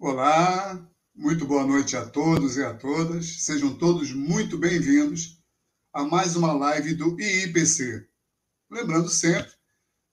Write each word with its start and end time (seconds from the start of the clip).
Olá, 0.00 0.88
muito 1.12 1.44
boa 1.44 1.66
noite 1.66 1.96
a 1.96 2.06
todos 2.06 2.56
e 2.56 2.62
a 2.62 2.72
todas. 2.72 3.42
Sejam 3.42 3.76
todos 3.76 4.12
muito 4.12 4.56
bem-vindos 4.56 5.42
a 5.92 6.04
mais 6.04 6.36
uma 6.36 6.52
live 6.52 6.94
do 6.94 7.20
IIPC. 7.20 8.06
Lembrando 8.70 9.08
sempre 9.08 9.50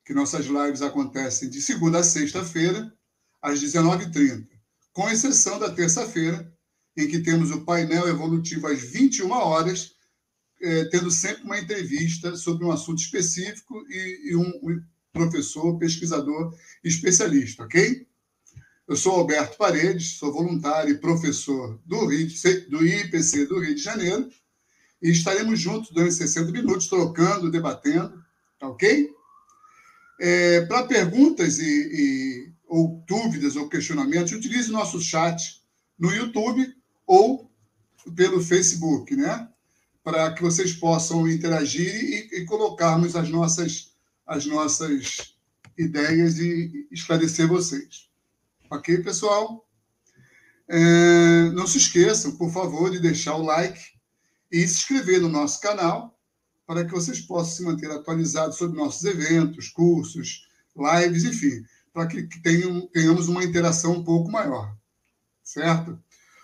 que 0.03 0.11
nossas 0.11 0.47
lives 0.47 0.81
acontecem 0.81 1.51
de 1.51 1.61
segunda 1.61 1.99
a 1.99 2.03
sexta-feira, 2.03 2.91
às 3.39 3.61
19h30, 3.61 4.47
com 4.91 5.07
exceção 5.07 5.59
da 5.59 5.71
terça-feira, 5.71 6.51
em 6.97 7.07
que 7.07 7.19
temos 7.19 7.51
o 7.51 7.63
painel 7.63 8.07
evolutivo 8.07 8.65
às 8.65 8.81
21 8.81 9.29
horas, 9.29 9.91
eh, 10.63 10.85
tendo 10.85 11.11
sempre 11.11 11.43
uma 11.43 11.59
entrevista 11.59 12.35
sobre 12.35 12.65
um 12.65 12.71
assunto 12.71 12.97
específico 12.97 13.85
e, 13.87 14.31
e 14.31 14.35
um, 14.35 14.51
um 14.63 14.83
professor, 15.13 15.77
pesquisador 15.77 16.57
especialista, 16.83 17.63
ok? 17.65 18.07
Eu 18.87 18.95
sou 18.95 19.13
Alberto 19.13 19.57
Paredes, 19.57 20.19
sou 20.19 20.31
voluntário 20.31 20.93
e 20.93 20.99
professor 20.99 21.79
do, 21.85 22.05
Rio, 22.05 22.27
do 22.69 22.85
IPC 22.85 23.47
do 23.47 23.59
Rio 23.59 23.73
de 23.73 23.81
Janeiro, 23.81 24.29
e 25.01 25.09
estaremos 25.09 25.59
juntos 25.59 25.89
durante 25.89 26.13
60 26.13 26.51
minutos, 26.51 26.87
trocando, 26.87 27.49
debatendo, 27.49 28.23
tá 28.59 28.67
ok? 28.67 29.09
É, 30.21 30.61
Para 30.67 30.85
perguntas 30.85 31.57
e, 31.57 31.63
e, 31.65 32.53
ou 32.67 33.03
dúvidas 33.07 33.55
ou 33.55 33.67
questionamentos, 33.67 34.33
utilize 34.33 34.71
nosso 34.71 35.01
chat 35.01 35.63
no 35.97 36.13
YouTube 36.13 36.71
ou 37.07 37.49
pelo 38.15 38.39
Facebook, 38.39 39.15
né? 39.15 39.49
Para 40.03 40.31
que 40.31 40.43
vocês 40.43 40.73
possam 40.73 41.27
interagir 41.27 41.91
e, 41.91 42.41
e 42.41 42.45
colocarmos 42.45 43.15
as 43.15 43.29
nossas, 43.29 43.93
as 44.27 44.45
nossas 44.45 45.35
ideias 45.75 46.37
e 46.37 46.87
esclarecer 46.91 47.47
vocês. 47.47 48.04
Ok, 48.75 48.97
pessoal? 48.97 49.65
É, 50.67 51.49
não 51.53 51.65
se 51.65 51.77
esqueçam, 51.77 52.35
por 52.35 52.51
favor, 52.51 52.91
de 52.91 52.99
deixar 52.99 53.35
o 53.35 53.41
like 53.41 53.79
e 54.51 54.67
se 54.67 54.75
inscrever 54.75 55.21
no 55.21 55.29
nosso 55.29 55.61
canal 55.61 56.19
para 56.67 56.83
que 56.83 56.91
vocês 56.91 57.21
possam 57.21 57.55
se 57.55 57.63
manter 57.63 57.89
atualizados 57.89 58.57
sobre 58.57 58.77
nossos 58.77 59.05
eventos, 59.05 59.69
cursos, 59.69 60.49
lives, 60.75 61.23
enfim, 61.23 61.63
para 61.93 62.05
que, 62.05 62.23
tenham, 62.41 62.85
tenhamos 62.87 63.29
uma 63.29 63.45
interação 63.45 63.93
um 63.93 64.03
pouco 64.03 64.29
maior. 64.29 64.75
Certo? 65.41 65.97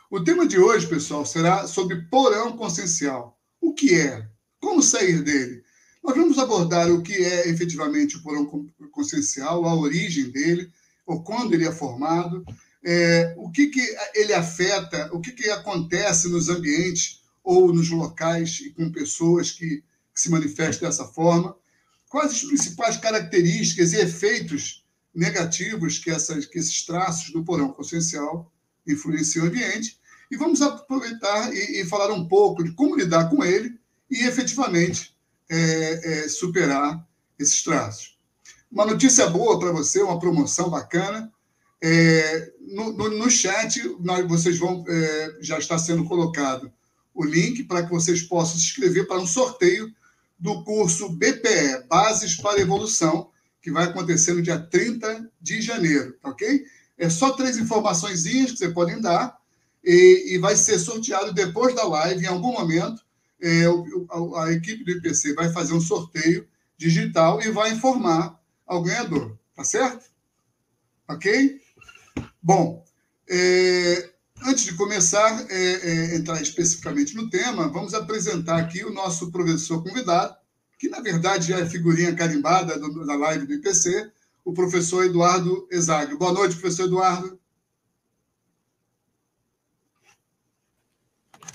O 0.10 0.24
tema 0.24 0.48
de 0.48 0.58
hoje, 0.58 0.88
pessoal, 0.88 1.26
será 1.26 1.68
sobre 1.68 2.04
porão 2.04 2.56
consciencial. 2.56 3.38
O 3.60 3.74
que 3.74 3.94
é? 4.00 4.26
Como 4.58 4.82
sair 4.82 5.22
dele? 5.22 5.66
Nós 6.02 6.16
vamos 6.16 6.40
abordar 6.40 6.90
o 6.90 7.02
que 7.02 7.14
é 7.14 7.50
efetivamente 7.50 8.16
o 8.16 8.24
porão 8.24 8.46
consciencial, 8.90 9.66
a 9.66 9.76
origem 9.76 10.32
dele, 10.32 10.72
ou 11.12 11.24
quando 11.24 11.54
ele 11.54 11.68
é 11.68 11.72
formado, 11.72 12.46
é, 12.84 13.36
o 13.38 13.52
que, 13.52 13.68
que 13.68 13.82
ele 14.16 14.34
afeta, 14.34 15.10
o 15.14 15.20
que, 15.20 15.32
que 15.32 15.50
acontece 15.50 16.30
nos 16.30 16.48
ambientes 16.48 17.22
ou 17.44 17.74
nos 17.74 17.90
locais 17.90 18.62
e 18.62 18.72
com 18.72 18.92
pessoas 18.92 19.52
que, 19.52 19.84
que 20.14 20.22
se 20.22 20.30
manifestam 20.30 20.88
dessa 20.88 21.06
forma, 21.06 21.56
quais 22.10 22.32
as 22.32 22.44
principais 22.44 22.98
características 22.98 23.94
e 23.94 23.98
efeitos 23.98 24.86
negativos 25.14 26.00
que, 26.00 26.10
essas, 26.10 26.46
que 26.46 26.58
esses 26.58 26.86
traços 26.86 27.32
do 27.32 27.44
porão 27.44 27.74
consciencial 27.74 28.52
influenciam 28.88 29.46
o 29.46 29.48
ambiente, 29.50 30.00
e 30.32 30.38
vamos 30.38 30.62
aproveitar 30.62 31.54
e, 31.54 31.82
e 31.82 31.86
falar 31.86 32.12
um 32.14 32.26
pouco 32.26 32.64
de 32.64 32.72
como 32.72 32.96
lidar 32.96 33.30
com 33.30 33.44
ele 33.44 33.78
e 34.10 34.24
efetivamente 34.24 35.14
é, 35.50 36.24
é, 36.24 36.30
superar 36.30 37.06
esses 37.38 37.62
traços. 37.62 38.18
Uma 38.72 38.86
notícia 38.86 39.28
boa 39.28 39.60
para 39.60 39.72
você, 39.72 40.02
uma 40.02 40.18
promoção 40.18 40.70
bacana. 40.70 41.30
É, 41.84 42.54
no, 42.62 42.94
no, 42.94 43.10
no, 43.10 43.30
chat, 43.30 43.82
nós, 44.00 44.26
vocês 44.28 44.58
vão 44.58 44.86
é, 44.88 45.38
já 45.42 45.60
está 45.60 45.78
sendo 45.78 46.06
colocado 46.06 46.72
o 47.14 47.26
link 47.26 47.64
para 47.64 47.84
que 47.84 47.90
vocês 47.90 48.22
possam 48.22 48.58
se 48.58 48.68
inscrever 48.68 49.08
para 49.08 49.20
um 49.20 49.28
sorteio 49.28 49.92
do 50.40 50.64
curso 50.64 51.10
BPE, 51.10 51.86
Bases 51.90 52.36
para 52.36 52.62
Evolução, 52.62 53.30
que 53.62 53.72
vai 53.72 53.86
acontecer 53.86 54.34
no 54.34 54.42
dia 54.42 54.58
30 54.58 55.30
de 55.42 55.62
janeiro, 55.62 56.14
tá 56.22 56.30
ok? 56.30 56.64
É 56.98 57.10
só 57.10 57.32
três 57.32 57.58
informações 57.58 58.24
que 58.24 58.48
você 58.48 58.70
podem 58.70 59.02
dar 59.02 59.38
e, 59.84 60.36
e, 60.36 60.38
vai 60.38 60.56
ser 60.56 60.80
sorteado 60.80 61.34
depois 61.34 61.76
da 61.76 61.84
live, 61.84 62.24
em 62.24 62.28
algum 62.28 62.54
momento. 62.54 63.04
É, 63.42 63.66
a, 63.66 64.44
a 64.46 64.54
equipe 64.54 64.84
do 64.86 64.92
IPC 64.92 65.34
vai 65.34 65.52
fazer 65.52 65.74
um 65.74 65.82
sorteio 65.82 66.48
digital 66.78 67.42
e 67.42 67.52
vai 67.52 67.72
informar 67.72 68.41
ao 68.72 68.82
ganhador, 68.82 69.38
tá 69.54 69.66
certo? 69.66 70.06
Ok? 71.06 71.60
Bom, 72.42 72.86
é, 73.30 74.10
antes 74.44 74.64
de 74.64 74.76
começar, 74.76 75.46
é, 75.50 75.56
é, 75.56 76.16
entrar 76.16 76.42
especificamente 76.42 77.14
no 77.14 77.30
tema, 77.30 77.68
vamos 77.68 77.94
apresentar 77.94 78.58
aqui 78.58 78.86
o 78.86 78.94
nosso 78.94 79.30
professor 79.30 79.84
convidado, 79.84 80.34
que 80.80 80.88
na 80.88 81.02
verdade 81.02 81.50
já 81.50 81.60
é 81.60 81.66
figurinha 81.66 82.16
carimbada 82.16 82.80
do, 82.80 83.06
da 83.06 83.16
live 83.16 83.46
do 83.46 83.54
IPC, 83.54 84.10
o 84.46 84.54
professor 84.54 85.04
Eduardo 85.04 85.68
Exagro. 85.70 86.18
Boa 86.18 86.32
noite, 86.32 86.56
professor 86.56 86.86
Eduardo. 86.86 87.38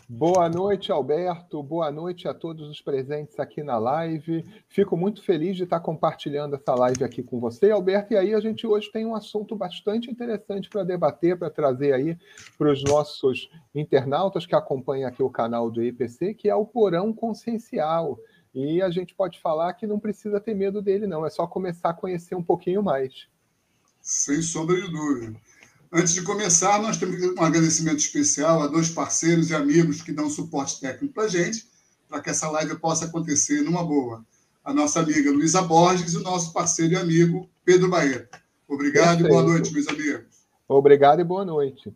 Boa 0.09 0.49
noite, 0.49 0.93
Alberto. 0.93 1.61
Boa 1.65 1.91
noite 1.91 2.29
a 2.29 2.35
todos 2.35 2.69
os 2.69 2.81
presentes 2.81 3.41
aqui 3.41 3.65
na 3.65 3.77
live. 3.77 4.45
Fico 4.69 4.97
muito 4.97 5.21
feliz 5.21 5.57
de 5.57 5.65
estar 5.65 5.81
compartilhando 5.81 6.55
essa 6.55 6.77
live 6.77 7.03
aqui 7.03 7.25
com 7.25 7.41
você, 7.41 7.73
Alberto. 7.73 8.13
E 8.13 8.17
aí 8.17 8.33
a 8.33 8.39
gente 8.39 8.65
hoje 8.69 8.89
tem 8.93 9.05
um 9.05 9.17
assunto 9.17 9.57
bastante 9.57 10.09
interessante 10.09 10.69
para 10.69 10.85
debater, 10.85 11.37
para 11.37 11.51
trazer 11.51 11.93
aí 11.93 12.17
para 12.57 12.71
os 12.71 12.85
nossos 12.85 13.51
internautas 13.75 14.47
que 14.47 14.55
acompanham 14.55 15.09
aqui 15.09 15.25
o 15.25 15.31
canal 15.31 15.69
do 15.73 15.83
IPC, 15.83 16.35
que 16.35 16.49
é 16.49 16.55
o 16.55 16.65
porão 16.65 17.13
consciencial. 17.13 18.17
E 18.55 18.81
a 18.81 18.91
gente 18.91 19.13
pode 19.13 19.41
falar 19.41 19.75
que 19.75 19.89
não 19.89 19.99
precisa 19.99 20.39
ter 20.41 20.55
medo 20.55 20.81
dele, 20.81 21.09
não. 21.09 21.27
É 21.27 21.31
só 21.31 21.49
começar 21.49 21.91
a 21.91 21.95
conhecer 21.95 22.37
um 22.37 22.45
pouquinho 22.45 22.81
mais. 22.81 23.27
Sem 24.01 24.41
sombra 24.41 24.81
de 24.81 24.89
dúvida. 24.89 25.37
Antes 25.99 26.13
de 26.13 26.21
começar, 26.21 26.79
nós 26.83 26.99
temos 26.99 27.19
um 27.23 27.43
agradecimento 27.43 28.01
especial 28.01 28.61
a 28.61 28.67
dois 28.67 28.91
parceiros 28.91 29.49
e 29.49 29.55
amigos 29.55 30.03
que 30.03 30.13
dão 30.13 30.29
suporte 30.29 30.79
técnico 30.79 31.15
para 31.15 31.23
a 31.23 31.29
gente, 31.29 31.67
para 32.07 32.21
que 32.21 32.29
essa 32.29 32.51
live 32.51 32.79
possa 32.79 33.07
acontecer 33.07 33.63
numa 33.63 33.83
boa. 33.83 34.23
A 34.63 34.75
nossa 34.75 35.01
amiga 35.01 35.31
Luísa 35.31 35.63
Borges 35.63 36.13
e 36.13 36.19
o 36.19 36.23
nosso 36.23 36.53
parceiro 36.53 36.93
e 36.93 36.97
amigo 36.97 37.49
Pedro 37.65 37.89
Baeta. 37.89 38.43
Obrigado 38.69 39.23
Perfeito. 39.23 39.27
e 39.27 39.29
boa 39.31 39.43
noite, 39.43 39.73
meus 39.73 39.89
amigos. 39.89 40.47
Obrigado 40.69 41.21
e 41.21 41.25
boa 41.25 41.47
noite. 41.47 41.91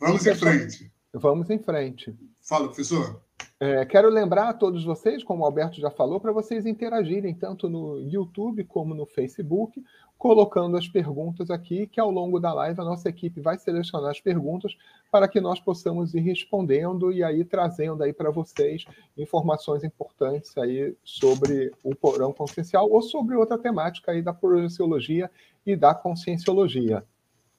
Vamos 0.00 0.26
em 0.26 0.34
frente. 0.34 0.92
Vamos 1.12 1.48
em 1.50 1.58
frente. 1.60 2.12
Fala, 2.42 2.66
professor. 2.66 3.22
É, 3.60 3.86
quero 3.86 4.08
lembrar 4.08 4.48
a 4.48 4.54
todos 4.54 4.84
vocês, 4.84 5.22
como 5.22 5.44
o 5.44 5.46
Alberto 5.46 5.80
já 5.80 5.88
falou, 5.88 6.18
para 6.18 6.32
vocês 6.32 6.66
interagirem 6.66 7.32
tanto 7.32 7.68
no 7.68 8.00
YouTube 8.00 8.64
como 8.64 8.92
no 8.92 9.06
Facebook 9.06 9.80
colocando 10.24 10.78
as 10.78 10.88
perguntas 10.88 11.50
aqui, 11.50 11.86
que 11.86 12.00
ao 12.00 12.10
longo 12.10 12.40
da 12.40 12.50
live 12.54 12.80
a 12.80 12.84
nossa 12.84 13.10
equipe 13.10 13.42
vai 13.42 13.58
selecionar 13.58 14.10
as 14.10 14.22
perguntas 14.22 14.74
para 15.12 15.28
que 15.28 15.38
nós 15.38 15.60
possamos 15.60 16.14
ir 16.14 16.20
respondendo 16.20 17.12
e 17.12 17.22
aí 17.22 17.44
trazendo 17.44 18.02
aí 18.02 18.10
para 18.10 18.30
vocês 18.30 18.86
informações 19.18 19.84
importantes 19.84 20.56
aí 20.56 20.96
sobre 21.04 21.70
o 21.82 21.94
porão 21.94 22.32
consciencial 22.32 22.90
ou 22.90 23.02
sobre 23.02 23.36
outra 23.36 23.58
temática 23.58 24.12
aí 24.12 24.22
da 24.22 24.32
projeciologia 24.32 25.30
e 25.66 25.76
da 25.76 25.94
conscienciologia. 25.94 27.04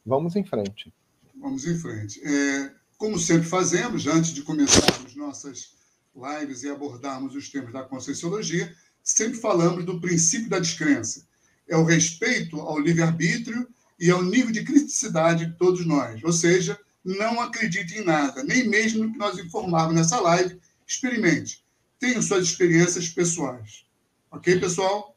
Vamos 0.04 0.36
em 0.36 0.44
frente. 0.44 0.92
Vamos 1.40 1.68
em 1.68 1.78
frente. 1.78 2.20
É, 2.26 2.72
como 2.98 3.20
sempre 3.20 3.46
fazemos, 3.46 4.08
antes 4.08 4.34
de 4.34 4.42
começarmos 4.42 5.16
nossas 5.16 5.76
lives 6.16 6.64
e 6.64 6.70
abordarmos 6.72 7.36
os 7.36 7.48
temas 7.48 7.72
da 7.72 7.84
conscienciologia, 7.84 8.74
sempre 9.04 9.38
falamos 9.38 9.86
do 9.86 10.02
princípio 10.02 10.50
da 10.50 10.58
descrença 10.58 11.28
é 11.68 11.76
o 11.76 11.84
respeito 11.84 12.60
ao 12.60 12.80
livre-arbítrio 12.80 13.68
e 14.00 14.12
ao 14.12 14.24
nível 14.24 14.52
de 14.52 14.64
criticidade 14.64 15.46
de 15.46 15.54
todos 15.54 15.86
nós. 15.86 16.24
Ou 16.24 16.32
seja, 16.32 16.80
não 17.04 17.40
acredite 17.40 18.00
em 18.00 18.04
nada, 18.04 18.44
nem 18.44 18.68
mesmo 18.68 19.04
no 19.04 19.12
que 19.12 19.18
nós 19.18 19.38
informarmos 19.38 19.96
nessa 19.96 20.20
live, 20.20 20.60
experimente. 20.86 21.64
Tenham 22.00 22.22
suas 22.22 22.44
experiências 22.44 23.10
pessoais. 23.10 23.86
Ok, 24.32 24.60
pessoal? 24.60 25.16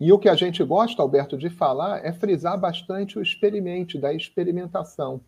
E 0.00 0.12
o 0.12 0.18
que 0.18 0.28
a 0.28 0.34
gente 0.34 0.62
gosta, 0.62 1.02
Alberto, 1.02 1.36
de 1.36 1.50
falar 1.50 2.04
é 2.04 2.12
frisar 2.12 2.58
bastante 2.58 3.18
o 3.18 3.22
experimente, 3.22 3.98
da 3.98 4.12
experimentação. 4.12 5.20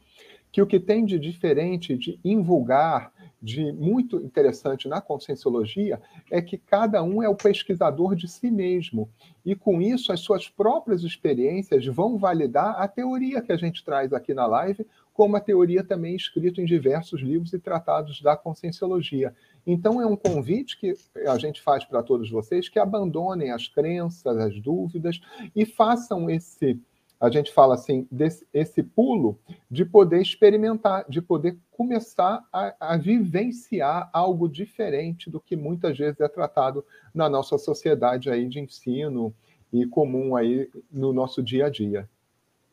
Que 0.52 0.62
o 0.62 0.66
que 0.66 0.80
tem 0.80 1.04
de 1.04 1.18
diferente, 1.18 1.96
de 1.96 2.18
invulgar, 2.24 3.12
de 3.42 3.72
muito 3.72 4.16
interessante 4.16 4.88
na 4.88 5.00
conscienciologia 5.00 6.00
é 6.30 6.42
que 6.42 6.58
cada 6.58 7.02
um 7.02 7.22
é 7.22 7.28
o 7.28 7.34
pesquisador 7.34 8.14
de 8.14 8.28
si 8.28 8.50
mesmo. 8.50 9.08
E 9.44 9.54
com 9.54 9.80
isso, 9.80 10.12
as 10.12 10.20
suas 10.20 10.48
próprias 10.48 11.02
experiências 11.02 11.86
vão 11.86 12.18
validar 12.18 12.80
a 12.80 12.86
teoria 12.86 13.40
que 13.40 13.52
a 13.52 13.56
gente 13.56 13.84
traz 13.84 14.12
aqui 14.12 14.34
na 14.34 14.46
live, 14.46 14.86
como 15.14 15.36
a 15.36 15.40
teoria 15.40 15.82
também 15.82 16.14
escrita 16.14 16.60
em 16.60 16.64
diversos 16.64 17.20
livros 17.20 17.52
e 17.52 17.58
tratados 17.58 18.20
da 18.20 18.36
conscienciologia. 18.36 19.34
Então, 19.66 20.00
é 20.00 20.06
um 20.06 20.16
convite 20.16 20.78
que 20.78 20.94
a 21.26 21.36
gente 21.38 21.60
faz 21.60 21.84
para 21.84 22.02
todos 22.02 22.30
vocês 22.30 22.68
que 22.68 22.78
abandonem 22.78 23.50
as 23.50 23.68
crenças, 23.68 24.36
as 24.36 24.58
dúvidas 24.60 25.20
e 25.54 25.64
façam 25.64 26.30
esse 26.30 26.78
a 27.20 27.30
gente 27.30 27.52
fala 27.52 27.74
assim, 27.74 28.08
desse, 28.10 28.46
esse 28.52 28.82
pulo 28.82 29.38
de 29.70 29.84
poder 29.84 30.22
experimentar, 30.22 31.04
de 31.06 31.20
poder 31.20 31.58
começar 31.70 32.42
a, 32.50 32.74
a, 32.80 32.96
vivenciar 32.96 34.08
algo 34.10 34.48
diferente 34.48 35.28
do 35.28 35.38
que 35.38 35.54
muitas 35.54 35.98
vezes 35.98 36.18
é 36.18 36.28
tratado 36.28 36.82
na 37.14 37.28
nossa 37.28 37.58
sociedade 37.58 38.30
aí 38.30 38.48
de 38.48 38.58
ensino 38.58 39.34
e 39.70 39.84
comum 39.86 40.34
aí 40.34 40.70
no 40.90 41.12
nosso 41.12 41.42
dia 41.42 41.66
a 41.66 41.70
dia. 41.70 42.08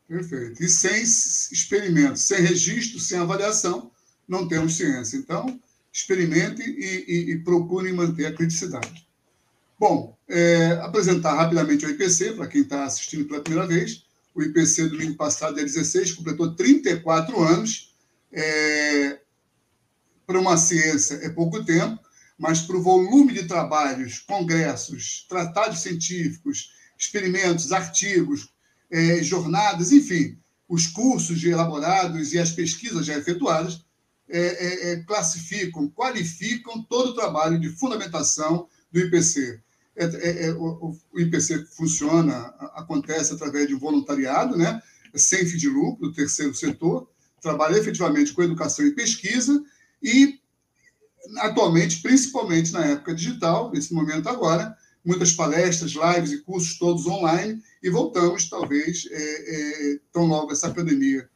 Perfeito. 0.08 0.62
E 0.62 0.68
sem 0.68 1.02
experimento, 1.02 2.18
sem 2.18 2.40
registro, 2.40 2.98
sem 2.98 3.18
avaliação, 3.18 3.90
não 4.26 4.48
temos 4.48 4.78
ciência. 4.78 5.18
Então, 5.18 5.60
experimente 5.92 6.62
e, 6.62 7.04
e, 7.06 7.32
e 7.32 7.38
procure 7.40 7.92
manter 7.92 8.24
a 8.24 8.32
criticidade. 8.32 9.06
Bom, 9.78 10.16
é, 10.26 10.72
apresentar 10.82 11.34
rapidamente 11.34 11.84
o 11.84 11.90
IPC, 11.90 12.32
para 12.32 12.48
quem 12.48 12.62
está 12.62 12.84
assistindo 12.84 13.26
pela 13.26 13.42
primeira 13.42 13.68
vez. 13.68 14.07
O 14.38 14.42
IPC, 14.42 14.90
domingo 14.90 15.16
passado, 15.16 15.56
dia 15.56 15.64
16, 15.64 16.12
completou 16.12 16.54
34 16.54 17.42
anos. 17.42 17.92
É, 18.32 19.18
para 20.24 20.38
uma 20.38 20.56
ciência 20.56 21.16
é 21.24 21.28
pouco 21.28 21.64
tempo, 21.64 21.98
mas 22.38 22.60
para 22.60 22.76
o 22.76 22.82
volume 22.82 23.32
de 23.32 23.48
trabalhos, 23.48 24.20
congressos, 24.20 25.26
tratados 25.28 25.80
científicos, 25.80 26.72
experimentos, 26.96 27.72
artigos, 27.72 28.52
é, 28.88 29.20
jornadas, 29.24 29.90
enfim, 29.90 30.38
os 30.68 30.86
cursos 30.86 31.42
elaborados 31.42 32.32
e 32.32 32.38
as 32.38 32.52
pesquisas 32.52 33.06
já 33.06 33.18
efetuadas 33.18 33.84
é, 34.28 34.38
é, 34.38 34.92
é, 34.92 34.96
classificam, 35.02 35.88
qualificam 35.88 36.80
todo 36.84 37.08
o 37.08 37.14
trabalho 37.14 37.58
de 37.58 37.70
fundamentação 37.70 38.68
do 38.92 39.00
IPC. 39.00 39.60
É, 39.98 40.04
é, 40.04 40.46
é, 40.46 40.52
o, 40.52 40.96
o, 41.12 41.20
IPC 41.20 41.66
funciona, 41.76 42.54
acontece 42.74 43.34
através 43.34 43.66
de 43.66 43.74
voluntariado, 43.74 44.56
né? 44.56 44.80
sem 45.16 45.44
fim 45.44 45.56
de 45.56 45.68
lucro, 45.68 46.08
do 46.08 46.14
terceiro 46.14 46.54
setor, 46.54 47.10
trabalha 47.42 47.76
efetivamente 47.76 48.32
com 48.32 48.42
educação 48.42 48.86
e 48.86 48.94
pesquisa, 48.94 49.60
e 50.00 50.38
atualmente, 51.38 52.00
principalmente 52.00 52.72
na 52.72 52.84
época 52.84 53.14
digital, 53.14 53.72
nesse 53.72 53.92
momento 53.92 54.28
agora, 54.28 54.76
muitas 55.04 55.32
palestras, 55.32 55.92
lives 55.92 56.32
e 56.32 56.42
cursos 56.42 56.78
todos 56.78 57.06
online, 57.06 57.60
e 57.82 57.90
voltamos, 57.90 58.48
talvez, 58.48 59.08
é, 59.10 59.94
é, 59.94 59.98
tão 60.12 60.26
logo 60.26 60.52
essa 60.52 60.70
pandemia 60.70 61.28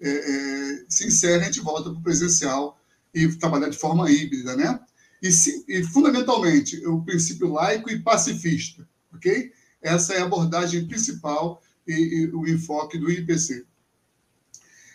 é, 0.00 0.08
é 0.08 0.84
se 0.88 1.06
encerra, 1.06 1.42
a 1.42 1.44
gente 1.44 1.60
volta 1.60 1.90
para 1.90 1.98
o 1.98 2.02
presencial 2.02 2.78
e 3.14 3.28
trabalhar 3.36 3.68
de 3.68 3.78
forma 3.78 4.10
híbrida, 4.10 4.56
né? 4.56 4.78
E, 5.22 5.32
se, 5.32 5.64
e, 5.68 5.82
fundamentalmente, 5.84 6.84
o 6.86 7.02
princípio 7.02 7.52
laico 7.52 7.90
e 7.90 8.00
pacifista, 8.00 8.86
ok? 9.14 9.52
Essa 9.82 10.14
é 10.14 10.20
a 10.20 10.24
abordagem 10.24 10.86
principal 10.86 11.62
e, 11.86 11.92
e 11.92 12.30
o 12.34 12.46
enfoque 12.46 12.98
do 12.98 13.10
IPC. 13.10 13.64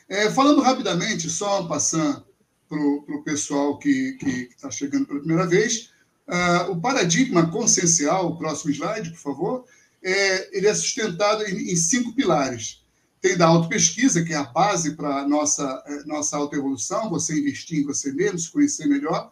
É, 0.07 0.29
falando 0.29 0.61
rapidamente, 0.61 1.29
só 1.29 1.63
passando 1.67 2.25
para 2.67 2.77
o 2.77 3.23
pessoal 3.23 3.77
que 3.77 4.17
está 4.49 4.69
chegando 4.71 5.05
pela 5.05 5.19
primeira 5.19 5.47
vez, 5.47 5.91
uh, 6.27 6.71
o 6.71 6.79
paradigma 6.79 7.49
consciencial, 7.49 8.27
o 8.27 8.37
próximo 8.37 8.71
slide, 8.71 9.09
por 9.11 9.19
favor, 9.19 9.65
é, 10.03 10.57
ele 10.57 10.67
é 10.67 10.73
sustentado 10.73 11.43
em, 11.43 11.71
em 11.71 11.75
cinco 11.75 12.13
pilares. 12.13 12.81
Tem 13.21 13.37
da 13.37 13.47
autopesquisa, 13.47 14.23
que 14.23 14.33
é 14.33 14.37
a 14.37 14.43
base 14.43 14.95
para 14.95 15.17
a 15.17 15.27
nossa, 15.27 15.83
é, 15.85 16.03
nossa 16.05 16.37
autoevolução, 16.37 17.09
você 17.09 17.37
investir 17.37 17.79
em 17.79 17.85
você 17.85 18.11
mesmo, 18.11 18.39
se 18.39 18.51
conhecer 18.51 18.87
melhor 18.87 19.31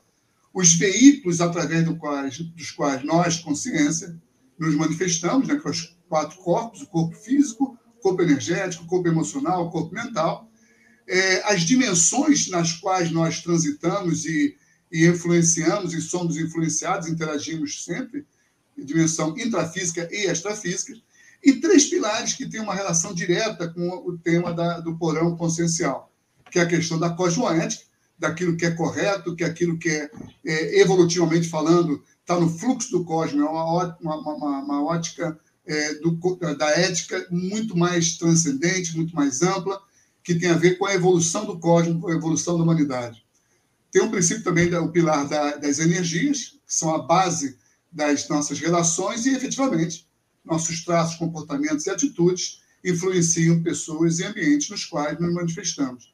os 0.54 0.74
veículos 0.74 1.42
através 1.42 1.86
do 1.86 1.96
quais, 1.96 2.40
dos 2.40 2.72
quais 2.72 3.04
nós, 3.04 3.38
consciência, 3.38 4.20
nos 4.58 4.76
manifestamos, 4.76 5.48
né, 5.48 5.56
com 5.56 5.70
os 5.70 5.98
quatro 6.08 6.38
corpos, 6.40 6.82
o 6.82 6.88
corpo 6.88 7.16
físico, 7.16 7.78
o 7.98 8.02
corpo 8.02 8.22
energético, 8.22 8.84
o 8.84 8.88
corpo 8.88 9.08
emocional, 9.08 9.66
o 9.66 9.72
corpo 9.72 9.94
mental, 9.94 10.50
é, 11.08 11.52
as 11.52 11.62
dimensões 11.62 12.50
nas 12.50 12.74
quais 12.74 13.12
nós 13.12 13.42
transitamos 13.42 14.26
e, 14.26 14.56
e 14.92 15.08
influenciamos 15.08 15.94
e 15.94 16.02
somos 16.02 16.38
influenciados, 16.38 17.08
interagimos 17.08 17.84
sempre, 17.84 18.26
dimensão 18.78 19.38
intrafísica 19.38 20.08
e 20.12 20.30
extrafísica, 20.30 20.94
e 21.44 21.54
três 21.54 21.86
pilares 21.86 22.34
que 22.34 22.48
têm 22.48 22.62
uma 22.62 22.76
relação 22.76 23.14
direta 23.14 23.68
com 23.70 23.88
o 23.90 24.18
tema 24.18 24.54
da, 24.54 24.80
do 24.80 24.98
porão 24.98 25.36
consciencial, 25.36 26.12
que 26.52 26.60
é 26.60 26.64
a 26.64 26.68
questão 26.68 27.00
da 27.00 27.10
cosmoética, 27.10 27.89
daquilo 28.20 28.58
que 28.58 28.66
é 28.66 28.72
correto, 28.72 29.36
que 29.36 29.44
aquilo 29.44 29.80
que 29.80 29.90
é, 29.90 30.12
é 30.46 30.82
evolutivamente 30.82 31.48
falando 31.48 32.04
está 32.20 32.40
no 32.40 32.50
fluxo 32.50 32.92
do 32.92 33.04
cosmos, 33.04 33.42
é 33.42 33.46
uma, 33.46 33.98
uma, 34.00 34.16
uma, 34.18 34.60
uma 34.60 34.84
ótica 34.84 35.40
é, 35.66 35.96
do, 35.96 36.20
da 36.58 36.70
ética 36.72 37.26
muito 37.32 37.76
mais 37.76 38.18
transcendente, 38.18 38.96
muito 38.96 39.16
mais 39.16 39.42
ampla, 39.42 39.82
que 40.24 40.36
tem 40.36 40.50
a 40.50 40.58
ver 40.58 40.78
com 40.78 40.86
a 40.86 40.94
evolução 40.94 41.46
do 41.46 41.58
cosmos, 41.58 42.00
com 42.02 42.10
a 42.10 42.14
evolução 42.14 42.58
da 42.58 42.64
humanidade. 42.64 43.26
Tem 43.92 44.04
um 44.04 44.12
princípio 44.12 44.44
também, 44.44 44.72
o 44.76 44.92
pilar 44.92 45.28
da, 45.28 45.56
das 45.56 45.80
energias, 45.80 46.60
que 46.68 46.74
são 46.76 46.94
a 46.94 47.02
base 47.02 47.58
das 47.92 48.28
nossas 48.30 48.60
relações 48.60 49.26
e, 49.26 49.34
efetivamente, 49.34 50.08
nossos 50.46 50.84
traços, 50.84 51.18
comportamentos 51.18 51.88
e 51.88 51.90
atitudes 51.90 52.62
influenciam 52.84 53.64
pessoas 53.64 54.20
e 54.20 54.26
ambientes 54.26 54.70
nos 54.70 54.86
quais 54.86 55.20
nos 55.20 55.34
manifestamos. 55.34 56.14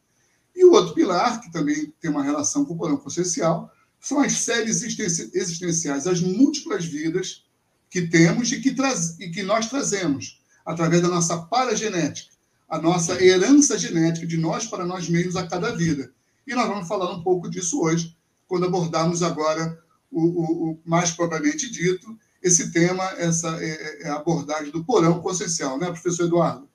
E 0.55 0.63
o 0.63 0.71
outro 0.71 0.93
pilar, 0.93 1.41
que 1.41 1.51
também 1.51 1.93
tem 1.99 2.09
uma 2.09 2.23
relação 2.23 2.63
com 2.63 2.73
o 2.73 2.77
porão 2.77 2.97
consciencial, 2.97 3.71
são 3.99 4.19
as 4.19 4.33
séries 4.33 4.83
existenciais, 4.83 6.07
as 6.07 6.21
múltiplas 6.21 6.85
vidas 6.85 7.43
que 7.89 8.03
temos 8.03 8.51
e 8.51 8.61
que, 8.61 8.73
traz, 8.73 9.19
e 9.19 9.29
que 9.29 9.43
nós 9.43 9.67
trazemos 9.67 10.41
através 10.65 11.01
da 11.01 11.07
nossa 11.07 11.37
paragenética, 11.37 12.33
a 12.67 12.79
nossa 12.79 13.23
herança 13.23 13.77
genética 13.77 14.25
de 14.25 14.37
nós 14.37 14.65
para 14.65 14.85
nós 14.85 15.09
mesmos 15.09 15.35
a 15.35 15.47
cada 15.47 15.75
vida. 15.75 16.11
E 16.47 16.53
nós 16.53 16.67
vamos 16.67 16.87
falar 16.87 17.11
um 17.11 17.21
pouco 17.21 17.49
disso 17.49 17.81
hoje, 17.81 18.15
quando 18.47 18.65
abordarmos 18.65 19.23
agora 19.23 19.79
o, 20.11 20.21
o, 20.21 20.71
o 20.71 20.79
mais 20.85 21.11
propriamente 21.11 21.69
dito, 21.69 22.17
esse 22.41 22.71
tema, 22.71 23.03
essa 23.17 23.47
é, 23.63 23.69
é, 23.69 24.03
é 24.03 24.09
a 24.09 24.15
abordagem 24.15 24.71
do 24.71 24.83
porão 24.83 25.19
consciencial, 25.19 25.79
né, 25.79 25.87
professor 25.87 26.25
Eduardo? 26.25 26.69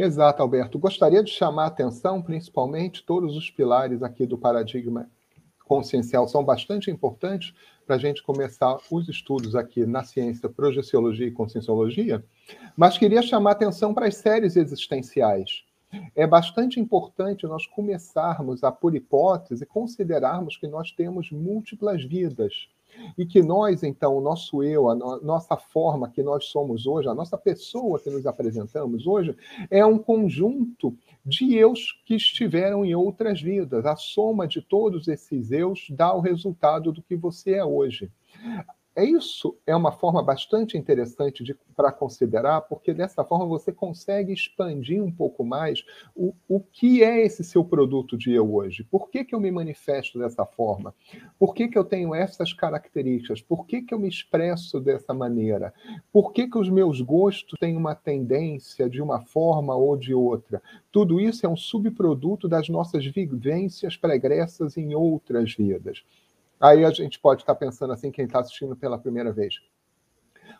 Exato, 0.00 0.40
Alberto. 0.40 0.78
Gostaria 0.78 1.24
de 1.24 1.32
chamar 1.32 1.64
a 1.64 1.66
atenção, 1.66 2.22
principalmente, 2.22 3.04
todos 3.04 3.36
os 3.36 3.50
pilares 3.50 4.00
aqui 4.00 4.24
do 4.26 4.38
paradigma 4.38 5.10
consciencial 5.64 6.28
são 6.28 6.44
bastante 6.44 6.88
importantes 6.88 7.52
para 7.84 7.96
a 7.96 7.98
gente 7.98 8.22
começar 8.22 8.78
os 8.92 9.08
estudos 9.08 9.56
aqui 9.56 9.84
na 9.84 10.04
ciência 10.04 10.48
projeciologia 10.48 11.26
e 11.26 11.32
conscienciologia, 11.32 12.24
mas 12.76 12.96
queria 12.96 13.20
chamar 13.22 13.50
a 13.50 13.52
atenção 13.54 13.92
para 13.92 14.06
as 14.06 14.14
séries 14.14 14.54
existenciais. 14.54 15.64
É 16.14 16.28
bastante 16.28 16.78
importante 16.78 17.44
nós 17.48 17.66
começarmos 17.66 18.62
a, 18.62 18.70
por 18.70 18.94
hipótese, 18.94 19.66
considerarmos 19.66 20.56
que 20.56 20.68
nós 20.68 20.92
temos 20.92 21.32
múltiplas 21.32 22.04
vidas 22.04 22.68
e 23.16 23.26
que 23.26 23.42
nós, 23.42 23.82
então, 23.82 24.16
o 24.16 24.20
nosso 24.20 24.62
eu, 24.62 24.88
a 24.88 24.94
no 24.94 25.20
nossa 25.20 25.56
forma 25.56 26.08
que 26.08 26.22
nós 26.22 26.46
somos 26.46 26.86
hoje, 26.86 27.08
a 27.08 27.14
nossa 27.14 27.36
pessoa 27.36 28.00
que 28.00 28.10
nos 28.10 28.26
apresentamos 28.26 29.06
hoje, 29.06 29.36
é 29.70 29.84
um 29.84 29.98
conjunto 29.98 30.96
de 31.24 31.54
eus 31.54 32.00
que 32.04 32.14
estiveram 32.14 32.84
em 32.84 32.94
outras 32.94 33.40
vidas. 33.40 33.86
A 33.86 33.96
soma 33.96 34.46
de 34.46 34.60
todos 34.60 35.08
esses 35.08 35.50
eus 35.50 35.86
dá 35.90 36.12
o 36.12 36.20
resultado 36.20 36.92
do 36.92 37.02
que 37.02 37.16
você 37.16 37.54
é 37.54 37.64
hoje. 37.64 38.10
É 38.98 39.04
isso 39.04 39.56
é 39.64 39.76
uma 39.76 39.92
forma 39.92 40.20
bastante 40.20 40.76
interessante 40.76 41.56
para 41.76 41.92
considerar, 41.92 42.62
porque 42.62 42.92
dessa 42.92 43.22
forma 43.22 43.46
você 43.46 43.70
consegue 43.70 44.32
expandir 44.32 45.00
um 45.00 45.12
pouco 45.12 45.44
mais 45.44 45.84
o, 46.16 46.34
o 46.48 46.58
que 46.58 47.04
é 47.04 47.24
esse 47.24 47.44
seu 47.44 47.64
produto 47.64 48.18
de 48.18 48.32
eu 48.32 48.52
hoje. 48.52 48.82
Por 48.82 49.08
que, 49.08 49.24
que 49.24 49.36
eu 49.36 49.40
me 49.40 49.52
manifesto 49.52 50.18
dessa 50.18 50.44
forma? 50.44 50.92
Por 51.38 51.54
que, 51.54 51.68
que 51.68 51.78
eu 51.78 51.84
tenho 51.84 52.12
essas 52.12 52.52
características? 52.52 53.40
Por 53.40 53.66
que, 53.66 53.82
que 53.82 53.94
eu 53.94 54.00
me 54.00 54.08
expresso 54.08 54.80
dessa 54.80 55.14
maneira? 55.14 55.72
Por 56.12 56.32
que, 56.32 56.48
que 56.48 56.58
os 56.58 56.68
meus 56.68 57.00
gostos 57.00 57.56
têm 57.60 57.76
uma 57.76 57.94
tendência 57.94 58.90
de 58.90 59.00
uma 59.00 59.20
forma 59.20 59.76
ou 59.76 59.96
de 59.96 60.12
outra? 60.12 60.60
Tudo 60.90 61.20
isso 61.20 61.46
é 61.46 61.48
um 61.48 61.56
subproduto 61.56 62.48
das 62.48 62.68
nossas 62.68 63.06
vivências 63.06 63.96
pregressas 63.96 64.76
em 64.76 64.92
outras 64.96 65.54
vidas. 65.54 66.02
Aí 66.60 66.84
a 66.84 66.90
gente 66.90 67.18
pode 67.18 67.42
estar 67.42 67.54
pensando 67.54 67.92
assim, 67.92 68.10
quem 68.10 68.24
está 68.24 68.40
assistindo 68.40 68.74
pela 68.76 68.98
primeira 68.98 69.32
vez. 69.32 69.54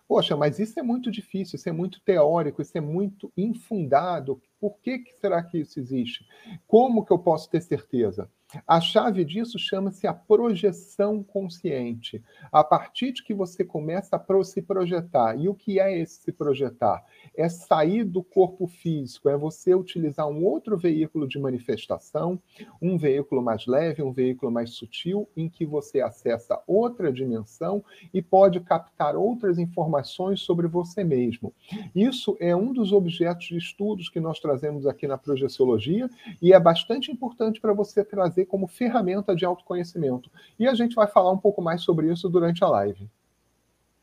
Poxa, 0.07 0.37
mas 0.37 0.59
isso 0.59 0.78
é 0.78 0.83
muito 0.83 1.11
difícil, 1.11 1.57
isso 1.57 1.69
é 1.69 1.73
muito 1.73 2.00
teórico, 2.00 2.62
isso 2.62 2.76
é 2.76 2.81
muito 2.81 3.33
infundado. 3.37 4.40
Por 4.61 4.79
que, 4.81 4.99
que 4.99 5.15
será 5.19 5.43
que 5.43 5.59
isso 5.59 5.79
existe? 5.79 6.27
Como 6.67 7.05
que 7.05 7.12
eu 7.12 7.19
posso 7.19 7.49
ter 7.50 7.61
certeza? 7.61 8.31
A 8.67 8.81
chave 8.81 9.27
disso 9.27 9.59
chama-se 9.59 10.07
a 10.07 10.15
projeção 10.15 11.23
consciente. 11.23 12.23
A 12.50 12.65
partir 12.65 13.12
de 13.12 13.23
que 13.23 13.35
você 13.35 13.62
começa 13.62 14.17
a 14.17 14.45
se 14.45 14.62
projetar. 14.62 15.38
E 15.38 15.49
o 15.49 15.55
que 15.55 15.79
é 15.79 15.99
esse 15.99 16.23
se 16.23 16.33
projetar? 16.33 17.05
É 17.37 17.47
sair 17.49 18.05
do 18.05 18.23
corpo 18.23 18.67
físico, 18.67 19.29
é 19.29 19.37
você 19.37 19.75
utilizar 19.75 20.27
um 20.29 20.45
outro 20.45 20.79
veículo 20.79 21.29
de 21.29 21.38
manifestação, 21.38 22.41
um 22.81 22.97
veículo 22.97 23.43
mais 23.43 23.67
leve, 23.67 24.03
um 24.03 24.12
veículo 24.12 24.50
mais 24.50 24.71
sutil, 24.71 25.29
em 25.37 25.49
que 25.49 25.67
você 25.67 26.00
acessa 26.00 26.62
outra 26.67 27.12
dimensão 27.12 27.85
e 28.15 28.23
pode 28.23 28.61
captar 28.61 29.15
outras 29.15 29.59
informações 29.59 30.41
sobre 30.41 30.67
você 30.67 31.05
mesmo. 31.05 31.53
Isso 31.95 32.37
é 32.41 32.57
um 32.57 32.73
dos 32.73 32.93
objetos 32.93 33.49
de 33.49 33.59
estudos 33.59 34.09
que 34.09 34.21
nós 34.21 34.41
trazemos 34.49 34.87
aqui 34.87 35.07
na 35.07 35.19
projeciologia 35.19 36.09
e 36.40 36.55
é 36.55 36.61
bastante 36.61 37.12
importante 37.12 37.61
para 37.61 37.75
você 37.75 38.02
trazer 38.02 38.47
como 38.47 38.67
ferramenta 38.67 39.37
de 39.37 39.45
autoconhecimento. 39.45 40.31
E 40.59 40.67
a 40.67 40.75
gente 40.75 40.95
vai 40.95 41.07
falar 41.07 41.31
um 41.31 41.38
pouco 41.38 41.61
mais 41.61 41.83
sobre 41.83 42.11
isso 42.11 42.28
durante 42.31 42.64
a 42.64 42.69
live. 42.69 43.09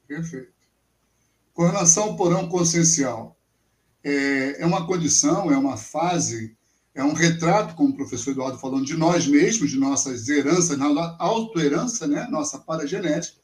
Perfeito. 0.07 0.53
Com 1.53 1.63
relação 1.63 2.03
ao 2.03 2.15
porão 2.15 2.47
consciencial, 2.47 3.35
é, 4.03 4.61
é 4.61 4.65
uma 4.65 4.85
condição, 4.85 5.51
é 5.51 5.57
uma 5.57 5.77
fase, 5.77 6.55
é 6.93 7.03
um 7.03 7.13
retrato, 7.13 7.73
como 7.73 7.89
o 7.89 7.95
professor 7.95 8.31
Eduardo 8.31 8.59
falou, 8.59 8.81
de 8.81 8.95
nós 8.95 9.25
mesmos, 9.25 9.71
de 9.71 9.79
nossas 9.79 10.29
heranças, 10.29 10.77
nossa 10.77 11.15
autoherança, 11.17 12.05
né? 12.05 12.27
nossa 12.29 12.59
paragenética, 12.59 13.39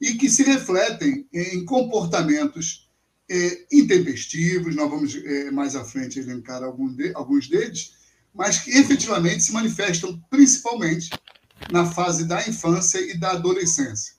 e 0.00 0.14
que 0.14 0.30
se 0.30 0.44
refletem 0.44 1.26
em 1.32 1.64
comportamentos 1.64 2.88
é, 3.30 3.66
intempestivos, 3.70 4.74
nós 4.74 4.90
vamos 4.90 5.14
é, 5.14 5.52
mais 5.52 5.76
à 5.76 5.84
frente 5.84 6.18
elencar 6.18 6.64
algum 6.64 6.92
de, 6.92 7.14
alguns 7.14 7.48
deles, 7.48 7.92
mas 8.34 8.58
que 8.58 8.72
efetivamente 8.72 9.44
se 9.44 9.52
manifestam 9.52 10.20
principalmente 10.28 11.10
na 11.70 11.86
fase 11.86 12.24
da 12.24 12.46
infância 12.48 12.98
e 12.98 13.16
da 13.16 13.32
adolescência. 13.32 14.14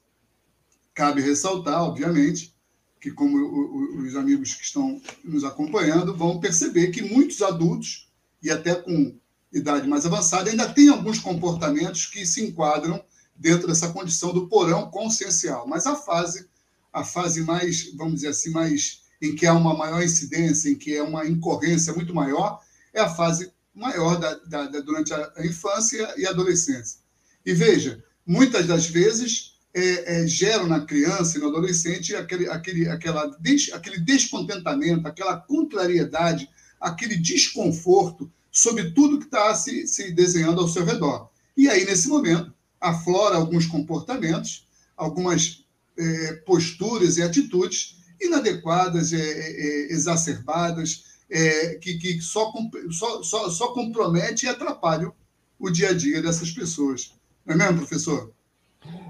Cabe 0.94 1.22
ressaltar, 1.22 1.82
obviamente, 1.82 2.56
que, 3.02 3.12
como 3.12 4.02
os 4.02 4.16
amigos 4.16 4.54
que 4.54 4.64
estão 4.64 5.02
nos 5.24 5.44
acompanhando 5.44 6.16
vão 6.16 6.40
perceber 6.40 6.92
que 6.92 7.02
muitos 7.02 7.42
adultos, 7.42 8.10
e 8.42 8.50
até 8.50 8.76
com 8.76 9.18
idade 9.52 9.90
mais 9.90 10.06
avançada, 10.06 10.50
ainda 10.50 10.72
têm 10.72 10.88
alguns 10.88 11.20
comportamentos 11.20 12.06
que 12.06 12.26
se 12.26 12.46
enquadram 12.46 13.04
dentro 13.36 13.68
dessa 13.68 13.92
condição 13.92 14.34
do 14.34 14.48
porão 14.48 14.90
consciencial. 14.90 15.68
Mas 15.68 15.86
a 15.86 15.96
fase, 15.96 16.48
a 16.94 17.04
fase 17.04 17.42
mais, 17.42 17.92
vamos 17.96 18.16
dizer 18.16 18.30
assim, 18.30 18.52
mais 18.52 19.01
em 19.22 19.36
que 19.36 19.46
há 19.46 19.54
uma 19.54 19.76
maior 19.76 20.02
incidência, 20.02 20.70
em 20.70 20.76
que 20.76 20.96
é 20.96 21.04
uma 21.04 21.28
incorrência 21.28 21.94
muito 21.94 22.14
maior, 22.14 22.60
é 22.94 23.00
a 23.00 23.10
fase 23.10 23.52
maior 23.74 24.20
da, 24.20 24.34
da, 24.36 24.66
da, 24.66 24.80
durante 24.80 25.14
a, 25.14 25.32
infância 25.46 26.14
e 26.18 26.26
a 26.26 26.32
adolescência. 26.32 27.00
E 27.46 27.54
veja, 27.54 28.04
muitas 28.26 28.66
das 28.66 28.88
vezes 28.88 29.54
é, 29.74 30.22
é, 30.24 30.28
geram 30.28 30.68
na 30.68 30.82
criança 30.82 31.38
e 31.38 31.42
no 31.42 31.48
adolescente 31.48 32.16
aquele, 32.16 32.50
aquele, 32.50 32.90
aquela 32.90 33.38
aquele 33.74 34.00
descontentamento, 34.00 35.08
aquela 35.08 35.38
contrariedade, 35.38 36.50
aquele 36.80 37.16
desconforto 37.16 38.30
sobre 38.52 38.92
tudo 38.92 39.20
que 39.20 39.26
está 39.26 39.54
se, 39.56 39.88
se 39.88 40.12
desenhando 40.12 40.60
ao 40.60 40.68
seu 40.68 40.84
redor. 40.84 41.30
E 41.56 41.70
aí, 41.70 41.86
nesse 41.86 42.10
momento, 42.10 42.54
aflora 42.80 43.36
alguns 43.36 43.66
comportamentos, 43.66 44.68
algumas 44.98 45.64
é, 45.98 46.34
posturas 46.46 47.18
e 47.18 47.22
atitudes 47.22 48.01
inadequadas, 48.22 49.12
é, 49.14 49.18
é, 49.18 49.92
exacerbadas, 49.92 51.06
é, 51.30 51.76
que, 51.76 51.98
que 51.98 52.22
só, 52.22 52.52
só, 52.92 53.24
só, 53.24 53.50
só 53.50 53.74
compromete 53.74 54.46
e 54.46 54.50
atrapalha 54.50 55.12
o 55.60 55.70
dia 55.70 55.90
a 55.90 55.94
dia 55.94 56.22
dessas 56.22 56.52
pessoas. 56.52 57.16
Não 57.46 57.56
é 57.56 57.58
mesmo, 57.58 57.78
professor? 57.80 58.32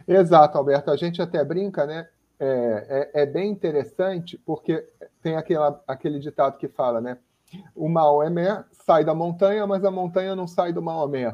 Exato, 0.08 0.58
Alberto. 0.58 0.92
A 0.92 0.98
gente 0.98 1.22
até 1.22 1.44
brinca, 1.44 1.86
né? 1.86 2.08
É, 2.40 3.12
é, 3.14 3.22
é, 3.22 3.26
bem 3.26 3.52
interessante, 3.52 4.38
porque 4.38 4.86
tem 5.22 5.36
aquela, 5.36 5.82
aquele 5.88 6.20
ditado 6.20 6.58
que 6.58 6.68
fala, 6.68 7.00
né? 7.00 7.18
O 7.76 7.88
Maomé 7.88 8.64
sai 8.72 9.06
da 9.06 9.14
montanha, 9.14 9.68
mas 9.68 9.84
a 9.84 9.92
montanha 9.92 10.36
não 10.36 10.48
sai 10.48 10.74
do 10.74 10.82
Maomé. 10.82 11.34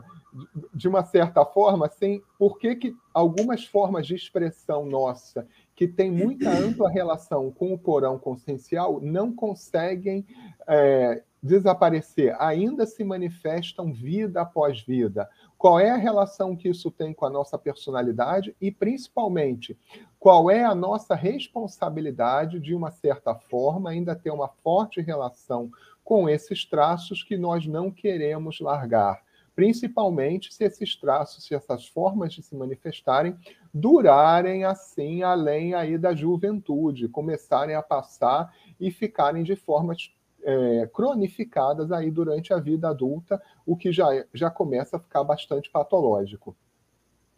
De 0.73 0.87
uma 0.87 1.05
certa 1.05 1.45
forma, 1.45 1.89
sim, 1.89 2.21
por 2.37 2.59
que, 2.59 2.75
que 2.75 2.95
algumas 3.13 3.65
formas 3.65 4.05
de 4.05 4.15
expressão 4.15 4.85
nossa 4.85 5.47
que 5.77 5.87
tem 5.87 6.09
muita 6.09 6.49
ampla 6.49 6.89
relação 6.89 7.51
com 7.51 7.71
o 7.71 7.77
porão 7.77 8.17
consciencial 8.17 8.99
não 8.99 9.31
conseguem 9.31 10.25
é, 10.67 11.21
desaparecer, 11.41 12.35
ainda 12.39 12.83
se 12.87 13.03
manifestam 13.03 13.93
vida 13.93 14.41
após 14.41 14.81
vida. 14.81 15.29
Qual 15.55 15.79
é 15.79 15.91
a 15.91 15.95
relação 15.95 16.55
que 16.55 16.67
isso 16.67 16.89
tem 16.89 17.13
com 17.13 17.27
a 17.27 17.29
nossa 17.29 17.59
personalidade 17.59 18.55
e, 18.59 18.71
principalmente, 18.71 19.77
qual 20.19 20.49
é 20.49 20.63
a 20.63 20.73
nossa 20.73 21.13
responsabilidade, 21.13 22.59
de 22.59 22.73
uma 22.73 22.89
certa 22.89 23.35
forma, 23.35 23.91
ainda 23.91 24.15
ter 24.15 24.31
uma 24.31 24.47
forte 24.47 24.99
relação 24.99 25.69
com 26.03 26.27
esses 26.27 26.65
traços 26.65 27.21
que 27.21 27.37
nós 27.37 27.67
não 27.67 27.91
queremos 27.91 28.59
largar? 28.59 29.21
principalmente 29.57 30.53
se 30.53 30.63
esses 30.63 30.95
traços, 30.95 31.43
se 31.43 31.55
essas 31.55 31.87
formas 31.87 32.31
de 32.31 32.43
se 32.43 32.55
manifestarem 32.55 33.35
durarem 33.73 34.63
assim 34.63 35.23
além 35.23 35.73
aí 35.73 35.97
da 35.97 36.15
juventude, 36.15 37.07
começarem 37.07 37.75
a 37.75 37.81
passar 37.81 38.53
e 38.79 38.91
ficarem 38.91 39.43
de 39.43 39.55
formas 39.55 40.11
é, 40.43 40.89
cronificadas 40.93 41.91
aí 41.91 42.09
durante 42.11 42.53
a 42.53 42.59
vida 42.59 42.89
adulta, 42.89 43.41
o 43.65 43.75
que 43.75 43.91
já, 43.91 44.07
já 44.33 44.49
começa 44.49 44.97
a 44.97 44.99
ficar 44.99 45.23
bastante 45.23 45.69
patológico. 45.69 46.55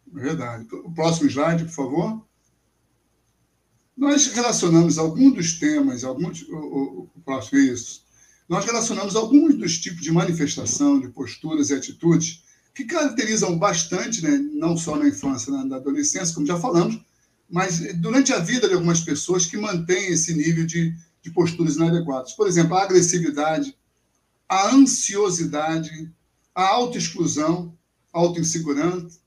Verdade. 0.06 0.66
O 0.74 0.92
próximo 0.92 1.28
slide, 1.28 1.64
por 1.64 1.72
favor. 1.72 2.22
Nós 3.96 4.28
relacionamos 4.28 4.98
alguns 4.98 5.34
dos 5.34 5.58
temas, 5.58 6.04
alguns, 6.04 6.42
o 6.48 7.08
próximo 7.24 7.58
isso, 7.58 8.02
nós 8.50 8.64
relacionamos 8.64 9.14
alguns 9.14 9.56
dos 9.56 9.78
tipos 9.78 10.00
de 10.00 10.10
manifestação, 10.10 10.98
de 10.98 11.08
posturas 11.08 11.70
e 11.70 11.74
atitudes 11.74 12.42
que 12.74 12.84
caracterizam 12.84 13.58
bastante, 13.58 14.22
né, 14.22 14.38
não 14.54 14.76
só 14.76 14.96
na 14.96 15.08
infância, 15.08 15.52
na 15.64 15.76
adolescência, 15.76 16.34
como 16.34 16.46
já 16.46 16.58
falamos, 16.58 17.00
mas 17.48 17.80
durante 17.96 18.32
a 18.32 18.38
vida 18.38 18.68
de 18.68 18.74
algumas 18.74 19.00
pessoas 19.00 19.44
que 19.46 19.56
mantêm 19.56 20.12
esse 20.12 20.32
nível 20.34 20.64
de, 20.64 20.94
de 21.20 21.30
posturas 21.30 21.76
inadequadas. 21.76 22.32
Por 22.32 22.46
exemplo, 22.46 22.76
a 22.76 22.84
agressividade, 22.84 23.76
a 24.48 24.72
ansiosidade, 24.74 26.10
a 26.54 26.68
autoexclusão, 26.68 27.76
autoinsegurança, 28.12 29.18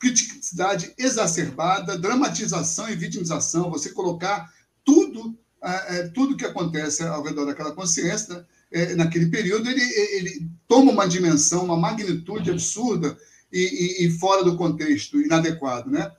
criticidade 0.00 0.92
exacerbada, 0.98 1.98
dramatização 1.98 2.88
e 2.88 2.96
vitimização, 2.96 3.70
você 3.70 3.90
colocar 3.90 4.52
tudo, 4.84 5.38
é 5.62 6.08
tudo 6.08 6.36
que 6.36 6.44
acontece 6.44 7.02
ao 7.02 7.22
redor 7.22 7.44
daquela 7.44 7.72
consciência 7.72 8.34
né, 8.34 8.44
é, 8.70 8.94
naquele 8.94 9.26
período, 9.26 9.68
ele, 9.68 9.82
ele 9.82 10.48
toma 10.68 10.92
uma 10.92 11.08
dimensão, 11.08 11.64
uma 11.64 11.76
magnitude 11.76 12.50
absurda 12.50 13.18
e, 13.52 13.58
e, 14.02 14.06
e, 14.06 14.10
fora 14.10 14.44
do 14.44 14.56
contexto, 14.56 15.20
inadequado. 15.20 15.90
Né? 15.90 16.10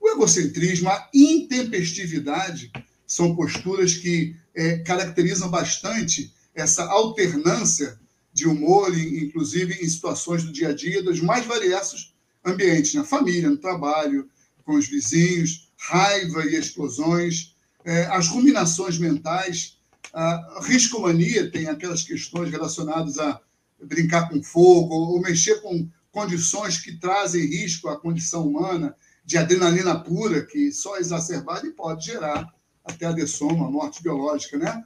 O 0.00 0.08
egocentrismo, 0.08 0.88
a 0.88 1.08
intempestividade, 1.12 2.70
são 3.06 3.34
posturas 3.34 3.94
que 3.94 4.36
é, 4.54 4.78
caracterizam 4.78 5.48
bastante 5.48 6.32
essa 6.54 6.84
alternância 6.84 7.98
de 8.32 8.46
humor, 8.46 8.96
inclusive 8.98 9.74
em 9.82 9.88
situações 9.88 10.44
do 10.44 10.52
dia 10.52 10.68
a 10.68 10.74
dia, 10.74 11.02
dos 11.02 11.20
mais 11.20 11.46
variados 11.46 12.14
ambientes, 12.44 12.94
na 12.94 13.04
família, 13.04 13.48
no 13.48 13.56
trabalho, 13.56 14.28
com 14.64 14.74
os 14.74 14.88
vizinhos, 14.88 15.70
raiva 15.76 16.44
e 16.44 16.56
explosões, 16.56 17.54
é, 17.84 18.06
as 18.06 18.28
ruminações 18.28 18.98
mentais, 18.98 19.75
a 20.18 20.60
riscomania 20.62 21.50
tem 21.50 21.68
aquelas 21.68 22.02
questões 22.02 22.50
relacionadas 22.50 23.18
a 23.18 23.38
brincar 23.82 24.30
com 24.30 24.42
fogo 24.42 24.94
ou 24.94 25.20
mexer 25.20 25.60
com 25.60 25.86
condições 26.10 26.78
que 26.78 26.98
trazem 26.98 27.44
risco 27.44 27.90
à 27.90 28.00
condição 28.00 28.48
humana, 28.48 28.96
de 29.26 29.36
adrenalina 29.36 30.00
pura, 30.00 30.42
que 30.46 30.72
só 30.72 30.96
exacerbada 30.96 31.66
e 31.66 31.72
pode 31.72 32.06
gerar 32.06 32.50
até 32.82 33.04
a 33.04 33.12
dessoma, 33.12 33.66
a 33.66 33.70
morte 33.70 34.02
biológica, 34.02 34.56
né? 34.56 34.82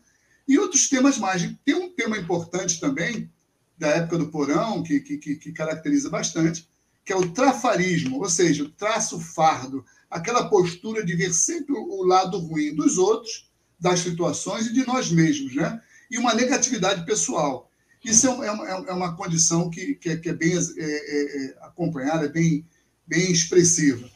E 0.48 0.58
outros 0.58 0.88
temas 0.88 1.16
mais. 1.16 1.48
Tem 1.64 1.76
um 1.76 1.94
tema 1.94 2.18
importante 2.18 2.80
também, 2.80 3.30
da 3.78 3.86
época 3.86 4.18
do 4.18 4.30
porão, 4.32 4.82
que, 4.82 4.98
que, 4.98 5.36
que 5.36 5.52
caracteriza 5.52 6.10
bastante, 6.10 6.68
que 7.04 7.12
é 7.12 7.16
o 7.16 7.30
trafarismo, 7.30 8.18
ou 8.18 8.28
seja, 8.28 8.64
o 8.64 8.68
traço 8.68 9.20
fardo, 9.20 9.84
aquela 10.10 10.48
postura 10.48 11.06
de 11.06 11.14
ver 11.14 11.32
sempre 11.32 11.72
o 11.72 12.02
lado 12.02 12.36
ruim 12.38 12.74
dos 12.74 12.98
outros 12.98 13.49
das 13.80 14.00
situações 14.00 14.66
e 14.66 14.72
de 14.72 14.86
nós 14.86 15.10
mesmos, 15.10 15.54
né? 15.54 15.80
E 16.10 16.18
uma 16.18 16.34
negatividade 16.34 17.04
pessoal. 17.06 17.70
Isso 18.04 18.26
é, 18.26 18.46
é 18.46 18.50
uma, 18.50 18.66
é 18.66 18.92
uma 18.92 19.16
condição 19.16 19.70
que, 19.70 19.94
que, 19.94 20.10
é, 20.10 20.16
que 20.16 20.28
é 20.28 20.34
bem 20.34 20.52
é, 20.56 20.58
é, 20.58 21.44
é, 21.44 21.58
acompanhada, 21.62 22.26
é 22.26 22.28
bem, 22.28 22.66
bem 23.06 23.30
expressiva. 23.30 24.08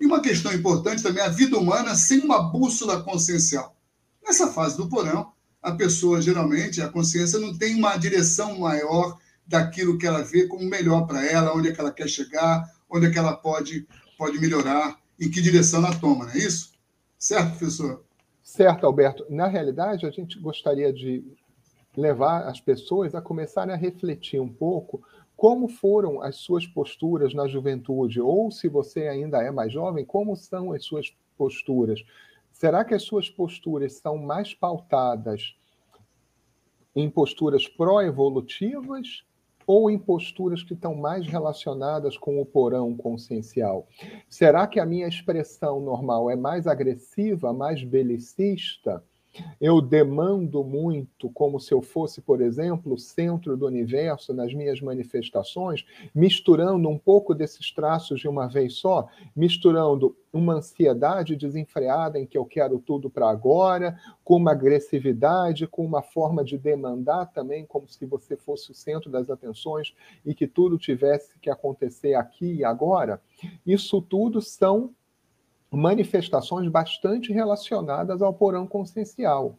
E 0.00 0.06
uma 0.06 0.20
questão 0.20 0.52
importante 0.52 1.02
também 1.02 1.22
é 1.22 1.26
a 1.26 1.30
vida 1.30 1.58
humana 1.58 1.94
sem 1.94 2.20
uma 2.20 2.50
bússola 2.50 3.02
consciencial. 3.02 3.76
Nessa 4.24 4.52
fase 4.52 4.76
do 4.76 4.88
porão, 4.88 5.32
a 5.62 5.72
pessoa, 5.72 6.20
geralmente, 6.20 6.82
a 6.82 6.88
consciência 6.88 7.38
não 7.38 7.56
tem 7.56 7.74
uma 7.74 7.96
direção 7.96 8.58
maior 8.58 9.18
daquilo 9.46 9.98
que 9.98 10.06
ela 10.06 10.22
vê 10.22 10.46
como 10.46 10.68
melhor 10.68 11.06
para 11.06 11.24
ela, 11.24 11.54
onde 11.54 11.68
é 11.68 11.72
que 11.72 11.80
ela 11.80 11.92
quer 11.92 12.08
chegar, 12.08 12.64
onde 12.90 13.06
é 13.06 13.10
que 13.10 13.18
ela 13.18 13.34
pode, 13.34 13.86
pode 14.18 14.38
melhorar, 14.38 14.98
em 15.18 15.30
que 15.30 15.40
direção 15.40 15.84
ela 15.84 15.94
toma, 15.96 16.26
não 16.26 16.32
é 16.32 16.38
isso? 16.38 16.72
Certo, 17.18 17.56
professor? 17.56 18.05
Certo, 18.46 18.86
Alberto. 18.86 19.26
Na 19.28 19.48
realidade, 19.48 20.06
a 20.06 20.10
gente 20.10 20.38
gostaria 20.38 20.92
de 20.92 21.24
levar 21.96 22.46
as 22.46 22.60
pessoas 22.60 23.12
a 23.12 23.20
começarem 23.20 23.74
a 23.74 23.76
refletir 23.76 24.40
um 24.40 24.48
pouco 24.48 25.02
como 25.36 25.66
foram 25.66 26.22
as 26.22 26.36
suas 26.36 26.64
posturas 26.64 27.34
na 27.34 27.48
juventude, 27.48 28.20
ou 28.20 28.52
se 28.52 28.68
você 28.68 29.08
ainda 29.08 29.42
é 29.42 29.50
mais 29.50 29.72
jovem, 29.72 30.04
como 30.04 30.36
são 30.36 30.70
as 30.70 30.84
suas 30.84 31.12
posturas. 31.36 32.04
Será 32.52 32.84
que 32.84 32.94
as 32.94 33.02
suas 33.02 33.28
posturas 33.28 33.94
são 33.94 34.16
mais 34.16 34.54
pautadas 34.54 35.56
em 36.94 37.10
posturas 37.10 37.66
pró-evolutivas 37.66 39.24
ou 39.66 39.90
em 39.90 39.98
posturas 39.98 40.62
que 40.62 40.74
estão 40.74 40.94
mais 40.94 41.26
relacionadas 41.26 42.16
com 42.16 42.40
o 42.40 42.46
porão 42.46 42.96
consciencial? 42.96 43.88
Será 44.28 44.66
que 44.66 44.78
a 44.78 44.86
minha 44.86 45.08
expressão 45.08 45.80
normal 45.80 46.30
é 46.30 46.36
mais 46.36 46.66
agressiva, 46.66 47.52
mais 47.52 47.82
belicista? 47.82 49.02
Eu 49.60 49.80
demando 49.80 50.62
muito, 50.64 51.30
como 51.30 51.58
se 51.58 51.72
eu 51.72 51.82
fosse, 51.82 52.20
por 52.20 52.40
exemplo, 52.40 52.94
o 52.94 52.98
centro 52.98 53.56
do 53.56 53.66
universo 53.66 54.32
nas 54.32 54.52
minhas 54.52 54.80
manifestações, 54.80 55.84
misturando 56.14 56.88
um 56.88 56.98
pouco 56.98 57.34
desses 57.34 57.70
traços 57.72 58.20
de 58.20 58.28
uma 58.28 58.46
vez 58.46 58.74
só, 58.74 59.08
misturando 59.34 60.16
uma 60.32 60.54
ansiedade 60.54 61.34
desenfreada 61.34 62.18
em 62.18 62.26
que 62.26 62.36
eu 62.36 62.44
quero 62.44 62.78
tudo 62.78 63.08
para 63.08 63.28
agora, 63.28 63.98
com 64.22 64.36
uma 64.36 64.52
agressividade, 64.52 65.66
com 65.66 65.84
uma 65.84 66.02
forma 66.02 66.44
de 66.44 66.58
demandar 66.58 67.26
também, 67.32 67.64
como 67.64 67.88
se 67.88 68.04
você 68.04 68.36
fosse 68.36 68.70
o 68.70 68.74
centro 68.74 69.10
das 69.10 69.30
atenções 69.30 69.94
e 70.24 70.34
que 70.34 70.46
tudo 70.46 70.78
tivesse 70.78 71.38
que 71.38 71.50
acontecer 71.50 72.14
aqui 72.14 72.56
e 72.56 72.64
agora. 72.64 73.20
Isso 73.66 74.00
tudo 74.02 74.40
são 74.40 74.94
manifestações 75.70 76.68
bastante 76.68 77.32
relacionadas 77.32 78.22
ao 78.22 78.32
porão 78.32 78.66
consciencial. 78.66 79.58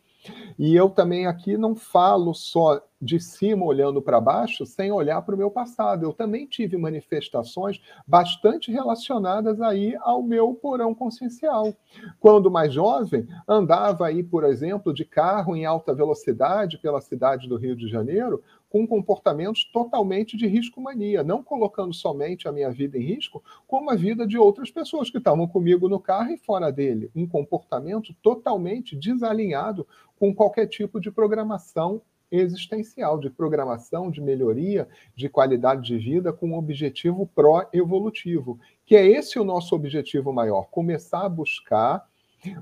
E 0.58 0.76
eu 0.76 0.90
também 0.90 1.26
aqui 1.26 1.58
não 1.58 1.76
falo 1.76 2.34
só 2.34 2.82
de 3.00 3.20
cima 3.20 3.64
olhando 3.64 4.02
para 4.02 4.20
baixo 4.20 4.66
sem 4.66 4.92
olhar 4.92 5.22
para 5.22 5.36
o 5.36 5.38
meu 5.38 5.52
passado. 5.52 6.04
Eu 6.04 6.14
também 6.14 6.48
tive 6.48 6.78
manifestações 6.78 7.80
bastante 8.08 8.72
relacionadas 8.72 9.62
aí 9.62 9.96
ao 10.02 10.24
meu 10.24 10.54
porão 10.56 10.96
consciencial. 10.96 11.74
Quando 12.20 12.50
mais 12.50 12.74
jovem, 12.74 13.28
andava 13.48 14.08
aí, 14.08 14.24
por 14.24 14.44
exemplo, 14.44 14.94
de 14.94 15.06
carro 15.06 15.56
em 15.56 15.66
alta 15.66 15.94
velocidade 15.94 16.80
pela 16.80 17.02
cidade 17.02 17.48
do 17.48 17.56
Rio 17.58 17.76
de 17.76 17.88
Janeiro, 17.88 18.42
com 18.70 18.86
comportamentos 18.86 19.64
totalmente 19.72 20.36
de 20.36 20.48
risco-mania, 20.48 21.24
não 21.24 21.42
colocando 21.42 21.94
somente 21.94 22.48
a 22.48 22.52
minha 22.52 22.70
vida 22.70 22.98
em 22.98 23.02
risco, 23.02 23.44
como 23.66 23.90
a 23.90 23.96
vida 23.96 24.28
de 24.28 24.38
outras 24.38 24.70
pessoas 24.70 25.10
que 25.10 25.18
estavam 25.18 25.48
comigo 25.48 25.88
no 25.88 26.00
carro 26.00 26.32
e 26.32 26.38
fora 26.38 26.72
dele. 26.72 27.10
Um 27.16 27.28
comportamento 27.28 28.14
totalmente 28.22 28.96
desalinhado 28.96 29.88
com 30.20 30.34
qualquer 30.34 30.68
tipo 30.68 31.00
de 31.00 31.12
programação 31.12 32.02
existencial, 32.30 33.18
de 33.18 33.30
programação, 33.30 34.12
de 34.12 34.20
melhoria, 34.20 34.88
de 35.16 35.30
qualidade 35.30 35.84
de 35.84 35.98
vida, 35.98 36.34
com 36.34 36.50
um 36.50 36.58
objetivo 36.58 37.26
pró-evolutivo, 37.34 38.60
que 38.86 38.96
é 38.96 39.06
esse 39.08 39.40
o 39.40 39.46
nosso 39.46 39.74
objetivo 39.74 40.34
maior, 40.34 40.68
começar 40.70 41.26
a 41.26 41.30
buscar 41.30 42.06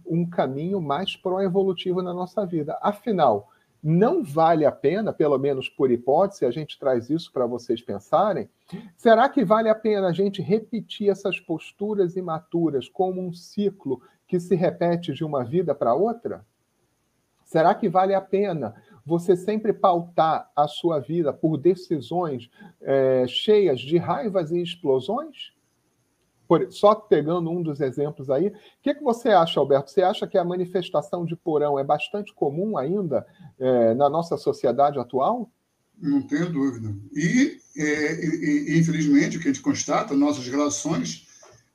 um 0.05 0.25
caminho 0.25 0.79
mais 0.79 1.15
pró-evolutivo 1.15 2.01
na 2.01 2.13
nossa 2.13 2.45
vida. 2.45 2.77
Afinal, 2.81 3.49
não 3.83 4.23
vale 4.23 4.65
a 4.65 4.71
pena, 4.71 5.13
pelo 5.13 5.37
menos 5.37 5.69
por 5.69 5.91
hipótese, 5.91 6.45
a 6.45 6.51
gente 6.51 6.79
traz 6.79 7.09
isso 7.09 7.31
para 7.31 7.45
vocês 7.45 7.81
pensarem. 7.81 8.49
Será 8.97 9.29
que 9.29 9.45
vale 9.45 9.69
a 9.69 9.75
pena 9.75 10.07
a 10.07 10.13
gente 10.13 10.41
repetir 10.41 11.09
essas 11.09 11.39
posturas 11.39 12.15
imaturas 12.15 12.89
como 12.89 13.21
um 13.21 13.33
ciclo 13.33 14.01
que 14.27 14.39
se 14.39 14.55
repete 14.55 15.13
de 15.13 15.23
uma 15.23 15.43
vida 15.43 15.75
para 15.75 15.93
outra? 15.93 16.45
Será 17.45 17.75
que 17.75 17.87
vale 17.87 18.15
a 18.15 18.21
pena 18.21 18.75
você 19.05 19.35
sempre 19.35 19.71
pautar 19.71 20.51
a 20.55 20.67
sua 20.67 20.99
vida 20.99 21.31
por 21.31 21.57
decisões 21.57 22.49
é, 22.81 23.25
cheias 23.27 23.79
de 23.79 23.97
raivas 23.97 24.51
e 24.51 24.59
explosões? 24.59 25.54
Por, 26.47 26.71
só 26.71 26.93
pegando 26.95 27.49
um 27.49 27.61
dos 27.61 27.81
exemplos 27.81 28.29
aí, 28.29 28.47
o 28.47 28.53
que, 28.81 28.93
que 28.93 29.03
você 29.03 29.29
acha, 29.29 29.59
Alberto? 29.59 29.91
Você 29.91 30.01
acha 30.01 30.27
que 30.27 30.37
a 30.37 30.43
manifestação 30.43 31.25
de 31.25 31.35
porão 31.35 31.79
é 31.79 31.83
bastante 31.83 32.33
comum 32.33 32.77
ainda 32.77 33.25
é, 33.59 33.93
na 33.95 34.09
nossa 34.09 34.37
sociedade 34.37 34.99
atual? 34.99 35.49
Não 35.99 36.21
tenho 36.21 36.51
dúvida. 36.51 36.93
E, 37.13 37.57
é, 37.77 38.25
e, 38.25 38.79
infelizmente, 38.79 39.37
o 39.37 39.41
que 39.41 39.47
a 39.47 39.53
gente 39.53 39.63
constata 39.63 40.13
nossas 40.13 40.47
relações 40.47 41.25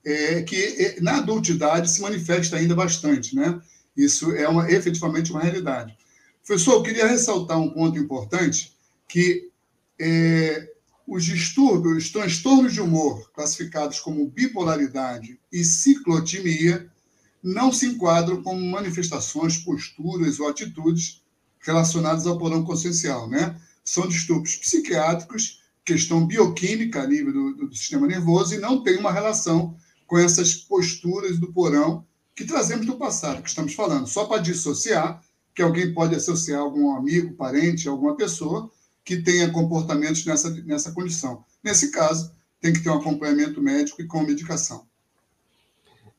é 0.05 0.43
que 0.43 0.57
é, 0.57 1.01
na 1.01 1.19
adultidade 1.19 1.91
se 1.91 2.01
manifesta 2.01 2.57
ainda 2.57 2.75
bastante, 2.75 3.35
né? 3.35 3.61
Isso 3.97 4.35
é 4.35 4.49
uma, 4.49 4.71
efetivamente 4.71 5.31
uma 5.31 5.41
realidade. 5.41 5.97
Professor, 6.47 6.75
eu 6.75 6.83
queria 6.83 7.07
ressaltar 7.07 7.59
um 7.59 7.71
ponto 7.71 7.99
importante, 7.99 8.77
que 9.09 9.51
é, 9.99 10.73
os 11.11 11.25
distúrbios, 11.25 12.05
os 12.05 12.13
transtornos 12.13 12.73
de 12.73 12.81
humor, 12.81 13.33
classificados 13.33 13.99
como 13.99 14.31
bipolaridade 14.31 15.41
e 15.53 15.65
ciclotimia, 15.65 16.89
não 17.43 17.73
se 17.73 17.87
enquadram 17.87 18.41
como 18.45 18.65
manifestações, 18.65 19.59
posturas 19.59 20.39
ou 20.39 20.49
atitudes 20.49 21.21
relacionadas 21.59 22.29
ao 22.29 22.39
porão 22.39 22.63
consciencial, 22.63 23.29
né? 23.29 23.61
São 23.85 24.07
distúrbios 24.07 24.55
psiquiátricos, 24.55 25.65
questão 25.85 26.25
bioquímica 26.25 27.03
a 27.03 27.07
nível 27.09 27.33
do, 27.33 27.67
do 27.67 27.75
sistema 27.75 28.07
nervoso 28.07 28.55
e 28.55 28.59
não 28.59 28.85
tem 28.85 28.97
uma 28.97 29.11
relação 29.11 29.77
com 30.07 30.17
essas 30.17 30.55
posturas 30.55 31.41
do 31.41 31.53
porão 31.53 32.07
que 32.37 32.45
trazemos 32.45 32.87
do 32.87 32.97
passado, 32.97 33.43
que 33.43 33.49
estamos 33.49 33.75
falando. 33.75 34.07
Só 34.07 34.27
para 34.27 34.43
dissociar, 34.43 35.21
que 35.57 35.61
alguém 35.61 35.93
pode 35.93 36.15
associar 36.15 36.61
algum 36.61 36.95
amigo, 36.95 37.35
parente, 37.35 37.89
alguma 37.89 38.15
pessoa, 38.15 38.71
que 39.05 39.23
tenha 39.23 39.51
comportamentos 39.51 40.25
nessa, 40.25 40.51
nessa 40.65 40.93
condição. 40.93 41.45
Nesse 41.63 41.91
caso, 41.91 42.33
tem 42.61 42.73
que 42.73 42.83
ter 42.83 42.91
um 42.91 42.99
acompanhamento 42.99 43.61
médico 43.61 44.03
e 44.03 44.07
com 44.07 44.23
medicação. 44.23 44.89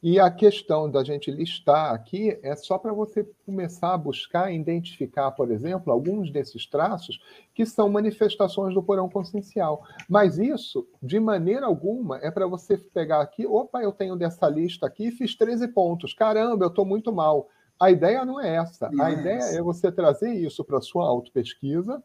E 0.04 0.20
a 0.20 0.32
questão 0.32 0.90
da 0.90 1.04
gente 1.04 1.30
listar 1.30 1.94
aqui 1.94 2.36
é 2.42 2.56
só 2.56 2.80
para 2.80 2.92
você 2.92 3.24
começar 3.46 3.94
a 3.94 3.98
buscar 3.98 4.52
identificar, 4.52 5.30
por 5.30 5.52
exemplo, 5.52 5.94
alguns 5.94 6.32
desses 6.32 6.66
traços 6.66 7.20
que 7.54 7.68
são 7.68 7.88
manifestações 7.88 8.74
do 8.74 8.82
porão 8.82 9.08
consciencial. 9.08 9.86
Mas 10.10 10.40
isso, 10.40 10.88
de 11.04 11.20
maneira 11.20 11.68
alguma, 11.68 12.18
é 12.18 12.32
para 12.32 12.48
você 12.48 12.80
pegar 12.80 13.22
aqui, 13.22 13.46
opa, 13.46 13.84
eu 13.84 13.92
tenho 13.92 14.16
dessa 14.16 14.50
lista 14.50 14.88
aqui, 14.88 15.12
fiz 15.12 15.36
13 15.36 15.68
pontos. 15.68 16.16
Caramba, 16.16 16.66
eu 16.66 16.70
estou 16.70 16.86
muito 16.86 17.14
mal. 17.14 17.48
A 17.80 17.92
ideia 17.92 18.26
não 18.26 18.42
é 18.42 18.56
essa. 18.56 18.90
Não 18.90 19.06
a 19.06 19.12
é 19.12 19.14
ideia 19.14 19.38
essa. 19.38 19.58
é 19.60 19.62
você 19.62 19.92
trazer 19.92 20.34
isso 20.34 20.64
para 20.64 20.80
a 20.80 20.82
sua 20.82 21.06
autopesquisa, 21.06 22.02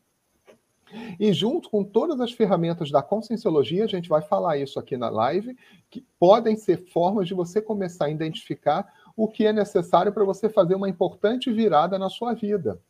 e 1.19 1.33
junto 1.33 1.71
com 1.71 1.85
todas 1.85 2.21
as 2.21 2.33
ferramentas 2.33 2.91
da 2.91 3.03
conscienciologia, 3.03 3.85
a 3.85 3.89
gente 3.89 4.09
vai 4.09 4.23
falar 4.23 4.59
isso 4.59 4.79
aqui 4.79 4.97
na 4.97 5.09
live, 5.09 5.57
que 5.91 6.05
podem 6.19 6.57
ser 6.57 6.85
formas 6.93 7.29
de 7.29 7.35
você 7.35 7.61
começar 7.61 8.07
a 8.07 8.11
identificar 8.11 8.87
o 9.17 9.29
que 9.29 9.47
é 9.47 9.53
necessário 9.53 10.13
para 10.13 10.25
você 10.25 10.49
fazer 10.49 10.75
uma 10.75 10.89
importante 10.89 11.53
virada 11.53 11.99
na 11.99 12.09
sua 12.09 12.35
vida. 12.35 12.81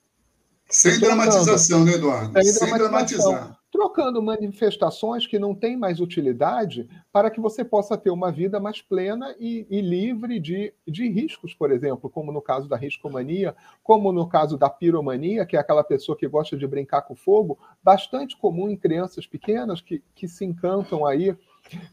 Sem 0.68 0.98
dramatização, 0.98 1.84
né, 1.84 1.92
Eduardo? 1.92 2.32
Sem, 2.42 2.52
Sem 2.52 2.74
dramatizar 2.74 3.56
trocando 3.76 4.22
manifestações 4.22 5.26
que 5.26 5.38
não 5.38 5.54
têm 5.54 5.76
mais 5.76 6.00
utilidade 6.00 6.88
para 7.12 7.30
que 7.30 7.38
você 7.38 7.62
possa 7.62 7.94
ter 7.94 8.08
uma 8.08 8.32
vida 8.32 8.58
mais 8.58 8.80
plena 8.80 9.36
e, 9.38 9.66
e, 9.68 9.82
livre 9.82 10.40
de, 10.40 10.72
de 10.88 11.06
riscos, 11.10 11.52
por 11.52 11.70
exemplo, 11.70 12.08
como 12.08 12.32
no 12.32 12.40
caso 12.40 12.66
da 12.70 12.76
riscomania, 12.76 13.54
como 13.82 14.12
no 14.12 14.26
caso 14.26 14.56
da 14.56 14.70
piromania, 14.70 15.44
que 15.44 15.58
é 15.58 15.60
aquela 15.60 15.84
pessoa 15.84 16.16
que 16.16 16.26
gosta 16.26 16.56
de 16.56 16.66
brincar 16.66 17.02
com 17.02 17.14
fogo, 17.14 17.58
bastante 17.82 18.34
comum 18.38 18.70
em 18.70 18.78
crianças 18.78 19.26
pequenas 19.26 19.82
que, 19.82 20.02
que 20.14 20.26
se 20.26 20.46
encantam 20.46 21.04
aí 21.04 21.36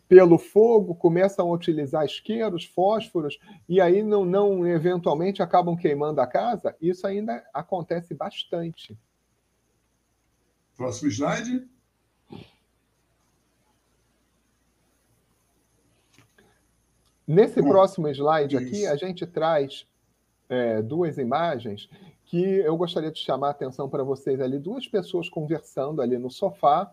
pelo 0.08 0.38
fogo, 0.38 0.96
começam 0.96 1.50
a 1.50 1.54
utilizar 1.54 2.06
isqueiros, 2.06 2.64
fósforos, 2.64 3.38
e 3.68 3.82
aí 3.82 4.02
não, 4.02 4.24
não 4.24 4.66
eventualmente 4.66 5.44
acabam 5.44 5.76
queimando 5.76 6.22
a 6.22 6.28
casa. 6.28 6.78
Isso 6.80 7.06
ainda 7.06 7.44
acontece 7.54 8.14
bastante. 8.14 8.98
Próximo 10.78 11.12
slide. 11.12 11.73
Nesse 17.28 17.62
Bom, 17.62 17.70
próximo 17.70 18.08
slide 18.10 18.56
isso. 18.56 18.66
aqui, 18.66 18.88
a 18.88 18.96
gente 18.96 19.26
traz 19.26 19.88
é, 20.50 20.82
duas 20.82 21.18
imagens 21.18 21.90
que 22.26 22.42
eu 22.42 22.76
gostaria 22.76 23.12
de 23.12 23.20
chamar 23.20 23.50
a 23.50 23.52
atenção 23.52 23.90
para 23.90 24.04
vocês 24.04 24.42
ali. 24.42 24.58
Duas 24.58 24.88
pessoas 24.88 25.30
conversando 25.30 26.02
ali 26.02 26.18
no 26.18 26.32
sofá, 26.32 26.92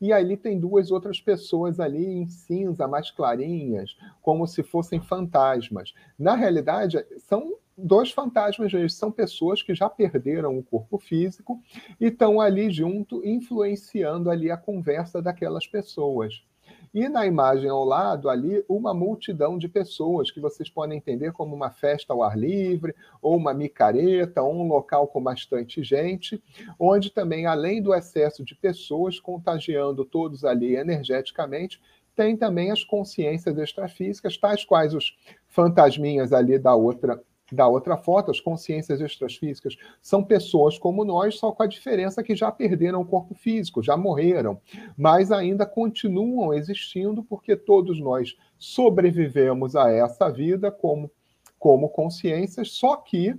e 0.00 0.12
ali 0.12 0.36
tem 0.36 0.58
duas 0.58 0.90
outras 0.90 1.20
pessoas 1.20 1.80
ali 1.80 2.04
em 2.04 2.26
cinza, 2.26 2.86
mais 2.86 3.10
clarinhas, 3.10 3.96
como 4.20 4.46
se 4.46 4.62
fossem 4.62 5.00
fantasmas. 5.00 5.94
Na 6.18 6.34
realidade, 6.34 7.04
são 7.18 7.56
dois 7.76 8.10
fantasmas, 8.10 8.72
eles 8.72 8.94
são 8.94 9.10
pessoas 9.10 9.62
que 9.62 9.74
já 9.74 9.88
perderam 9.88 10.58
o 10.58 10.62
corpo 10.62 10.98
físico 10.98 11.60
e 11.98 12.06
estão 12.06 12.40
ali 12.40 12.70
junto, 12.70 13.26
influenciando 13.26 14.30
ali 14.30 14.50
a 14.50 14.56
conversa 14.56 15.22
daquelas 15.22 15.66
pessoas. 15.66 16.44
E 16.94 17.08
na 17.08 17.26
imagem 17.26 17.70
ao 17.70 17.84
lado, 17.84 18.28
ali, 18.28 18.62
uma 18.68 18.92
multidão 18.92 19.56
de 19.56 19.66
pessoas 19.66 20.30
que 20.30 20.38
vocês 20.38 20.68
podem 20.68 20.98
entender 20.98 21.32
como 21.32 21.56
uma 21.56 21.70
festa 21.70 22.12
ao 22.12 22.22
ar 22.22 22.36
livre, 22.38 22.94
ou 23.22 23.34
uma 23.34 23.54
micareta, 23.54 24.42
ou 24.42 24.54
um 24.54 24.68
local 24.68 25.08
com 25.08 25.22
bastante 25.22 25.82
gente, 25.82 26.42
onde 26.78 27.10
também, 27.10 27.46
além 27.46 27.80
do 27.80 27.94
excesso 27.94 28.44
de 28.44 28.54
pessoas 28.54 29.18
contagiando 29.18 30.04
todos 30.04 30.44
ali 30.44 30.76
energeticamente, 30.76 31.80
tem 32.14 32.36
também 32.36 32.70
as 32.70 32.84
consciências 32.84 33.56
extrafísicas, 33.56 34.36
tais 34.36 34.62
quais 34.62 34.92
os 34.92 35.16
fantasminhas 35.48 36.30
ali 36.30 36.58
da 36.58 36.74
outra 36.74 37.22
da 37.52 37.68
outra 37.68 37.96
foto, 37.96 38.30
as 38.30 38.40
consciências 38.40 39.00
extrafísicas 39.00 39.76
são 40.00 40.24
pessoas 40.24 40.78
como 40.78 41.04
nós, 41.04 41.38
só 41.38 41.52
com 41.52 41.62
a 41.62 41.66
diferença 41.66 42.22
que 42.22 42.34
já 42.34 42.50
perderam 42.50 43.00
o 43.00 43.06
corpo 43.06 43.34
físico, 43.34 43.82
já 43.82 43.96
morreram, 43.96 44.60
mas 44.96 45.30
ainda 45.30 45.66
continuam 45.66 46.54
existindo 46.54 47.22
porque 47.22 47.54
todos 47.54 48.00
nós 48.00 48.36
sobrevivemos 48.58 49.76
a 49.76 49.90
essa 49.90 50.30
vida 50.30 50.70
como, 50.70 51.10
como 51.58 51.88
consciências, 51.88 52.70
só 52.70 52.96
que 52.96 53.36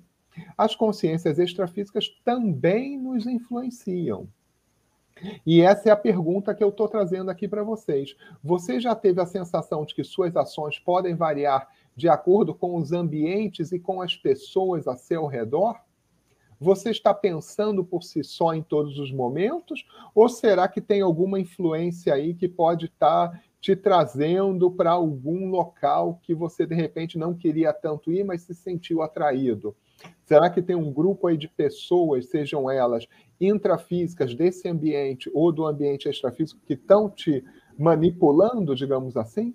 as 0.58 0.76
consciências 0.76 1.40
extrafísicas 1.40 2.10
também 2.24 2.98
nos 3.00 3.26
influenciam. 3.26 4.28
E 5.46 5.62
essa 5.62 5.90
é 5.90 5.92
a 5.92 5.98
pergunta 5.98 6.54
que 6.54 6.64
eu 6.64 6.70
estou 6.70 6.88
trazendo 6.88 7.30
aqui 7.30 7.48
para 7.48 7.64
vocês. 7.64 8.16
Você 8.44 8.80
já 8.80 8.96
teve 8.96 9.22
a 9.22 9.26
sensação 9.26 9.86
de 9.86 9.94
que 9.94 10.04
suas 10.04 10.36
ações 10.36 10.80
podem 10.80 11.16
variar 11.16 11.68
de 11.96 12.10
acordo 12.10 12.54
com 12.54 12.76
os 12.78 12.92
ambientes 12.92 13.72
e 13.72 13.80
com 13.80 14.02
as 14.02 14.16
pessoas 14.16 14.88
a 14.88 14.96
seu 14.96 15.26
redor? 15.26 15.80
Você 16.60 16.92
está 16.92 17.14
pensando 17.14 17.84
por 17.84 18.04
si 18.04 18.24
só 18.24 18.54
em 18.54 18.64
todos 18.64 18.98
os 18.98 19.12
momentos? 19.12 19.86
Ou 20.16 20.30
será 20.30 20.68
que 20.68 20.80
tem 20.80 21.02
alguma 21.02 21.40
influência 21.40 22.14
aí 22.14 22.34
que 22.34 22.48
pode 22.48 22.86
estar 22.86 23.44
te 23.60 23.76
trazendo 23.76 24.72
para 24.72 24.92
algum 24.92 25.50
local 25.50 26.20
que 26.24 26.34
você 26.34 26.66
de 26.66 26.76
repente 26.76 27.18
não 27.18 27.34
queria 27.34 27.74
tanto 27.74 28.12
ir, 28.12 28.24
mas 28.24 28.44
se 28.44 28.54
sentiu 28.54 29.02
atraído? 29.02 29.76
Será 30.24 30.50
que 30.50 30.62
tem 30.62 30.76
um 30.76 30.92
grupo 30.92 31.28
aí 31.28 31.38
de 31.38 31.48
pessoas, 31.48 32.30
sejam 32.30 32.70
elas 32.70 33.08
intrafísicas 33.40 34.34
desse 34.34 34.68
ambiente 34.68 35.30
ou 35.34 35.52
do 35.52 35.66
ambiente 35.66 36.08
extrafísico, 36.08 36.62
que 36.66 36.74
estão 36.74 37.10
te 37.10 37.44
manipulando, 37.78 38.76
digamos 38.76 39.18
assim? 39.18 39.54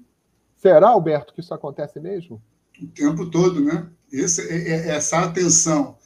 Será, 0.59 0.89
Alberto, 0.89 1.33
que 1.33 1.41
isso 1.41 1.55
acontece 1.55 2.01
mesmo? 2.01 2.43
O 2.83 2.87
tempo 2.89 3.31
todo, 3.31 3.61
né? 3.61 3.89
Esse, 4.13 4.43
é, 4.43 4.71
é, 4.71 4.89
essa 4.91 5.21
atenção 5.21 5.97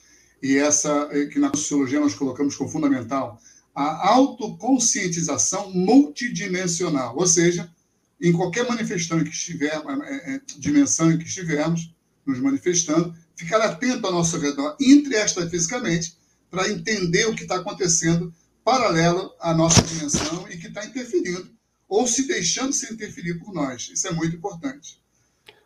e 0.43 0.57
essa 0.57 1.09
é, 1.11 1.27
que 1.27 1.38
na 1.38 1.49
sociologia 1.55 2.01
nós 2.01 2.15
colocamos 2.15 2.55
como 2.55 2.69
fundamental, 2.69 3.38
a 3.75 4.11
autoconscientização 4.11 5.73
multidimensional, 5.73 7.17
ou 7.17 7.27
seja, 7.27 7.73
em 8.21 8.33
qualquer 8.33 8.69
manifestação 8.69 9.25
que 9.25 9.31
estiver, 9.31 9.73
é, 9.73 10.35
é, 10.35 10.41
dimensão 10.59 11.11
em 11.11 11.19
que 11.19 11.25
estivermos 11.25 11.95
nos 12.27 12.38
manifestando, 12.38 13.15
ficar 13.35 13.61
atento 13.62 14.07
ao 14.07 14.12
nosso 14.12 14.38
redor, 14.38 14.77
entre 14.81 15.17
fisicamente, 15.49 16.17
para 16.51 16.69
entender 16.69 17.27
o 17.27 17.35
que 17.35 17.43
está 17.43 17.57
acontecendo 17.57 18.33
paralelo 18.62 19.33
à 19.41 19.55
nossa 19.55 19.81
dimensão 19.83 20.47
e 20.51 20.59
que 20.59 20.69
está 20.69 20.85
interferindo 20.85 21.51
ou 21.92 22.07
se 22.07 22.26
deixando 22.26 22.72
se 22.72 22.90
interferir 22.90 23.38
por 23.38 23.52
nós. 23.52 23.90
Isso 23.92 24.09
é 24.09 24.12
muito 24.12 24.35
importante. 24.35 24.98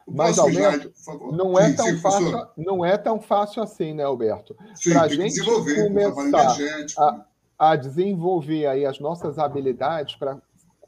O 0.05 0.13
Mas, 0.13 0.39
Alberto, 0.39 0.93
slide, 0.97 1.37
não 1.37 1.57
é, 1.57 1.71
sim, 1.71 1.77
tão 1.77 1.87
sim, 1.87 1.99
fácil, 1.99 2.49
não 2.57 2.85
é 2.85 2.99
tão 2.99 3.21
fácil 3.21 3.63
assim, 3.63 3.95
né, 3.95 4.03
Alberto? 4.03 4.57
Para 4.83 5.03
a 5.03 5.09
gente 5.09 5.41
começar 5.45 6.57
a, 6.99 7.27
a 7.71 7.77
desenvolver 7.77 8.67
aí 8.67 8.85
as 8.85 8.99
nossas 8.99 9.39
habilidades 9.39 10.17
para 10.17 10.37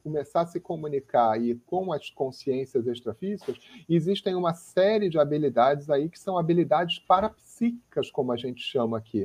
começar 0.02 0.42
a 0.42 0.46
se 0.46 0.60
comunicar 0.60 1.32
aí 1.32 1.54
com 1.66 1.92
as 1.92 2.10
consciências 2.10 2.86
extrafísicas, 2.86 3.58
existem 3.88 4.34
uma 4.34 4.54
série 4.54 5.08
de 5.08 5.18
habilidades 5.18 5.90
aí 5.90 6.08
que 6.08 6.18
são 6.18 6.38
habilidades 6.38 6.98
parapsíquicas, 6.98 8.10
como 8.10 8.32
a 8.32 8.36
gente 8.36 8.62
chama 8.62 8.98
aqui. 8.98 9.24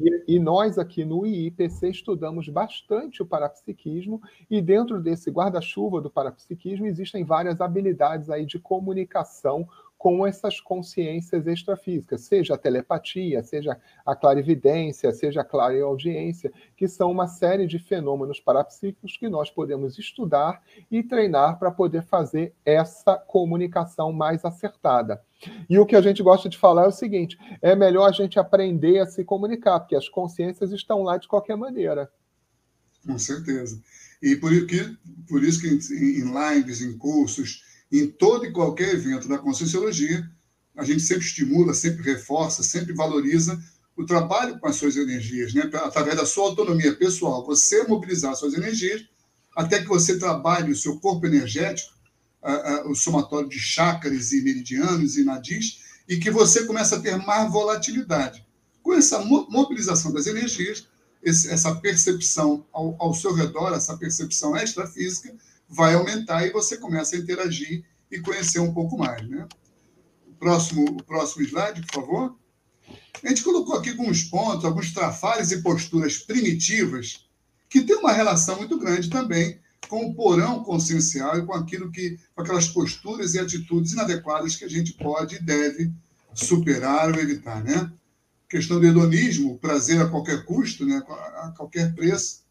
E, 0.00 0.36
e 0.36 0.38
nós 0.38 0.78
aqui 0.78 1.04
no 1.04 1.26
IIPC 1.26 1.88
estudamos 1.88 2.48
bastante 2.48 3.22
o 3.22 3.26
parapsiquismo 3.26 4.20
e 4.50 4.60
dentro 4.60 5.00
desse 5.00 5.30
guarda-chuva 5.30 6.00
do 6.00 6.10
parapsiquismo 6.10 6.86
existem 6.86 7.24
várias 7.24 7.60
habilidades 7.60 8.30
aí 8.30 8.44
de 8.44 8.58
comunicação 8.58 9.68
com 10.00 10.26
essas 10.26 10.58
consciências 10.58 11.46
extrafísicas, 11.46 12.22
seja 12.22 12.54
a 12.54 12.56
telepatia, 12.56 13.42
seja 13.42 13.78
a 14.06 14.16
clarividência, 14.16 15.12
seja 15.12 15.42
a 15.42 15.44
clareaudiência, 15.44 16.50
que 16.74 16.88
são 16.88 17.10
uma 17.10 17.28
série 17.28 17.66
de 17.66 17.78
fenômenos 17.78 18.40
parapsíquicos 18.40 19.18
que 19.18 19.28
nós 19.28 19.50
podemos 19.50 19.98
estudar 19.98 20.62
e 20.90 21.02
treinar 21.02 21.58
para 21.58 21.70
poder 21.70 22.02
fazer 22.02 22.54
essa 22.64 23.14
comunicação 23.14 24.10
mais 24.10 24.42
acertada. 24.42 25.22
E 25.68 25.78
o 25.78 25.84
que 25.84 25.94
a 25.94 26.00
gente 26.00 26.22
gosta 26.22 26.48
de 26.48 26.56
falar 26.56 26.84
é 26.84 26.88
o 26.88 26.92
seguinte: 26.92 27.36
é 27.60 27.76
melhor 27.76 28.08
a 28.08 28.12
gente 28.12 28.38
aprender 28.38 29.00
a 29.00 29.06
se 29.06 29.22
comunicar, 29.22 29.80
porque 29.80 29.94
as 29.94 30.08
consciências 30.08 30.72
estão 30.72 31.02
lá 31.02 31.18
de 31.18 31.28
qualquer 31.28 31.58
maneira. 31.58 32.10
Com 33.06 33.18
certeza. 33.18 33.78
E 34.22 34.34
por, 34.34 34.50
que, 34.66 34.96
por 35.28 35.44
isso 35.44 35.60
que 35.60 35.68
em 35.68 36.54
lives, 36.54 36.80
em 36.80 36.96
cursos, 36.96 37.68
em 37.90 38.06
todo 38.06 38.44
e 38.44 38.52
qualquer 38.52 38.94
evento 38.94 39.28
da 39.28 39.38
Conscienciologia, 39.38 40.28
a 40.76 40.84
gente 40.84 41.02
sempre 41.02 41.26
estimula, 41.26 41.74
sempre 41.74 42.02
reforça, 42.02 42.62
sempre 42.62 42.92
valoriza 42.92 43.60
o 43.96 44.06
trabalho 44.06 44.58
com 44.58 44.68
as 44.68 44.76
suas 44.76 44.96
energias, 44.96 45.52
né? 45.52 45.68
através 45.74 46.16
da 46.16 46.24
sua 46.24 46.44
autonomia 46.44 46.94
pessoal, 46.94 47.44
você 47.44 47.82
mobilizar 47.84 48.34
suas 48.34 48.54
energias 48.54 49.04
até 49.56 49.80
que 49.80 49.88
você 49.88 50.18
trabalhe 50.18 50.72
o 50.72 50.76
seu 50.76 50.98
corpo 50.98 51.26
energético, 51.26 51.92
o 52.86 52.94
somatório 52.94 53.48
de 53.48 53.58
chakras 53.58 54.32
e 54.32 54.42
meridianos 54.42 55.16
e 55.16 55.24
nadis, 55.24 55.80
e 56.08 56.16
que 56.16 56.30
você 56.30 56.64
comece 56.64 56.94
a 56.94 57.00
ter 57.00 57.16
mais 57.18 57.50
volatilidade. 57.50 58.44
Com 58.82 58.94
essa 58.94 59.18
mobilização 59.18 60.12
das 60.12 60.26
energias, 60.26 60.86
essa 61.22 61.74
percepção 61.76 62.64
ao, 62.72 62.96
ao 62.98 63.12
seu 63.12 63.34
redor, 63.34 63.74
essa 63.74 63.96
percepção 63.96 64.56
extrafísica, 64.56 65.34
vai 65.70 65.94
aumentar 65.94 66.44
e 66.44 66.50
você 66.50 66.76
começa 66.76 67.14
a 67.14 67.18
interagir 67.18 67.84
e 68.10 68.18
conhecer 68.18 68.58
um 68.58 68.74
pouco 68.74 68.98
mais. 68.98 69.26
Né? 69.28 69.46
O, 70.26 70.32
próximo, 70.34 70.84
o 70.84 71.02
próximo 71.04 71.44
slide, 71.44 71.82
por 71.86 71.94
favor. 71.94 72.36
A 73.22 73.28
gente 73.28 73.44
colocou 73.44 73.76
aqui 73.76 73.90
alguns 73.90 74.24
pontos, 74.24 74.64
alguns 74.64 74.92
trafares 74.92 75.52
e 75.52 75.62
posturas 75.62 76.18
primitivas 76.18 77.26
que 77.68 77.82
têm 77.82 77.96
uma 77.96 78.12
relação 78.12 78.56
muito 78.56 78.78
grande 78.78 79.08
também 79.08 79.60
com 79.88 80.06
o 80.06 80.14
porão 80.14 80.62
consciencial 80.62 81.38
e 81.38 81.46
com 81.46 81.54
aquilo 81.54 81.90
que, 81.90 82.18
com 82.34 82.42
aquelas 82.42 82.68
posturas 82.68 83.34
e 83.34 83.38
atitudes 83.38 83.92
inadequadas 83.92 84.56
que 84.56 84.64
a 84.64 84.68
gente 84.68 84.92
pode 84.94 85.36
e 85.36 85.42
deve 85.42 85.92
superar 86.34 87.10
ou 87.12 87.20
evitar, 87.20 87.62
né? 87.62 87.92
A 88.46 88.50
questão 88.50 88.80
do 88.80 88.86
hedonismo, 88.86 89.58
prazer 89.58 90.00
a 90.00 90.08
qualquer 90.08 90.44
custo, 90.44 90.84
né? 90.84 91.02
A 91.08 91.52
qualquer 91.56 91.94
preço, 91.94 92.42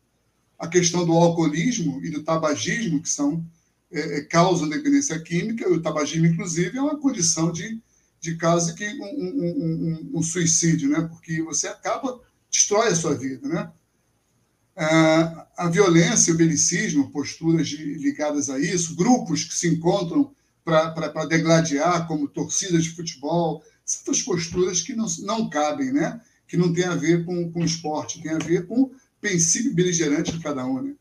a 0.59 0.67
questão 0.67 1.05
do 1.05 1.13
alcoolismo 1.13 2.03
e 2.03 2.09
do 2.09 2.21
tabagismo, 2.21 3.01
que 3.01 3.09
são 3.09 3.43
é, 3.91 4.19
é, 4.19 4.21
causam 4.21 4.67
dependência 4.67 5.17
química, 5.19 5.67
e 5.67 5.71
o 5.71 5.81
tabagismo, 5.81 6.27
inclusive, 6.27 6.77
é 6.77 6.81
uma 6.81 6.99
condição 6.99 7.51
de, 7.51 7.81
de 8.19 8.35
caso 8.35 8.75
que 8.75 8.85
um, 8.85 9.03
um, 9.03 10.09
um, 10.13 10.19
um, 10.19 10.21
suicídio, 10.21 10.89
né? 10.89 11.01
porque 11.09 11.41
você 11.41 11.67
acaba, 11.67 12.19
destrói 12.51 12.89
a 12.89 12.95
sua 12.95 13.15
vida. 13.15 13.47
Né? 13.47 13.71
Ah, 14.75 15.47
a 15.57 15.69
violência, 15.69 16.33
o 16.33 16.37
belicismo, 16.37 17.09
posturas 17.09 17.67
de, 17.67 17.77
ligadas 17.77 18.49
a 18.49 18.59
isso, 18.59 18.95
grupos 18.95 19.45
que 19.45 19.53
se 19.53 19.67
encontram 19.67 20.35
para 20.63 21.25
degladiar, 21.25 22.05
como 22.05 22.27
torcidas 22.27 22.83
de 22.83 22.91
futebol, 22.91 23.63
certas 23.83 24.21
posturas 24.21 24.81
que 24.81 24.93
não, 24.93 25.07
não 25.21 25.49
cabem, 25.49 25.91
né? 25.91 26.21
que 26.47 26.57
não 26.57 26.73
tem 26.73 26.85
a 26.85 26.95
ver 26.95 27.25
com, 27.25 27.51
com 27.51 27.63
esporte, 27.63 28.21
tem 28.21 28.33
a 28.33 28.37
ver 28.37 28.67
com 28.67 28.91
princípio 29.19 29.73
beligerante 29.73 30.32
de 30.32 30.39
cada 30.39 30.65
um. 30.65 30.82
Né? 30.82 30.95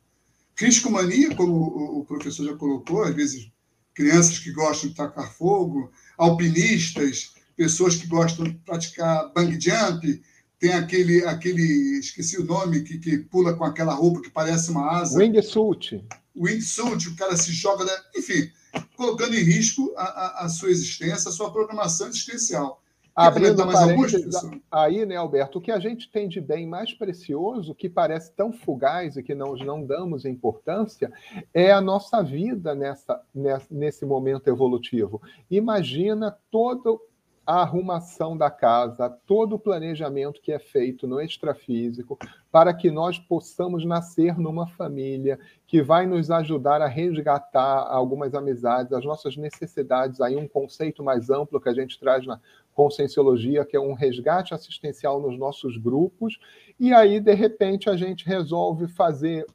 Riscomania, 0.57 1.35
como 1.35 1.54
o 1.98 2.04
professor 2.04 2.46
já 2.46 2.57
colocou, 2.57 3.04
às 3.04 3.14
vezes 3.14 3.50
crianças 3.94 4.38
que 4.38 4.52
gostam 4.52 4.90
de 4.90 4.94
tacar 4.94 5.33
fogo, 5.33 5.90
alpinistas, 6.16 7.33
pessoas 7.57 7.96
que 7.96 8.07
gostam 8.07 8.44
de 8.44 8.54
praticar 8.54 9.33
bang 9.35 9.59
jump, 9.61 10.22
tem 10.59 10.72
aquele, 10.72 11.24
aquele 11.24 11.98
esqueci 11.98 12.38
o 12.38 12.44
nome, 12.44 12.83
que, 12.83 12.98
que 12.98 13.18
pula 13.18 13.54
com 13.54 13.64
aquela 13.64 13.94
roupa 13.94 14.22
que 14.22 14.31
parece 14.31 14.70
uma 14.70 15.00
asa. 15.00 15.18
Wingsuit. 15.18 16.04
Wingsuit, 16.37 17.09
o 17.09 17.16
cara 17.16 17.37
se 17.37 17.52
joga, 17.52 17.85
enfim, 18.16 18.50
colocando 18.96 19.35
em 19.35 19.42
risco 19.42 19.92
a, 19.96 20.02
a, 20.02 20.44
a 20.46 20.48
sua 20.48 20.70
existência, 20.70 21.28
a 21.28 21.33
sua 21.33 21.52
programação 21.52 22.09
existencial. 22.09 22.83
Abrindo 23.18 23.66
parênteses, 23.66 24.48
aí, 24.70 25.04
né, 25.04 25.16
Alberto, 25.16 25.59
o 25.59 25.61
que 25.61 25.72
a 25.72 25.81
gente 25.81 26.09
tem 26.09 26.28
de 26.28 26.40
bem 26.40 26.68
mais 26.68 26.92
precioso, 26.92 27.74
que 27.74 27.88
parece 27.88 28.33
tão 28.33 28.52
fugaz 28.52 29.16
e 29.16 29.24
que 29.24 29.35
nós 29.35 29.61
não 29.61 29.85
damos 29.85 30.24
importância, 30.24 31.11
é 31.52 31.72
a 31.72 31.81
nossa 31.81 32.22
vida 32.22 32.76
nessa, 32.76 33.20
nesse 33.68 34.07
momento 34.07 34.46
evolutivo. 34.46 35.20
Imagina 35.50 36.38
todo 36.48 37.00
a 37.48 37.62
arrumação 37.62 38.37
da 38.37 38.50
casa, 38.50 39.08
todo 39.26 39.54
o 39.54 39.58
planejamento 39.58 40.38
que 40.38 40.52
é 40.52 40.58
feito 40.58 41.06
no 41.06 41.18
extrafísico, 41.18 42.18
para 42.52 42.74
que 42.74 42.90
nós 42.90 43.18
possamos 43.18 43.87
nascer 43.87 44.38
numa 44.38 44.66
família 44.66 45.38
que 45.66 45.82
vai 45.82 46.04
nos 46.04 46.30
ajudar 46.30 46.82
a 46.82 46.87
resgatar 46.87 47.87
algumas 47.88 48.34
amizades, 48.34 48.92
as 48.92 49.02
nossas 49.02 49.34
necessidades, 49.34 50.20
aí 50.20 50.37
um 50.37 50.46
conceito 50.46 51.02
mais 51.02 51.30
amplo 51.30 51.58
que 51.58 51.70
a 51.70 51.74
gente 51.74 51.98
traz 51.98 52.26
na 52.26 52.38
conscienciologia, 52.74 53.64
que 53.64 53.78
é 53.78 53.80
um 53.80 53.94
resgate 53.94 54.52
assistencial 54.52 55.18
nos 55.18 55.38
nossos 55.38 55.78
grupos, 55.78 56.38
e 56.78 56.92
aí, 56.92 57.18
de 57.18 57.32
repente, 57.32 57.88
a 57.88 57.96
gente 57.96 58.26
resolve 58.26 58.88
fazer 58.88 59.46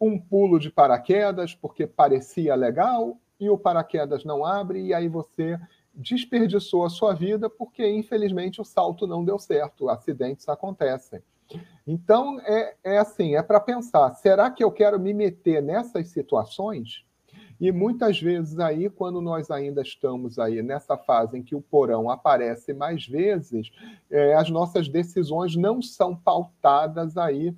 um 0.00 0.18
pulo 0.18 0.58
de 0.58 0.72
paraquedas, 0.72 1.54
porque 1.54 1.86
parecia 1.86 2.56
legal, 2.56 3.16
e 3.38 3.48
o 3.48 3.56
paraquedas 3.56 4.24
não 4.24 4.44
abre, 4.44 4.80
e 4.80 4.92
aí 4.92 5.08
você 5.08 5.56
desperdiçou 5.94 6.84
a 6.84 6.90
sua 6.90 7.14
vida 7.14 7.48
porque, 7.50 7.86
infelizmente, 7.88 8.60
o 8.60 8.64
salto 8.64 9.06
não 9.06 9.24
deu 9.24 9.38
certo, 9.38 9.88
acidentes 9.88 10.48
acontecem. 10.48 11.22
Então, 11.86 12.40
é, 12.40 12.74
é 12.82 12.98
assim, 12.98 13.34
é 13.34 13.42
para 13.42 13.60
pensar, 13.60 14.14
será 14.14 14.50
que 14.50 14.62
eu 14.62 14.70
quero 14.70 14.98
me 14.98 15.12
meter 15.12 15.62
nessas 15.62 16.08
situações? 16.08 17.04
E 17.62 17.70
muitas 17.70 18.20
vezes 18.20 18.58
aí, 18.58 18.90
quando 18.90 19.20
nós 19.20 19.48
ainda 19.48 19.82
estamos 19.82 20.36
aí 20.36 20.62
nessa 20.62 20.96
fase 20.96 21.38
em 21.38 21.44
que 21.44 21.54
o 21.54 21.62
porão 21.62 22.10
aparece 22.10 22.74
mais 22.74 23.06
vezes, 23.06 23.70
é, 24.10 24.34
as 24.34 24.50
nossas 24.50 24.88
decisões 24.88 25.54
não 25.54 25.80
são 25.80 26.16
pautadas 26.16 27.16
aí 27.16 27.54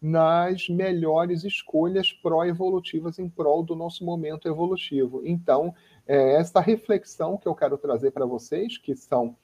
nas 0.00 0.68
melhores 0.68 1.42
escolhas 1.42 2.12
pró-evolutivas 2.12 3.18
em 3.18 3.28
prol 3.28 3.64
do 3.64 3.74
nosso 3.74 4.04
momento 4.04 4.46
evolutivo. 4.46 5.22
Então, 5.24 5.74
é 6.08 6.36
essa 6.36 6.58
reflexão 6.58 7.36
que 7.36 7.46
eu 7.46 7.54
quero 7.54 7.76
trazer 7.76 8.10
para 8.10 8.24
vocês, 8.24 8.78
que 8.78 8.96
são 8.96 9.36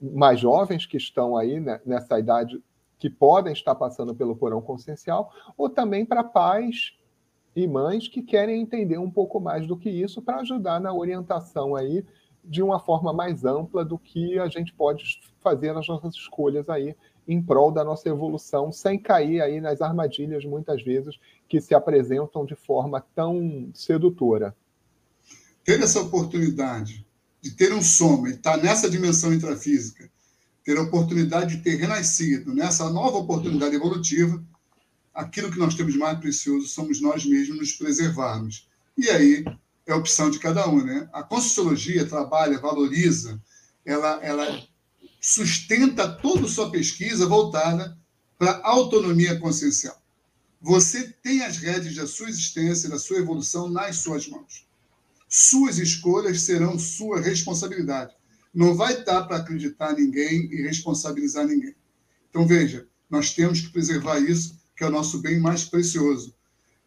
mais 0.00 0.38
jovens, 0.38 0.86
que 0.86 0.96
estão 0.96 1.36
aí 1.36 1.58
né, 1.58 1.80
nessa 1.84 2.18
idade, 2.18 2.62
que 2.98 3.10
podem 3.10 3.52
estar 3.52 3.74
passando 3.74 4.14
pelo 4.14 4.36
porão 4.36 4.62
consciencial, 4.62 5.32
ou 5.58 5.68
também 5.68 6.06
para 6.06 6.22
pais 6.22 6.96
e 7.56 7.66
mães 7.66 8.06
que 8.06 8.22
querem 8.22 8.62
entender 8.62 8.98
um 8.98 9.10
pouco 9.10 9.40
mais 9.40 9.66
do 9.66 9.76
que 9.76 9.90
isso 9.90 10.22
para 10.22 10.40
ajudar 10.40 10.80
na 10.80 10.94
orientação 10.94 11.74
aí 11.74 12.04
de 12.44 12.62
uma 12.62 12.78
forma 12.78 13.12
mais 13.12 13.44
ampla 13.44 13.84
do 13.84 13.98
que 13.98 14.38
a 14.38 14.48
gente 14.48 14.72
pode 14.72 15.20
fazer 15.40 15.72
nas 15.72 15.88
nossas 15.88 16.14
escolhas 16.14 16.68
aí 16.68 16.94
em 17.26 17.42
prol 17.42 17.72
da 17.72 17.82
nossa 17.82 18.08
evolução, 18.08 18.70
sem 18.70 18.98
cair 18.98 19.40
aí 19.40 19.60
nas 19.60 19.80
armadilhas 19.80 20.44
muitas 20.44 20.82
vezes 20.82 21.18
que 21.48 21.60
se 21.60 21.74
apresentam 21.74 22.44
de 22.44 22.54
forma 22.54 23.04
tão 23.14 23.70
sedutora 23.72 24.54
ter 25.64 25.80
essa 25.80 26.00
oportunidade 26.00 27.04
de 27.40 27.50
ter 27.50 27.72
um 27.72 27.82
soma 27.82 28.28
e 28.28 28.32
estar 28.32 28.56
nessa 28.56 28.88
dimensão 28.88 29.32
intrafísica, 29.32 30.10
ter 30.64 30.76
a 30.78 30.82
oportunidade 30.82 31.56
de 31.56 31.62
ter 31.62 31.76
renascido 31.76 32.54
nessa 32.54 32.88
nova 32.90 33.18
oportunidade 33.18 33.74
evolutiva, 33.74 34.42
aquilo 35.12 35.50
que 35.50 35.58
nós 35.58 35.74
temos 35.74 35.92
de 35.92 35.98
mais 35.98 36.18
precioso 36.18 36.66
somos 36.68 37.00
nós 37.00 37.24
mesmos 37.24 37.58
nos 37.58 37.72
preservarmos. 37.72 38.68
E 38.96 39.10
aí 39.10 39.44
é 39.86 39.92
a 39.92 39.96
opção 39.96 40.30
de 40.30 40.38
cada 40.38 40.68
um, 40.68 40.82
né? 40.82 41.08
A 41.12 41.22
Conscienciologia 41.22 42.06
trabalha, 42.06 42.58
valoriza, 42.58 43.40
ela, 43.84 44.18
ela 44.22 44.66
sustenta 45.20 46.08
toda 46.08 46.46
a 46.46 46.48
sua 46.48 46.70
pesquisa 46.70 47.26
voltada 47.26 47.96
para 48.38 48.60
autonomia 48.62 49.38
consciencial. 49.38 50.00
Você 50.60 51.14
tem 51.22 51.42
as 51.42 51.58
rédeas 51.58 51.94
da 51.94 52.06
sua 52.06 52.28
existência, 52.28 52.88
da 52.88 52.98
sua 52.98 53.18
evolução 53.18 53.68
nas 53.68 53.96
suas 53.96 54.26
mãos. 54.26 54.66
Suas 55.36 55.78
escolhas 55.78 56.42
serão 56.42 56.78
sua 56.78 57.20
responsabilidade. 57.20 58.14
Não 58.54 58.72
vai 58.72 59.02
dar 59.02 59.24
para 59.24 59.38
acreditar 59.38 59.92
ninguém 59.92 60.48
e 60.52 60.62
responsabilizar 60.62 61.44
ninguém. 61.44 61.74
Então, 62.30 62.46
veja, 62.46 62.86
nós 63.10 63.34
temos 63.34 63.60
que 63.60 63.72
preservar 63.72 64.20
isso, 64.20 64.56
que 64.76 64.84
é 64.84 64.86
o 64.86 64.92
nosso 64.92 65.20
bem 65.20 65.40
mais 65.40 65.64
precioso. 65.64 66.36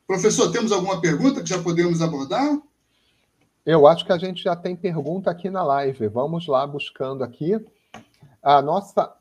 Professor, 0.07 0.49
temos 0.49 0.71
alguma 0.71 1.01
pergunta 1.01 1.43
que 1.43 1.49
já 1.49 1.61
podemos 1.61 2.01
abordar? 2.01 2.57
Eu 3.65 3.85
acho 3.85 4.05
que 4.05 4.13
a 4.13 4.17
gente 4.17 4.41
já 4.41 4.55
tem 4.55 4.77
pergunta 4.77 5.29
aqui 5.29 5.49
na 5.49 5.61
live. 5.61 6.07
Vamos 6.07 6.47
lá 6.47 6.65
buscando 6.65 7.25
aqui. 7.25 7.59
A 8.41 8.61
nossa 8.61 9.13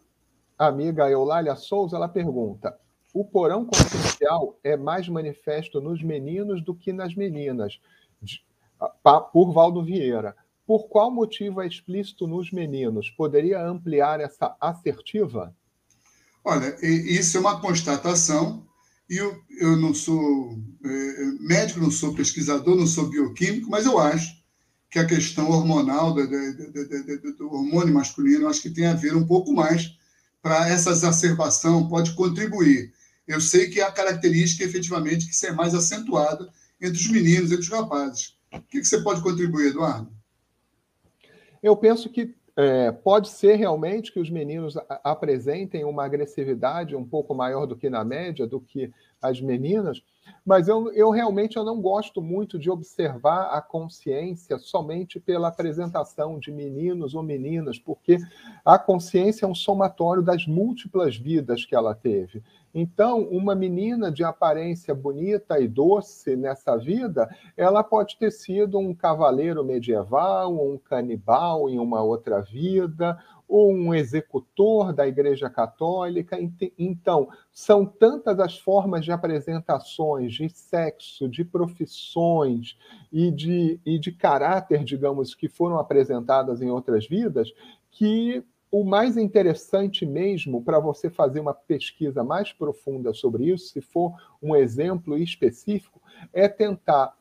amiga 0.56 1.10
Eulália 1.10 1.56
Souza, 1.56 1.96
ela 1.96 2.08
pergunta: 2.08 2.78
o 3.12 3.24
porão 3.24 3.64
consciencial 3.66 4.56
é 4.62 4.76
mais 4.76 5.08
manifesto 5.08 5.80
nos 5.80 6.00
meninos 6.00 6.62
do 6.62 6.72
que 6.72 6.92
nas 6.92 7.12
meninas 7.16 7.80
por 9.32 9.52
Valdo 9.52 9.84
Vieira. 9.84 10.34
Por 10.66 10.88
qual 10.88 11.10
motivo 11.10 11.60
é 11.60 11.66
explícito 11.66 12.26
nos 12.26 12.50
meninos? 12.50 13.08
Poderia 13.10 13.64
ampliar 13.64 14.20
essa 14.20 14.56
assertiva? 14.60 15.54
Olha, 16.44 16.76
isso 16.82 17.36
é 17.36 17.40
uma 17.40 17.60
constatação, 17.60 18.64
e 19.08 19.16
eu, 19.16 19.36
eu 19.60 19.76
não 19.76 19.94
sou 19.94 20.58
é, 20.84 21.24
médico, 21.40 21.80
não 21.80 21.90
sou 21.90 22.14
pesquisador, 22.14 22.76
não 22.76 22.86
sou 22.86 23.08
bioquímico, 23.08 23.70
mas 23.70 23.86
eu 23.86 23.98
acho 23.98 24.36
que 24.90 24.98
a 24.98 25.06
questão 25.06 25.50
hormonal 25.50 26.14
do, 26.14 26.26
do, 26.26 27.18
do, 27.22 27.36
do 27.36 27.52
hormônio 27.52 27.92
masculino, 27.92 28.48
acho 28.48 28.62
que 28.62 28.70
tem 28.70 28.86
a 28.86 28.94
ver 28.94 29.14
um 29.16 29.26
pouco 29.26 29.52
mais 29.52 29.96
para 30.40 30.68
essa 30.68 30.90
exacerbação, 30.90 31.88
pode 31.88 32.14
contribuir. 32.14 32.92
Eu 33.26 33.40
sei 33.40 33.68
que 33.68 33.80
a 33.80 33.90
característica, 33.90 34.64
efetivamente, 34.64 35.26
que 35.26 35.34
ser 35.34 35.52
mais 35.52 35.74
acentuada 35.74 36.48
entre 36.80 36.98
os 36.98 37.08
meninos, 37.08 37.50
entre 37.50 37.64
os 37.64 37.68
rapazes. 37.68 38.35
O 38.58 38.62
que, 38.62 38.84
você 38.84 39.02
pode 39.02 39.22
contribuir, 39.22 39.68
Eduardo? 39.68 40.10
Eu 41.62 41.76
penso 41.76 42.08
que 42.08 42.34
é, 42.56 42.90
pode 42.90 43.28
ser 43.28 43.56
realmente 43.56 44.12
que 44.12 44.18
os 44.18 44.30
meninos 44.30 44.76
apresentem 45.04 45.84
uma 45.84 46.04
agressividade 46.04 46.96
um 46.96 47.04
pouco 47.04 47.34
maior 47.34 47.66
do 47.66 47.76
que 47.76 47.90
na 47.90 48.04
média, 48.04 48.46
do 48.46 48.60
que 48.60 48.90
as 49.20 49.40
meninas, 49.40 50.02
mas 50.44 50.68
eu, 50.68 50.92
eu 50.92 51.10
realmente 51.10 51.56
eu 51.56 51.64
não 51.64 51.80
gosto 51.80 52.22
muito 52.22 52.58
de 52.58 52.70
observar 52.70 53.50
a 53.56 53.60
consciência 53.60 54.58
somente 54.58 55.18
pela 55.18 55.48
apresentação 55.48 56.38
de 56.38 56.52
meninos 56.52 57.14
ou 57.14 57.22
meninas, 57.22 57.78
porque 57.78 58.18
a 58.64 58.78
consciência 58.78 59.44
é 59.44 59.48
um 59.48 59.54
somatório 59.54 60.22
das 60.22 60.46
múltiplas 60.46 61.16
vidas 61.16 61.64
que 61.64 61.74
ela 61.74 61.94
teve. 61.94 62.42
Então, 62.78 63.22
uma 63.22 63.54
menina 63.54 64.12
de 64.12 64.22
aparência 64.22 64.94
bonita 64.94 65.58
e 65.58 65.66
doce 65.66 66.36
nessa 66.36 66.76
vida, 66.76 67.26
ela 67.56 67.82
pode 67.82 68.18
ter 68.18 68.30
sido 68.30 68.78
um 68.78 68.94
cavaleiro 68.94 69.64
medieval, 69.64 70.54
um 70.54 70.76
canibal 70.76 71.70
em 71.70 71.78
uma 71.78 72.02
outra 72.02 72.42
vida, 72.42 73.18
ou 73.48 73.72
um 73.72 73.94
executor 73.94 74.92
da 74.92 75.06
Igreja 75.06 75.48
Católica. 75.48 76.36
Então, 76.78 77.28
são 77.52 77.86
tantas 77.86 78.38
as 78.40 78.58
formas 78.58 79.04
de 79.04 79.12
apresentações 79.12 80.15
de 80.24 80.48
sexo, 80.48 81.28
de 81.28 81.44
profissões 81.44 82.78
e 83.12 83.30
de, 83.30 83.80
e 83.84 83.98
de 83.98 84.12
caráter, 84.12 84.84
digamos, 84.84 85.34
que 85.34 85.48
foram 85.48 85.78
apresentadas 85.78 86.60
em 86.62 86.70
outras 86.70 87.06
vidas, 87.06 87.52
que 87.90 88.44
o 88.70 88.84
mais 88.84 89.16
interessante 89.16 90.04
mesmo 90.04 90.62
para 90.62 90.78
você 90.78 91.08
fazer 91.08 91.40
uma 91.40 91.54
pesquisa 91.54 92.22
mais 92.22 92.52
profunda 92.52 93.14
sobre 93.14 93.50
isso, 93.50 93.68
se 93.68 93.80
for 93.80 94.12
um 94.42 94.54
exemplo 94.54 95.16
específico, 95.16 96.00
é 96.32 96.48
tentar 96.48 97.15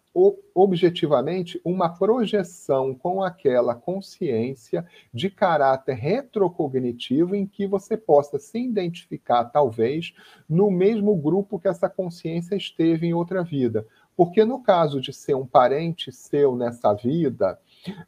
objetivamente 0.54 1.60
uma 1.66 1.90
projeção 1.90 2.96
com 2.96 3.22
aquela 3.22 3.76
consciência 3.76 4.86
de 5.14 5.30
caráter 5.30 5.96
retrocognitivo 5.96 7.36
em 7.36 7.46
que 7.46 7.68
você 7.68 7.98
possa 7.98 8.40
se 8.40 8.58
identificar, 8.58 9.44
talvez, 9.46 10.14
no 10.48 10.72
mesmo 10.72 11.14
grupo 11.18 11.60
que 11.60 11.68
essa 11.68 11.90
consciência 11.90 12.56
esteve 12.56 13.08
em 13.08 13.14
outra 13.14 13.44
vida. 13.44 13.86
Porque 14.16 14.46
no 14.46 14.64
caso 14.64 15.02
de 15.02 15.12
ser 15.12 15.36
um 15.36 15.46
parente 15.46 16.12
seu 16.14 16.56
nessa 16.56 16.94
vida, 16.94 17.60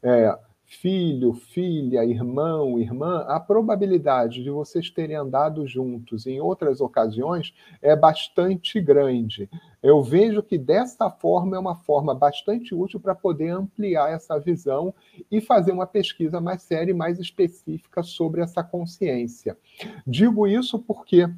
é, 0.01 0.33
filho, 0.69 1.33
filha, 1.33 2.03
irmão, 2.03 2.77
irmã, 2.77 3.21
a 3.29 3.39
probabilidade 3.39 4.43
de 4.43 4.49
vocês 4.49 4.89
terem 4.89 5.15
andado 5.15 5.65
juntos 5.65 6.27
em 6.27 6.41
outras 6.41 6.81
ocasiões 6.81 7.53
é 7.81 7.95
bastante 7.95 8.81
grande. 8.81 9.49
Eu 9.81 10.03
vejo 10.03 10.43
que 10.43 10.57
dessa 10.57 11.09
forma 11.09 11.55
é 11.55 11.59
uma 11.59 11.75
forma 11.75 12.13
bastante 12.13 12.75
útil 12.75 12.99
para 12.99 13.15
poder 13.15 13.49
ampliar 13.49 14.11
essa 14.11 14.37
visão 14.37 14.93
e 15.31 15.39
fazer 15.39 15.71
uma 15.71 15.87
pesquisa 15.87 16.41
mais 16.41 16.63
séria 16.63 16.91
e 16.91 16.95
mais 16.95 17.17
específica 17.17 18.03
sobre 18.03 18.41
essa 18.41 18.61
consciência. 18.61 19.57
Digo 20.05 20.45
isso 20.45 20.77
porque 20.77 21.29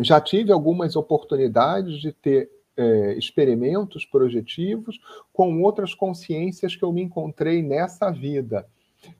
já 0.00 0.20
tive 0.20 0.50
algumas 0.50 0.96
oportunidades 0.96 2.00
de 2.00 2.12
ter 2.12 2.50
é, 2.76 3.14
experimentos 3.14 4.04
projetivos 4.04 4.98
com 5.32 5.62
outras 5.62 5.94
consciências 5.94 6.74
que 6.76 6.82
eu 6.82 6.92
me 6.92 7.02
encontrei 7.02 7.62
nessa 7.62 8.10
vida, 8.10 8.66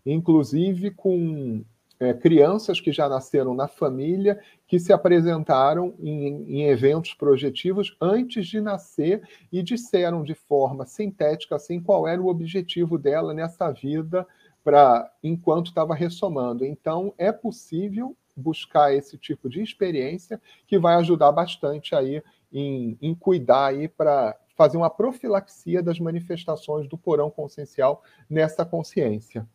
inclusive 0.04 0.90
com 0.90 1.64
é, 2.00 2.12
crianças 2.12 2.80
que 2.80 2.92
já 2.92 3.08
nasceram 3.08 3.54
na 3.54 3.68
família, 3.68 4.40
que 4.66 4.78
se 4.78 4.92
apresentaram 4.92 5.94
em, 6.00 6.58
em, 6.58 6.62
eventos 6.64 7.14
projetivos 7.14 7.96
antes 8.00 8.46
de 8.46 8.60
nascer 8.60 9.22
e 9.52 9.62
disseram 9.62 10.22
de 10.22 10.34
forma 10.34 10.84
sintética 10.84 11.56
assim 11.56 11.80
qual 11.80 12.08
era 12.08 12.20
o 12.20 12.28
objetivo 12.28 12.98
dela 12.98 13.32
nessa 13.32 13.70
vida 13.70 14.26
para 14.62 15.10
enquanto 15.22 15.66
estava 15.66 15.94
ressomando. 15.94 16.64
Então, 16.64 17.14
é 17.18 17.30
possível 17.30 18.16
buscar 18.36 18.92
esse 18.92 19.16
tipo 19.16 19.48
de 19.48 19.62
experiência 19.62 20.40
que 20.66 20.78
vai 20.78 20.96
ajudar 20.96 21.30
bastante 21.30 21.94
aí 21.94 22.22
em, 22.54 22.96
em 23.02 23.14
cuidar 23.14 23.66
aí 23.66 23.88
para 23.88 24.38
fazer 24.56 24.76
uma 24.76 24.88
profilaxia 24.88 25.82
das 25.82 25.98
manifestações 25.98 26.88
do 26.88 26.96
porão 26.96 27.28
consciencial 27.28 28.02
nessa 28.30 28.64
consciência. 28.64 29.46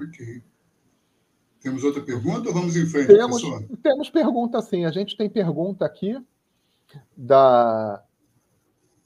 Ok. 0.00 0.42
Temos 1.60 1.84
outra 1.84 2.02
pergunta 2.02 2.48
ou 2.48 2.54
vamos 2.54 2.76
em 2.76 2.86
frente, 2.86 3.08
temos, 3.08 3.42
professor? 3.42 3.76
Temos 3.82 4.08
pergunta 4.08 4.62
sim. 4.62 4.84
A 4.86 4.90
gente 4.90 5.16
tem 5.16 5.28
pergunta 5.28 5.84
aqui 5.84 6.16
da 7.14 8.02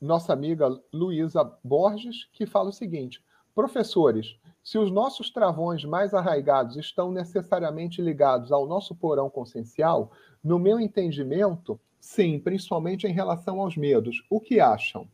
nossa 0.01 0.33
amiga 0.33 0.69
Luísa 0.93 1.51
Borges, 1.65 2.29
que 2.33 2.47
fala 2.47 2.69
o 2.69 2.73
seguinte: 2.73 3.25
professores, 3.55 4.37
se 4.63 4.79
os 4.79 4.93
nossos 4.93 5.31
travões 5.31 5.85
mais 5.85 6.15
arraigados 6.15 6.77
estão 6.77 7.11
necessariamente 7.11 8.03
ligados 8.03 8.53
ao 8.53 8.67
nosso 8.67 8.95
porão 8.95 9.31
consciencial, 9.31 10.13
no 10.45 10.59
meu 10.59 10.79
entendimento, 10.79 11.81
sim, 12.03 12.41
principalmente 12.41 13.07
em 13.07 13.13
relação 13.13 13.61
aos 13.61 13.77
medos. 13.77 14.23
O 14.29 14.41
que 14.41 14.59
acham? 14.59 15.09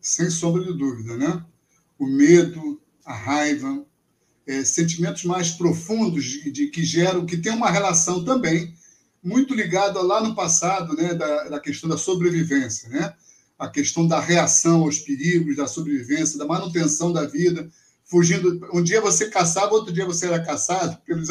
Sem 0.00 0.28
sombra 0.28 0.64
de 0.64 0.76
dúvida, 0.76 1.16
né? 1.16 1.42
O 1.96 2.06
medo, 2.06 2.82
a 3.04 3.14
raiva, 3.14 3.86
é, 4.46 4.64
sentimentos 4.64 5.24
mais 5.24 5.52
profundos 5.52 6.24
de, 6.24 6.50
de, 6.50 6.66
que 6.66 6.84
geram, 6.84 7.24
que 7.24 7.36
tem 7.36 7.52
uma 7.52 7.70
relação 7.70 8.24
também 8.24 8.74
muito 9.22 9.54
ligada 9.54 10.00
lá 10.02 10.20
no 10.20 10.34
passado, 10.34 10.94
né, 10.94 11.14
da, 11.14 11.48
da 11.48 11.60
questão 11.60 11.88
da 11.88 11.96
sobrevivência, 11.96 12.88
né? 12.88 13.14
A 13.58 13.68
questão 13.68 14.06
da 14.06 14.20
reação 14.20 14.82
aos 14.82 14.98
perigos, 14.98 15.56
da 15.56 15.66
sobrevivência, 15.66 16.38
da 16.38 16.44
manutenção 16.44 17.10
da 17.12 17.24
vida, 17.24 17.68
fugindo. 18.04 18.68
Um 18.72 18.82
dia 18.82 19.00
você 19.00 19.30
caçava, 19.30 19.72
outro 19.72 19.92
dia 19.92 20.04
você 20.04 20.26
era 20.26 20.44
caçado 20.44 20.98
pelos, 21.06 21.28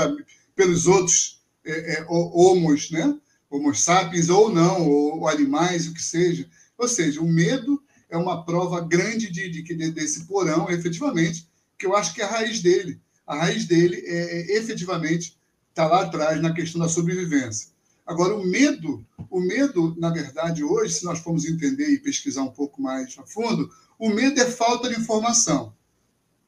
pelos 0.55 0.87
outros 0.87 1.43
é, 1.63 1.99
é, 1.99 2.05
homos, 2.09 2.89
né? 2.89 3.15
Homo 3.49 3.73
sapiens 3.73 4.29
ou 4.29 4.53
não, 4.53 4.87
ou, 4.87 5.27
animais, 5.27 5.87
o 5.87 5.93
que 5.93 6.01
seja. 6.01 6.49
Ou 6.77 6.87
seja, 6.87 7.21
o 7.21 7.27
medo 7.27 7.81
é 8.09 8.17
uma 8.17 8.43
prova 8.43 8.81
grande 8.81 9.31
de, 9.31 9.49
de, 9.49 9.61
de 9.61 9.91
desse 9.91 10.25
porão, 10.25 10.69
efetivamente, 10.69 11.47
que 11.77 11.85
eu 11.85 11.95
acho 11.95 12.13
que 12.13 12.21
é 12.21 12.25
a 12.25 12.29
raiz 12.29 12.61
dele 12.61 12.99
a 13.25 13.35
raiz 13.35 13.65
dele 13.65 14.03
é, 14.05 14.53
é 14.53 14.57
efetivamente 14.57 15.37
está 15.69 15.87
lá 15.87 16.03
atrás 16.03 16.41
na 16.41 16.53
questão 16.53 16.79
da 16.79 16.87
sobrevivência. 16.87 17.69
Agora, 18.05 18.35
o 18.35 18.45
medo, 18.45 19.05
o 19.29 19.41
medo, 19.41 19.95
na 19.97 20.09
verdade, 20.09 20.63
hoje, 20.63 20.93
se 20.93 21.05
nós 21.05 21.19
formos 21.19 21.45
entender 21.45 21.89
e 21.89 21.99
pesquisar 21.99 22.43
um 22.43 22.51
pouco 22.51 22.81
mais 22.81 23.15
a 23.17 23.25
fundo, 23.25 23.69
o 23.97 24.09
medo 24.09 24.39
é 24.39 24.45
falta 24.45 24.87
de 24.87 24.99
informação. 24.99 25.73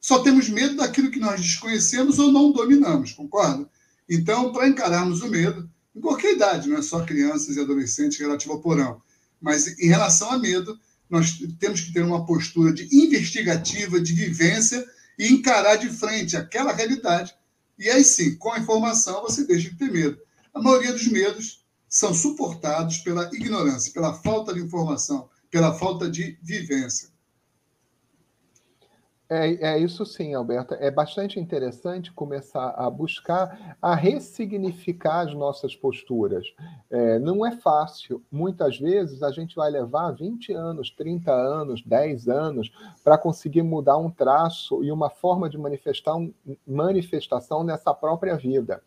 Só 0.00 0.20
temos 0.20 0.48
medo 0.48 0.76
daquilo 0.76 1.10
que 1.10 1.18
nós 1.18 1.40
desconhecemos 1.40 2.18
ou 2.18 2.30
não 2.30 2.52
dominamos, 2.52 3.12
concorda? 3.12 3.68
Então, 4.08 4.52
para 4.52 4.68
encararmos 4.68 5.20
o 5.20 5.28
medo, 5.28 5.68
em 5.98 6.00
qualquer 6.00 6.34
idade, 6.34 6.68
não 6.68 6.78
é 6.78 6.82
só 6.82 7.04
crianças 7.04 7.56
e 7.56 7.60
adolescentes 7.60 8.18
relativo 8.18 8.52
ao 8.52 8.60
porão, 8.60 9.02
mas 9.40 9.66
em 9.78 9.88
relação 9.88 10.30
a 10.30 10.38
medo, 10.38 10.78
nós 11.10 11.38
temos 11.58 11.80
que 11.80 11.92
ter 11.92 12.02
uma 12.02 12.24
postura 12.24 12.72
de 12.72 12.88
investigativa, 12.96 14.00
de 14.00 14.12
vivência 14.12 14.86
e 15.18 15.26
encarar 15.26 15.74
de 15.74 15.88
frente 15.88 16.36
aquela 16.36 16.72
realidade. 16.72 17.34
E 17.76 17.90
aí 17.90 18.04
sim, 18.04 18.36
com 18.36 18.52
a 18.52 18.60
informação, 18.60 19.22
você 19.22 19.44
deixa 19.44 19.70
de 19.70 19.76
ter 19.76 19.90
medo. 19.90 20.18
A 20.54 20.62
maioria 20.62 20.92
dos 20.92 21.08
medos 21.08 21.64
são 21.88 22.14
suportados 22.14 22.98
pela 22.98 23.28
ignorância, 23.32 23.92
pela 23.92 24.14
falta 24.14 24.54
de 24.54 24.60
informação, 24.60 25.28
pela 25.50 25.74
falta 25.74 26.08
de 26.08 26.38
vivência. 26.40 27.08
É, 29.30 29.72
é, 29.72 29.78
isso 29.78 30.06
sim, 30.06 30.32
Alberto. 30.32 30.74
É 30.74 30.90
bastante 30.90 31.38
interessante 31.38 32.10
começar 32.10 32.70
a 32.70 32.88
buscar 32.88 33.76
a 33.80 33.94
ressignificar 33.94 35.20
as 35.20 35.34
nossas 35.34 35.76
posturas. 35.76 36.46
É, 36.90 37.18
não 37.18 37.44
é 37.44 37.52
fácil. 37.52 38.24
Muitas 38.32 38.78
vezes 38.78 39.22
a 39.22 39.30
gente 39.30 39.54
vai 39.54 39.70
levar 39.70 40.12
20 40.12 40.52
anos, 40.54 40.90
30 40.90 41.30
anos, 41.30 41.82
10 41.84 42.26
anos 42.26 42.72
para 43.04 43.18
conseguir 43.18 43.62
mudar 43.62 43.98
um 43.98 44.10
traço 44.10 44.82
e 44.82 44.90
uma 44.90 45.10
forma 45.10 45.50
de 45.50 45.58
manifestar 45.58 46.16
um, 46.16 46.32
manifestação 46.66 47.62
nessa 47.62 47.92
própria 47.92 48.34
vida. 48.34 48.82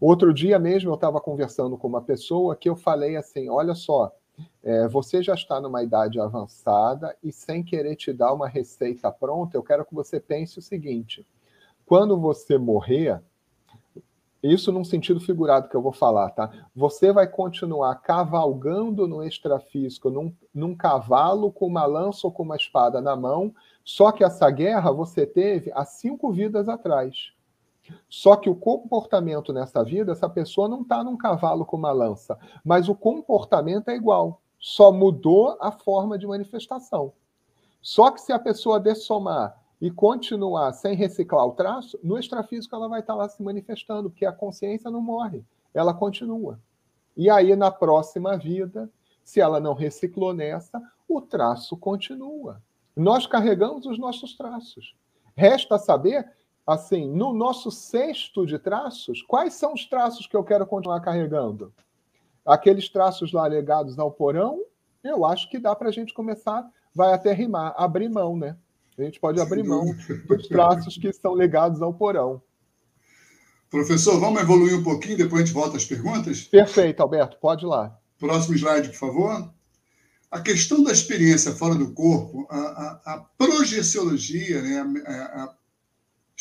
Outro 0.00 0.34
dia 0.34 0.58
mesmo 0.58 0.90
eu 0.90 0.96
estava 0.96 1.18
conversando 1.18 1.78
com 1.78 1.88
uma 1.88 2.02
pessoa 2.02 2.54
que 2.54 2.68
eu 2.68 2.76
falei 2.76 3.16
assim: 3.16 3.48
olha 3.48 3.74
só 3.74 4.12
é, 4.62 4.88
você 4.88 5.22
já 5.22 5.34
está 5.34 5.60
numa 5.60 5.82
idade 5.82 6.20
avançada 6.20 7.16
e 7.22 7.32
sem 7.32 7.62
querer 7.62 7.96
te 7.96 8.12
dar 8.12 8.32
uma 8.32 8.48
receita 8.48 9.10
pronta, 9.10 9.56
eu 9.56 9.62
quero 9.62 9.84
que 9.84 9.94
você 9.94 10.20
pense 10.20 10.58
o 10.58 10.62
seguinte: 10.62 11.26
quando 11.84 12.18
você 12.18 12.56
morrer, 12.58 13.20
isso 14.42 14.72
num 14.72 14.84
sentido 14.84 15.20
figurado 15.20 15.68
que 15.68 15.76
eu 15.76 15.82
vou 15.82 15.92
falar, 15.92 16.30
tá? 16.30 16.50
Você 16.74 17.12
vai 17.12 17.28
continuar 17.28 17.94
cavalgando 17.96 19.06
no 19.06 19.22
extrafísico, 19.22 20.10
num, 20.10 20.34
num 20.52 20.74
cavalo 20.74 21.52
com 21.52 21.66
uma 21.66 21.86
lança 21.86 22.26
ou 22.26 22.32
com 22.32 22.42
uma 22.42 22.56
espada 22.56 23.00
na 23.00 23.14
mão, 23.14 23.54
só 23.84 24.10
que 24.10 24.24
essa 24.24 24.50
guerra 24.50 24.90
você 24.90 25.24
teve 25.26 25.70
há 25.74 25.84
cinco 25.84 26.32
vidas 26.32 26.68
atrás. 26.68 27.32
Só 28.08 28.36
que 28.36 28.48
o 28.48 28.54
comportamento 28.54 29.52
nessa 29.52 29.82
vida, 29.82 30.12
essa 30.12 30.28
pessoa 30.28 30.68
não 30.68 30.82
está 30.82 31.02
num 31.02 31.16
cavalo 31.16 31.64
com 31.64 31.76
uma 31.76 31.92
lança, 31.92 32.38
mas 32.64 32.88
o 32.88 32.94
comportamento 32.94 33.88
é 33.88 33.96
igual, 33.96 34.40
só 34.58 34.92
mudou 34.92 35.56
a 35.60 35.72
forma 35.72 36.18
de 36.18 36.26
manifestação. 36.26 37.12
Só 37.80 38.10
que 38.10 38.20
se 38.20 38.32
a 38.32 38.38
pessoa 38.38 38.78
dessomar 38.78 39.60
e 39.80 39.90
continuar 39.90 40.72
sem 40.72 40.94
reciclar 40.94 41.44
o 41.44 41.52
traço, 41.52 41.98
no 42.02 42.16
extrafísico 42.18 42.76
ela 42.76 42.88
vai 42.88 43.00
estar 43.00 43.14
tá 43.14 43.18
lá 43.18 43.28
se 43.28 43.42
manifestando, 43.42 44.08
porque 44.08 44.24
a 44.24 44.32
consciência 44.32 44.90
não 44.90 45.00
morre, 45.00 45.44
ela 45.74 45.92
continua. 45.92 46.60
E 47.16 47.28
aí, 47.28 47.54
na 47.56 47.70
próxima 47.70 48.36
vida, 48.36 48.88
se 49.24 49.40
ela 49.40 49.58
não 49.60 49.74
reciclou 49.74 50.32
nessa, 50.32 50.80
o 51.08 51.20
traço 51.20 51.76
continua. 51.76 52.62
Nós 52.96 53.26
carregamos 53.26 53.86
os 53.86 53.98
nossos 53.98 54.36
traços. 54.36 54.94
Resta 55.34 55.78
saber 55.78 56.30
assim, 56.66 57.08
no 57.08 57.32
nosso 57.32 57.70
cesto 57.70 58.46
de 58.46 58.58
traços, 58.58 59.22
quais 59.22 59.54
são 59.54 59.74
os 59.74 59.84
traços 59.86 60.26
que 60.26 60.36
eu 60.36 60.44
quero 60.44 60.66
continuar 60.66 61.00
carregando? 61.00 61.72
Aqueles 62.44 62.88
traços 62.88 63.32
lá 63.32 63.46
legados 63.46 63.98
ao 63.98 64.10
porão, 64.10 64.60
eu 65.02 65.24
acho 65.24 65.48
que 65.50 65.58
dá 65.58 65.74
para 65.74 65.88
a 65.88 65.92
gente 65.92 66.14
começar, 66.14 66.68
vai 66.94 67.12
até 67.12 67.32
rimar, 67.32 67.74
abrir 67.76 68.08
mão, 68.08 68.36
né? 68.36 68.56
A 68.98 69.02
gente 69.02 69.18
pode 69.18 69.40
abrir 69.40 69.64
mão 69.64 69.86
dos 70.28 70.48
traços 70.48 70.96
que 70.96 71.08
estão 71.08 71.34
ligados 71.34 71.80
ao 71.82 71.94
porão. 71.94 72.42
Professor, 73.70 74.20
vamos 74.20 74.42
evoluir 74.42 74.78
um 74.78 74.82
pouquinho, 74.82 75.16
depois 75.16 75.42
a 75.42 75.46
gente 75.46 75.54
volta 75.54 75.76
às 75.76 75.84
perguntas? 75.84 76.42
Perfeito, 76.42 77.00
Alberto, 77.00 77.38
pode 77.40 77.64
ir 77.64 77.68
lá. 77.68 77.98
Próximo 78.18 78.54
slide, 78.54 78.90
por 78.90 78.96
favor. 78.96 79.50
A 80.30 80.40
questão 80.40 80.82
da 80.82 80.92
experiência 80.92 81.52
fora 81.52 81.74
do 81.74 81.92
corpo, 81.92 82.46
a, 82.50 82.56
a, 82.56 83.14
a 83.14 83.18
projeciologia, 83.36 84.60
né, 84.62 85.02
a, 85.06 85.44
a 85.44 85.54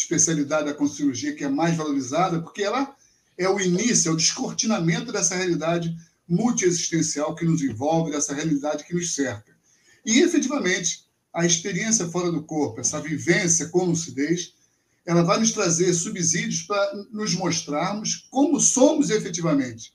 especialidade 0.02 0.66
da 0.66 0.74
conscienciologia 0.74 1.36
que 1.36 1.44
é 1.44 1.50
mais 1.50 1.76
valorizada, 1.76 2.42
porque 2.42 2.64
ela 2.64 2.96
é 3.38 3.48
o 3.48 3.60
início, 3.60 4.10
é 4.10 4.12
o 4.12 4.18
descortinamento 4.18 5.12
dessa 5.12 5.36
realidade 5.36 5.96
multiexistencial 6.28 7.36
que 7.36 7.46
nos 7.46 7.62
envolve, 7.62 8.12
dessa 8.12 8.34
realidade 8.34 8.84
que 8.84 8.94
nos 8.94 9.14
cerca. 9.14 9.56
E, 10.06 10.20
efetivamente, 10.20 11.06
a 11.34 11.46
experiência 11.46 12.10
fora 12.10 12.32
do 12.32 12.44
corpo, 12.44 12.82
essa 12.82 13.00
vivência 13.00 13.70
com 13.70 13.86
lucidez, 13.86 14.54
ela 15.06 15.24
vai 15.24 15.40
nos 15.40 15.52
trazer 15.52 15.94
subsídios 15.94 16.64
para 16.64 16.94
nos 17.12 17.34
mostrarmos 17.36 18.28
como 18.30 18.60
somos 18.60 19.10
efetivamente. 19.10 19.94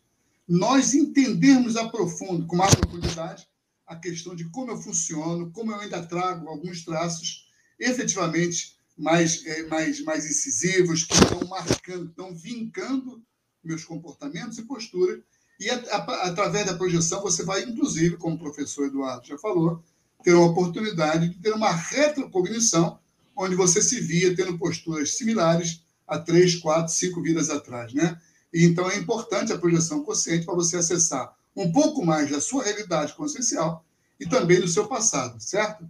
Nós 0.49 0.95
entendermos 0.95 1.77
a 1.77 1.89
profundo, 1.89 2.47
com 2.47 2.57
mais 2.57 2.75
profundidade, 2.75 3.47
a 3.87 3.97
questão 3.97 4.35
de 4.35 4.49
como 4.51 4.71
eu 4.71 4.81
funciono, 4.81 5.51
como 5.53 5.73
eu 5.73 5.81
ainda 5.81 6.03
trago 6.03 6.49
alguns 6.49 6.85
traços 6.85 7.49
efetivamente 7.79 8.76
mais, 8.97 9.45
é, 9.45 9.63
mais, 9.65 10.03
mais 10.03 10.25
incisivos, 10.25 11.05
que 11.05 11.15
estão 11.15 11.47
marcando, 11.47 12.09
estão 12.09 12.35
vincando 12.35 13.23
meus 13.63 13.85
comportamentos 13.85 14.59
e 14.59 14.63
posturas. 14.63 15.21
E 15.61 15.69
a, 15.69 15.77
a, 15.77 16.29
através 16.29 16.67
da 16.67 16.75
projeção, 16.75 17.21
você 17.21 17.45
vai, 17.45 17.63
inclusive, 17.63 18.17
como 18.17 18.37
o 18.37 18.39
professor 18.39 18.87
Eduardo 18.87 19.27
já 19.27 19.39
falou, 19.39 19.83
ter 20.23 20.35
uma 20.35 20.47
oportunidade 20.47 21.29
de 21.29 21.39
ter 21.41 21.53
uma 21.53 21.71
retrocognição, 21.71 22.99
onde 23.37 23.55
você 23.55 23.83
se 23.83 24.01
via 24.01 24.35
tendo 24.35 24.59
posturas 24.59 25.17
similares 25.17 25.83
a 26.07 26.19
três, 26.19 26.57
quatro, 26.57 26.93
cinco 26.93 27.23
vidas 27.23 27.51
atrás. 27.51 27.93
Né? 27.93 28.19
E, 28.53 28.65
então, 28.65 28.91
é 28.91 28.97
importante 28.97 29.53
a 29.53 29.59
projeção 29.59 30.03
consciente 30.03 30.47
para 30.47 30.55
você 30.55 30.77
acessar 30.77 31.35
um 31.55 31.71
pouco 31.73 32.05
mais 32.05 32.31
da 32.31 32.41
sua 32.41 32.65
realidade 32.65 33.15
consciencial 33.15 33.85
e 34.21 34.27
também 34.27 34.61
do 34.61 34.69
seu 34.69 34.87
passado, 34.87 35.41
certo? 35.41 35.89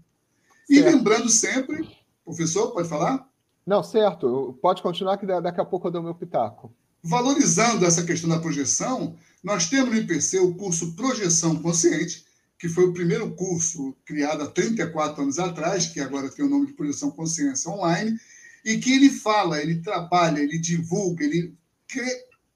E 0.69 0.77
certo. 0.77 0.97
lembrando 0.97 1.29
sempre 1.29 1.96
Professor, 2.27 2.73
pode 2.73 2.89
falar? 2.89 3.31
Não, 3.65 3.85
certo. 3.85 4.59
Pode 4.61 4.83
continuar, 4.83 5.17
que 5.17 5.25
daqui 5.25 5.61
a 5.61 5.65
pouco 5.65 5.87
eu 5.87 5.93
dou 5.93 6.03
meu 6.03 6.15
pitaco. 6.15 6.75
Valorizando 7.01 7.87
essa 7.87 8.03
questão 8.03 8.29
da 8.29 8.41
projeção, 8.41 9.17
nós 9.45 9.71
temos 9.71 9.91
no 9.91 9.97
IPC 9.97 10.41
o 10.41 10.55
curso 10.57 10.93
Projeção 10.95 11.55
Consciente, 11.63 12.25
que 12.59 12.69
foi 12.69 12.85
o 12.85 12.93
primeiro 12.93 13.31
curso 13.37 13.95
criado 14.05 14.43
há 14.43 14.47
34 14.49 15.23
anos 15.23 15.39
atrás, 15.39 15.87
que 15.87 16.01
agora 16.01 16.29
tem 16.29 16.45
o 16.45 16.49
nome 16.49 16.67
de 16.67 16.73
Projeção 16.73 17.13
Consciência 17.13 17.71
Online, 17.71 18.19
e 18.65 18.77
que 18.79 18.93
ele 18.93 19.09
fala, 19.09 19.63
ele 19.63 19.77
trabalha, 19.77 20.41
ele 20.41 20.59
divulga, 20.59 21.25
ele 21.25 21.55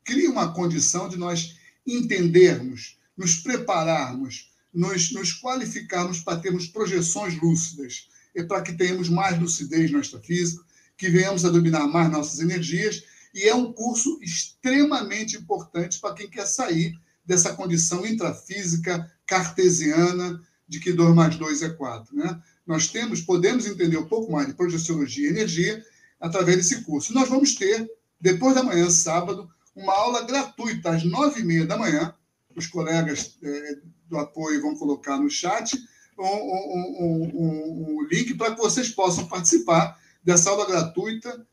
cria 0.04 0.30
uma 0.30 0.52
condição 0.52 1.08
de 1.08 1.16
nós 1.16 1.56
entendermos, 1.86 2.98
nos 3.16 3.36
prepararmos, 3.36 4.50
nos, 4.74 5.12
nos 5.12 5.32
qualificarmos 5.32 6.18
para 6.20 6.40
termos 6.40 6.66
projeções 6.66 7.40
lúcidas, 7.40 8.08
e 8.34 8.42
para 8.44 8.62
que 8.62 8.72
tenhamos 8.72 9.08
mais 9.08 9.38
lucidez 9.38 9.90
no 9.90 9.98
astrofísico, 9.98 10.64
que 10.96 11.08
venhamos 11.08 11.44
a 11.44 11.50
dominar 11.50 11.86
mais 11.86 12.10
nossas 12.10 12.40
energias, 12.40 13.02
e 13.34 13.48
é 13.48 13.54
um 13.54 13.72
curso 13.72 14.18
extremamente 14.22 15.36
importante 15.36 15.98
para 16.00 16.14
quem 16.14 16.28
quer 16.28 16.46
sair 16.46 16.98
dessa 17.24 17.54
condição 17.54 18.04
intrafísica 18.04 19.10
cartesiana 19.26 20.40
de 20.68 20.80
que 20.80 20.92
2 20.92 21.14
mais 21.14 21.36
2 21.36 21.62
é 21.62 21.70
4. 21.70 22.16
Né? 22.16 22.42
Nós 22.66 22.88
temos, 22.88 23.20
podemos 23.20 23.66
entender 23.66 23.96
um 23.96 24.08
pouco 24.08 24.30
mais 24.32 24.46
de 24.46 24.54
projeciologia 24.54 25.28
e 25.28 25.30
energia 25.30 25.84
através 26.20 26.56
desse 26.56 26.82
curso. 26.82 27.14
Nós 27.14 27.28
vamos 27.28 27.54
ter, 27.54 27.88
depois 28.20 28.54
da 28.54 28.62
manhã, 28.62 28.90
sábado, 28.90 29.48
uma 29.74 29.92
aula 29.92 30.22
gratuita 30.22 30.90
às 30.90 31.04
nove 31.04 31.40
e 31.40 31.44
meia 31.44 31.66
da 31.66 31.78
manhã. 31.78 32.14
Os 32.54 32.66
colegas 32.66 33.38
é, 33.42 33.78
do 34.08 34.18
apoio 34.18 34.60
vão 34.60 34.76
colocar 34.76 35.16
no 35.16 35.30
chat 35.30 35.78
um, 36.24 37.02
um, 37.02 37.30
um, 37.34 37.96
um 37.98 38.06
link 38.10 38.34
para 38.34 38.54
que 38.54 38.60
vocês 38.60 38.90
possam 38.90 39.26
participar 39.26 39.98
dessa 40.22 40.50
aula 40.50 40.66
gratuita 40.66 41.46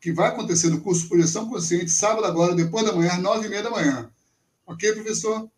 que 0.00 0.12
vai 0.12 0.28
acontecer 0.28 0.68
no 0.68 0.82
curso 0.82 1.08
Projeção 1.08 1.48
Consciente, 1.48 1.90
sábado 1.90 2.26
agora, 2.26 2.54
depois 2.54 2.84
da 2.84 2.92
manhã, 2.92 3.12
às 3.12 3.18
nove 3.22 3.46
e 3.46 3.48
meia 3.48 3.62
da 3.62 3.70
manhã. 3.70 4.10
Ok, 4.66 4.92
professor? 4.92 5.48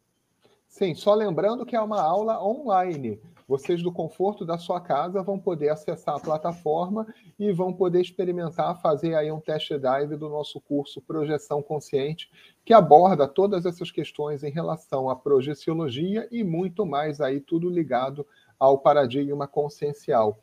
Sim, 0.69 0.95
só 0.95 1.15
lembrando 1.15 1.67
que 1.67 1.75
é 1.75 1.81
uma 1.81 2.01
aula 2.01 2.41
online. 2.41 3.21
Vocês, 3.49 3.81
do 3.81 3.93
conforto 3.93 4.45
da 4.45 4.59
sua 4.59 4.81
casa, 4.81 5.23
vão 5.23 5.39
poder 5.39 5.69
acessar 5.69 6.17
a 6.17 6.21
plataforma 6.21 7.07
e 7.39 7.53
vão 7.53 7.73
poder 7.73 8.01
experimentar, 8.01 8.81
fazer 8.81 9.15
aí 9.15 9.31
um 9.31 9.39
test 9.39 9.73
drive 9.75 10.17
do 10.17 10.29
nosso 10.29 10.61
curso 10.61 11.01
Projeção 11.01 11.63
Consciente, 11.63 12.29
que 12.65 12.75
aborda 12.75 13.29
todas 13.29 13.65
essas 13.65 13.93
questões 13.93 14.43
em 14.43 14.51
relação 14.51 15.09
à 15.09 15.15
projeciologia 15.15 16.27
e 16.33 16.43
muito 16.43 16.85
mais 16.85 17.21
aí, 17.21 17.41
tudo 17.41 17.71
ligado 17.71 18.27
ao 18.59 18.79
paradigma 18.79 19.47
consciencial. 19.47 20.41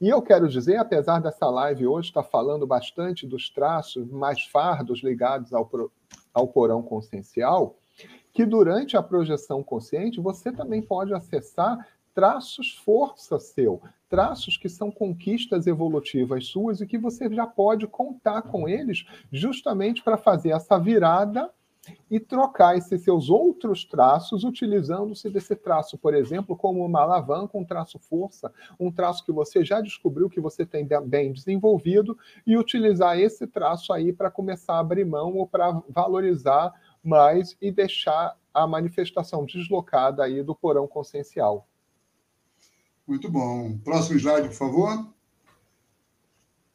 E 0.00 0.08
eu 0.08 0.22
quero 0.22 0.48
dizer, 0.48 0.76
apesar 0.76 1.20
dessa 1.20 1.50
live 1.50 1.86
hoje 1.86 2.08
estar 2.08 2.22
falando 2.22 2.66
bastante 2.66 3.26
dos 3.26 3.50
traços 3.50 4.08
mais 4.10 4.42
fardos 4.44 5.02
ligados 5.02 5.52
ao, 5.52 5.68
ao 6.32 6.48
porão 6.48 6.82
consciencial, 6.82 7.76
que 8.32 8.44
durante 8.44 8.96
a 8.96 9.02
projeção 9.02 9.62
consciente 9.62 10.20
você 10.20 10.52
também 10.52 10.82
pode 10.82 11.12
acessar 11.12 11.78
traços 12.16 12.72
força 12.72 13.38
seu, 13.38 13.82
traços 14.08 14.56
que 14.56 14.70
são 14.70 14.90
conquistas 14.90 15.66
evolutivas 15.66 16.46
suas 16.46 16.80
e 16.80 16.86
que 16.86 16.96
você 16.96 17.28
já 17.30 17.46
pode 17.46 17.86
contar 17.86 18.40
com 18.40 18.66
eles 18.66 19.04
justamente 19.30 20.02
para 20.02 20.16
fazer 20.16 20.52
essa 20.52 20.78
virada 20.78 21.50
e 22.10 22.18
trocar 22.18 22.74
esses 22.74 23.02
seus 23.02 23.28
outros 23.28 23.84
traços, 23.84 24.44
utilizando-se 24.44 25.28
desse 25.28 25.54
traço, 25.54 25.98
por 25.98 26.14
exemplo, 26.14 26.56
como 26.56 26.82
uma 26.82 27.02
alavanca, 27.02 27.58
um 27.58 27.66
traço 27.66 27.98
força, 27.98 28.50
um 28.80 28.90
traço 28.90 29.22
que 29.22 29.30
você 29.30 29.62
já 29.62 29.82
descobriu 29.82 30.30
que 30.30 30.40
você 30.40 30.64
tem 30.64 30.88
bem 31.04 31.34
desenvolvido, 31.34 32.16
e 32.46 32.56
utilizar 32.56 33.18
esse 33.18 33.46
traço 33.46 33.92
aí 33.92 34.10
para 34.10 34.30
começar 34.30 34.76
a 34.76 34.80
abrir 34.80 35.04
mão 35.04 35.34
ou 35.34 35.46
para 35.46 35.70
valorizar 35.90 36.72
mais 37.04 37.54
e 37.60 37.70
deixar 37.70 38.34
a 38.54 38.66
manifestação 38.66 39.44
deslocada 39.44 40.24
aí 40.24 40.42
do 40.42 40.56
porão 40.56 40.88
consciencial. 40.88 41.68
Muito 43.06 43.30
bom. 43.30 43.78
Próximo 43.78 44.18
slide, 44.18 44.48
por 44.48 44.56
favor. 44.56 45.08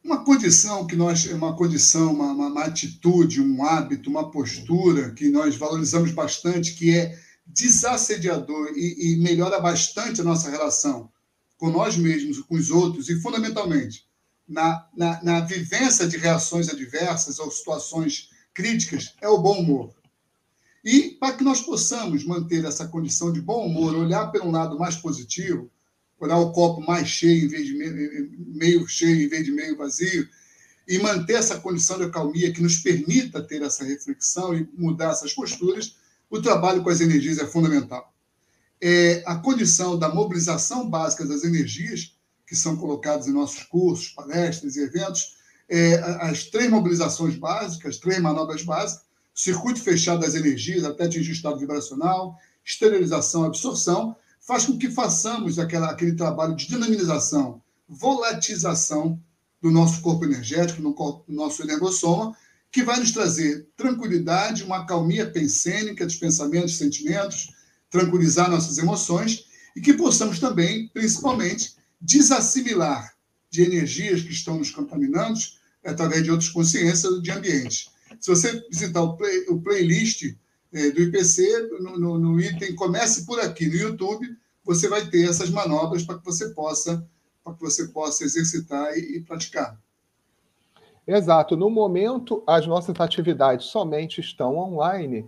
Uma 0.04 0.24
condição 0.24 0.88
que 0.88 0.96
nós, 0.96 1.26
uma 1.26 1.56
condição, 1.56 2.14
uma, 2.14 2.32
uma, 2.32 2.48
uma, 2.48 2.64
atitude, 2.64 3.42
um 3.42 3.64
hábito, 3.64 4.10
uma 4.10 4.32
postura 4.32 5.12
que 5.12 5.30
nós 5.30 5.56
valorizamos 5.58 6.12
bastante, 6.12 6.74
que 6.74 6.96
é 6.96 7.20
desassediador 7.46 8.72
e, 8.76 9.14
e 9.14 9.18
melhora 9.18 9.60
bastante 9.60 10.22
a 10.22 10.24
nossa 10.24 10.50
relação 10.50 11.12
com 11.58 11.70
nós 11.70 11.98
mesmos, 11.98 12.40
com 12.40 12.56
os 12.56 12.72
outros 12.72 13.10
e, 13.10 13.22
fundamentalmente, 13.22 14.08
na, 14.48 14.88
na, 14.96 15.24
na 15.24 15.40
vivência 15.42 16.08
de 16.08 16.18
reações 16.18 16.70
adversas 16.70 17.38
ou 17.38 17.52
situações 17.52 18.30
críticas, 18.54 19.14
é 19.22 19.28
o 19.28 19.38
bom 19.38 19.60
humor. 19.60 19.94
E 20.84 21.12
para 21.20 21.36
que 21.36 21.44
nós 21.44 21.62
possamos 21.62 22.26
manter 22.26 22.66
essa 22.66 22.88
condição 22.88 23.32
de 23.32 23.40
bom 23.40 23.68
humor, 23.68 23.96
olhar 23.96 24.32
pelo 24.32 24.46
um 24.46 24.52
lado 24.52 24.80
mais 24.80 24.96
positivo, 24.96 25.70
olhar 26.26 26.38
o 26.38 26.51
copo 26.51 26.82
mais 26.82 27.07
cheio 27.07 27.45
em 27.45 27.47
vez 27.47 27.65
de 27.65 27.74
meio, 27.74 28.32
meio 28.38 28.88
cheio 28.88 29.22
em 29.22 29.28
vez 29.28 29.45
de 29.45 29.51
meio 29.51 29.78
vazio, 29.78 30.28
e 30.88 30.99
manter 30.99 31.34
essa 31.34 31.59
condição 31.59 31.97
de 31.97 32.05
acalmia 32.05 32.51
que 32.51 32.61
nos 32.61 32.78
permita 32.78 33.41
ter 33.41 33.61
essa 33.61 33.84
reflexão 33.84 34.53
e 34.55 34.67
mudar 34.74 35.11
essas 35.11 35.34
posturas, 35.34 35.95
o 36.30 36.41
trabalho 36.41 36.84
com 36.84 36.89
as 36.89 37.01
energias 37.01 37.38
é 37.38 37.45
fundamental. 37.45 38.13
É 38.82 39.24
a 39.26 39.36
condição 39.36 39.97
da 39.97 40.09
mobilização 40.09 40.89
básica 40.89 41.26
das 41.26 41.43
energias, 41.43 42.15
que 42.47 42.55
são 42.55 42.76
colocadas 42.76 43.28
em 43.28 43.32
nossos 43.32 43.63
cursos, 43.63 44.09
palestras 44.09 44.76
e 44.76 44.82
eventos, 44.82 45.38
é, 45.69 45.95
as 46.22 46.45
três 46.45 46.69
mobilizações 46.69 47.36
básicas, 47.36 47.97
três 47.97 48.19
manobras 48.19 48.63
básicas, 48.63 49.05
circuito 49.34 49.82
fechado 49.82 50.22
das 50.22 50.36
energias 50.36 50.84
até 50.84 51.05
atingir 51.05 51.32
o 51.32 51.34
estado 51.34 51.57
vibracional, 51.57 52.38
esterilização, 52.65 53.45
absorção, 53.45 54.15
faz 54.42 54.66
com 54.66 54.78
que 54.78 54.89
façamos 54.89 55.60
aquela, 55.60 55.92
aquele 55.92 56.14
trabalho 56.14 56.56
de 56.56 56.68
dinamização, 56.68 57.62
volatização 57.88 59.22
do 59.62 59.70
nosso 59.70 60.02
corpo 60.02 60.26
energético, 60.26 60.82
no, 60.82 60.96
no 61.28 61.36
nosso 61.36 61.62
energossoma, 61.62 62.36
que 62.72 62.84
vai 62.84 63.00
nos 63.00 63.12
trazer 63.12 63.68
tranquilidade, 63.76 64.64
uma 64.64 64.86
calmia 64.86 65.30
pensênica 65.30 66.06
dos 66.06 66.16
pensamentos, 66.16 66.78
sentimentos, 66.78 67.52
tranquilizar 67.89 68.50
nossas 68.50 68.78
emoções 68.78 69.46
e 69.76 69.82
que 69.82 69.94
possamos 69.94 70.39
também, 70.39 70.88
principalmente, 70.89 71.76
desassimilar 72.00 73.14
de 73.50 73.62
energias 73.62 74.22
que 74.22 74.32
estão 74.32 74.58
nos 74.58 74.72
contaminando 74.72 75.39
através 75.86 76.24
de 76.24 76.32
outras 76.32 76.50
consciências 76.50 77.22
de 77.22 77.32
ambiente. 77.32 77.89
Se 78.20 78.30
você 78.30 78.64
visitar 78.70 79.02
o, 79.02 79.18
play, 79.18 79.46
o 79.50 79.62
playlist 79.62 80.36
do 80.72 81.01
IPC, 81.01 81.69
no, 81.82 81.99
no, 81.99 82.17
no, 82.17 82.39
item 82.39 82.76
Comece 82.76 83.26
por 83.26 83.39
aqui, 83.39 83.67
no 83.67 83.76
YouTube, 83.76 84.26
você 84.63 84.88
vai 84.88 85.05
ter 85.05 85.30
essas 85.30 85.49
manobras 85.49 86.03
para 86.03 86.17
que 86.17 86.26
você 86.26 86.49
possa 86.49 87.05
para 87.43 87.55
que 87.55 87.61
você 87.61 87.88
possa 87.88 88.24
exercitar 88.24 88.95
e, 88.95 89.17
e 89.17 89.22
praticar. 89.22 89.80
Exato. 91.05 91.57
No 91.57 91.69
momento, 91.69 92.43
as 92.45 92.67
nossas 92.67 92.97
atividades 92.99 93.65
somente 93.65 94.22
estão 94.22 94.57
online 94.57 95.28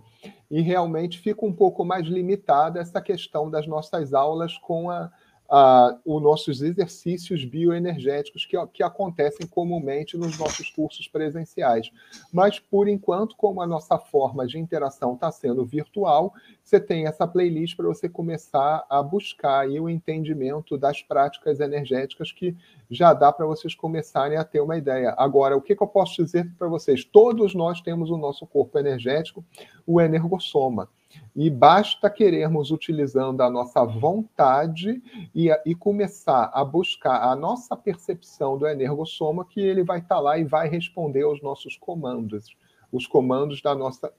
e 0.50 0.60
realmente 0.60 1.18
fica 1.18 1.44
um 1.44 1.52
pouco 1.52 1.84
mais 1.84 2.06
limitada 2.06 2.80
essa 2.80 3.00
questão 3.00 3.50
das 3.50 3.66
nossas 3.66 4.14
aulas 4.14 4.56
com 4.58 4.88
a, 4.88 5.10
uh, 5.46 5.98
os 6.04 6.22
nossos 6.22 6.62
exercícios 6.62 7.44
bioenergéticos 7.44 8.46
que, 8.46 8.56
que 8.68 8.82
acontecem 8.82 9.46
comumente 9.46 10.16
nos 10.16 10.38
nossos 10.38 10.70
cursos 10.70 11.08
presenciais. 11.08 11.90
Mas, 12.32 12.58
por 12.58 12.88
enquanto, 12.88 13.36
como 13.36 13.60
a 13.60 13.66
nossa 13.66 13.98
forma 13.98 14.46
de 14.46 14.58
interação 14.58 15.14
está 15.14 15.30
sendo 15.30 15.64
virtual, 15.64 16.32
você 16.62 16.80
tem 16.80 17.06
essa 17.06 17.26
playlist 17.26 17.76
para 17.76 17.86
você 17.86 18.08
começar 18.08 18.84
a 18.88 19.02
buscar 19.02 19.68
o 19.68 19.88
entendimento 19.88 20.78
das 20.78 21.02
práticas 21.02 21.60
energéticas 21.60 22.32
que 22.32 22.56
já 22.90 23.12
dá 23.12 23.32
para 23.32 23.46
vocês 23.46 23.74
começarem 23.74 24.36
a 24.36 24.44
ter 24.44 24.60
uma 24.60 24.76
ideia. 24.76 25.14
Agora, 25.18 25.56
o 25.56 25.60
que, 25.60 25.76
que 25.76 25.82
eu 25.82 25.86
posso 25.86 26.22
dizer 26.22 26.50
para 26.58 26.68
vocês? 26.68 27.04
Todos 27.04 27.54
nós 27.54 27.80
temos 27.80 28.10
o 28.10 28.16
nosso 28.16 28.46
corpo 28.46 28.78
energético, 28.78 29.44
o 29.86 30.00
energossoma. 30.00 30.88
E 31.34 31.50
basta 31.50 32.08
querermos, 32.08 32.70
utilizando 32.70 33.42
a 33.42 33.50
nossa 33.50 33.84
vontade 33.84 35.02
e, 35.34 35.50
e 35.66 35.74
começar 35.74 36.50
a 36.54 36.64
buscar 36.64 37.22
a 37.28 37.34
nossa 37.34 37.76
percepção 37.76 38.56
do 38.56 38.66
energossoma, 38.66 39.44
que 39.44 39.60
ele 39.60 39.82
vai 39.82 39.98
estar 39.98 40.16
tá 40.16 40.20
lá 40.20 40.38
e 40.38 40.44
vai 40.44 40.68
responder 40.68 41.22
aos 41.22 41.42
nossos 41.42 41.76
comandos, 41.76 42.56
os 42.92 43.06
comandos 43.06 43.60
da 43.60 43.74
nossa 43.74 44.12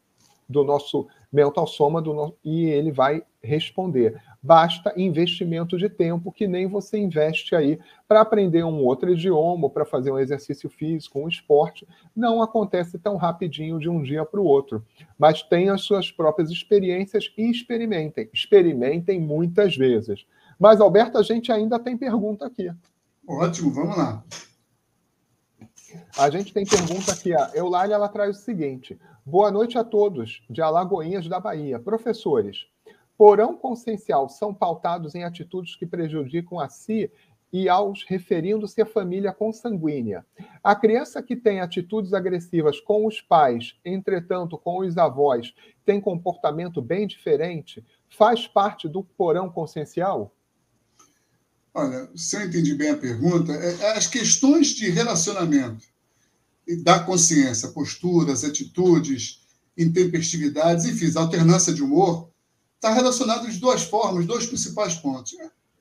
do 0.47 0.63
nosso 0.63 1.07
mental 1.31 1.67
soma 1.67 2.01
do 2.01 2.13
no... 2.13 2.35
e 2.43 2.65
ele 2.65 2.91
vai 2.91 3.23
responder. 3.41 4.21
Basta 4.41 4.93
investimento 4.95 5.77
de 5.77 5.89
tempo 5.89 6.31
que 6.31 6.47
nem 6.47 6.67
você 6.67 6.97
investe 6.97 7.55
aí 7.55 7.79
para 8.07 8.21
aprender 8.21 8.63
um 8.63 8.83
outro 8.83 9.11
idioma, 9.11 9.69
para 9.69 9.85
fazer 9.85 10.11
um 10.11 10.19
exercício 10.19 10.69
físico, 10.69 11.19
um 11.19 11.27
esporte. 11.27 11.87
Não 12.15 12.41
acontece 12.41 12.97
tão 12.99 13.15
rapidinho 13.15 13.79
de 13.79 13.89
um 13.89 14.01
dia 14.01 14.23
para 14.23 14.39
o 14.39 14.45
outro. 14.45 14.85
Mas 15.17 15.41
tenham 15.41 15.75
as 15.75 15.81
suas 15.81 16.11
próprias 16.11 16.49
experiências 16.49 17.31
e 17.37 17.49
experimentem. 17.49 18.29
Experimentem 18.33 19.19
muitas 19.19 19.75
vezes. 19.75 20.25
Mas, 20.59 20.79
Alberto, 20.79 21.17
a 21.17 21.23
gente 21.23 21.51
ainda 21.51 21.79
tem 21.79 21.97
pergunta 21.97 22.45
aqui. 22.45 22.71
Ótimo, 23.27 23.71
vamos 23.71 23.97
lá. 23.97 24.23
A 26.17 26.29
gente 26.29 26.53
tem 26.53 26.65
pergunta 26.65 27.11
aqui. 27.11 27.33
A 27.33 27.51
Eulália 27.53 27.95
ela 27.95 28.07
traz 28.07 28.37
o 28.37 28.41
seguinte: 28.41 28.99
Boa 29.27 29.49
noite 29.49 29.75
a 29.75 29.83
todos 29.83 30.43
de 30.47 30.61
Alagoinhas 30.61 31.27
da 31.27 31.39
Bahia. 31.39 31.79
Professores, 31.79 32.67
porão 33.17 33.57
consciencial 33.57 34.29
são 34.29 34.53
pautados 34.53 35.15
em 35.15 35.23
atitudes 35.23 35.75
que 35.75 35.87
prejudicam 35.87 36.59
a 36.59 36.69
si 36.69 37.09
e 37.51 37.67
aos 37.67 38.03
referindo-se 38.03 38.79
à 38.83 38.85
família 38.85 39.33
consanguínea. 39.33 40.23
A 40.63 40.75
criança 40.75 41.23
que 41.23 41.35
tem 41.35 41.59
atitudes 41.59 42.13
agressivas 42.13 42.79
com 42.79 43.07
os 43.07 43.19
pais, 43.19 43.73
entretanto, 43.83 44.59
com 44.59 44.81
os 44.81 44.95
avós, 44.95 45.55
tem 45.83 45.99
comportamento 45.99 46.79
bem 46.79 47.07
diferente, 47.07 47.83
faz 48.07 48.47
parte 48.47 48.87
do 48.87 49.03
porão 49.03 49.49
consciencial? 49.49 50.35
Olha, 51.73 52.11
se 52.15 52.35
eu 52.35 52.45
entendi 52.45 52.75
bem 52.75 52.91
a 52.91 52.97
pergunta, 52.97 53.51
é, 53.53 53.85
é 53.85 53.97
as 53.97 54.05
questões 54.05 54.67
de 54.67 54.91
relacionamento 54.91 55.94
da 56.83 56.99
consciência, 56.99 57.69
posturas, 57.69 58.43
atitudes, 58.43 59.41
intempestividades, 59.77 60.85
enfim, 60.85 61.11
alternância 61.17 61.73
de 61.73 61.83
humor, 61.83 62.29
está 62.75 62.93
relacionado 62.93 63.49
de 63.49 63.59
duas 63.59 63.83
formas, 63.83 64.25
dois 64.25 64.45
principais 64.45 64.95
pontos. 64.95 65.35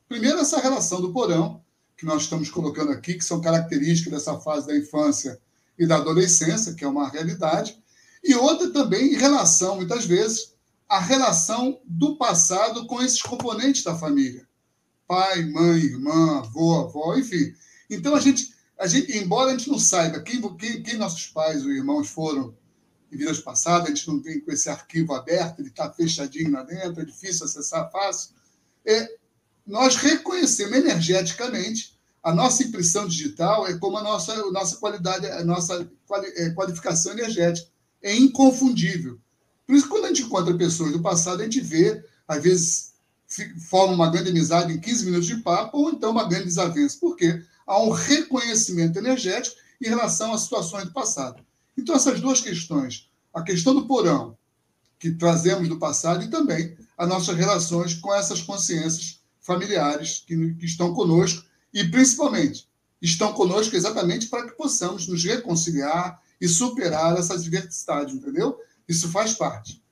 Primeiro, 0.09 0.39
essa 0.39 0.61
relação 0.61 1.01
do 1.01 1.13
porão, 1.13 1.63
que 1.97 2.05
nós 2.05 2.23
estamos 2.23 2.51
colocando 2.51 2.91
aqui, 2.91 3.15
que 3.15 3.25
são 3.25 3.41
características 3.41 4.13
dessa 4.13 4.39
fase 4.41 4.67
da 4.67 4.77
infância 4.77 5.41
e 5.79 5.87
da 5.87 5.97
adolescência, 5.97 6.75
que 6.75 6.85
é 6.85 6.89
uma 6.89 7.09
realidade, 7.09 7.79
e 8.23 8.35
outra 8.35 8.71
também 8.71 9.13
em 9.13 9.17
relação, 9.17 9.77
muitas 9.77 10.07
vezes, 10.07 10.55
a 10.89 10.99
relação 10.99 11.81
do 11.85 12.17
passado 12.17 12.87
com 12.87 13.03
esses 13.03 13.21
componentes 13.21 13.83
da 13.83 13.97
família. 13.97 14.47
Pai, 15.07 15.45
mãe, 15.45 15.81
irmã, 15.81 16.39
avô, 16.39 16.81
avó, 16.81 17.17
enfim. 17.17 17.53
Então, 17.91 18.15
a 18.15 18.21
gente, 18.21 18.54
a 18.79 18.87
gente 18.87 19.17
embora 19.17 19.51
a 19.51 19.57
gente 19.57 19.71
não 19.71 19.79
saiba 19.79 20.21
quem, 20.21 20.41
quem, 20.57 20.83
quem 20.83 20.97
nossos 20.97 21.27
pais 21.27 21.65
ou 21.65 21.73
irmãos 21.73 22.09
foram 22.09 22.55
em 23.13 23.17
vidas 23.17 23.39
passadas, 23.39 23.87
a 23.87 23.95
gente 23.95 24.09
não 24.09 24.21
tem 24.21 24.41
com 24.41 24.51
esse 24.51 24.69
arquivo 24.69 25.15
aberto, 25.15 25.61
ele 25.61 25.69
está 25.69 25.93
fechadinho 25.93 26.51
lá 26.51 26.63
dentro, 26.63 27.01
é 27.01 27.05
difícil 27.05 27.47
acessar 27.47 27.91
fácil. 27.91 28.31
É, 28.85 29.17
nós 29.67 29.97
reconhecemos 29.97 30.77
energeticamente 30.77 31.95
a 32.25 32.35
nossa 32.35 32.63
impressão 32.63 33.07
digital 33.07 33.69
é 33.69 33.77
como 33.77 33.99
a 33.99 34.03
nossa, 34.03 34.33
a 34.33 34.51
nossa 34.51 34.77
qualidade, 34.77 35.27
a 35.27 35.45
nossa 35.45 35.87
é, 36.37 36.51
qualificação 36.51 37.13
energética. 37.13 37.69
É 38.03 38.17
inconfundível. 38.17 39.19
Por 39.67 39.77
isso, 39.77 39.89
quando 39.89 40.07
a 40.07 40.09
gente 40.09 40.23
encontra 40.23 40.57
pessoas 40.57 40.93
do 40.93 41.03
passado, 41.03 41.41
a 41.41 41.45
gente 41.45 41.61
vê, 41.61 42.03
às 42.27 42.43
vezes, 42.43 42.95
forma 43.69 43.93
uma 43.93 44.11
grande 44.11 44.31
amizade 44.31 44.73
em 44.73 44.81
15 44.81 45.05
minutos 45.05 45.27
de 45.27 45.37
papo, 45.37 45.77
ou 45.77 45.91
então 45.91 46.11
uma 46.13 46.27
grande 46.27 46.47
desavença. 46.47 46.97
Por 46.99 47.15
quê? 47.15 47.43
Há 47.67 47.83
um 47.83 47.91
reconhecimento 47.91 48.99
energético 48.99 49.57
em 49.81 49.89
relação 49.89 50.33
às 50.33 50.43
situações 50.43 50.85
do 50.85 50.93
passado. 50.93 51.43
Então, 51.77 51.95
essas 51.95 52.21
duas 52.21 52.41
questões, 52.41 53.11
a 53.33 53.43
questão 53.43 53.75
do 53.75 53.87
porão, 53.87 54.37
que 54.99 55.11
trazemos 55.11 55.69
do 55.69 55.79
passado, 55.79 56.25
e 56.25 56.31
também 56.31 56.77
as 56.97 57.09
nossas 57.09 57.37
relações 57.37 57.95
com 57.95 58.15
essas 58.15 58.41
consciências 58.41 59.21
familiares 59.41 60.25
que, 60.27 60.55
que 60.55 60.65
estão 60.65 60.95
conosco, 60.95 61.45
e 61.73 61.85
principalmente 61.85 62.69
estão 63.03 63.33
conosco 63.33 63.77
exatamente 63.77 64.29
para 64.29 64.47
que 64.47 64.57
possamos 64.57 65.07
nos 65.07 65.23
reconciliar 65.25 66.23
e 66.41 66.49
superar 66.49 67.19
essas 67.19 67.45
diversidades, 67.45 68.15
entendeu? 68.15 68.59
Isso 68.89 69.11
faz 69.11 69.35
parte. 69.35 69.83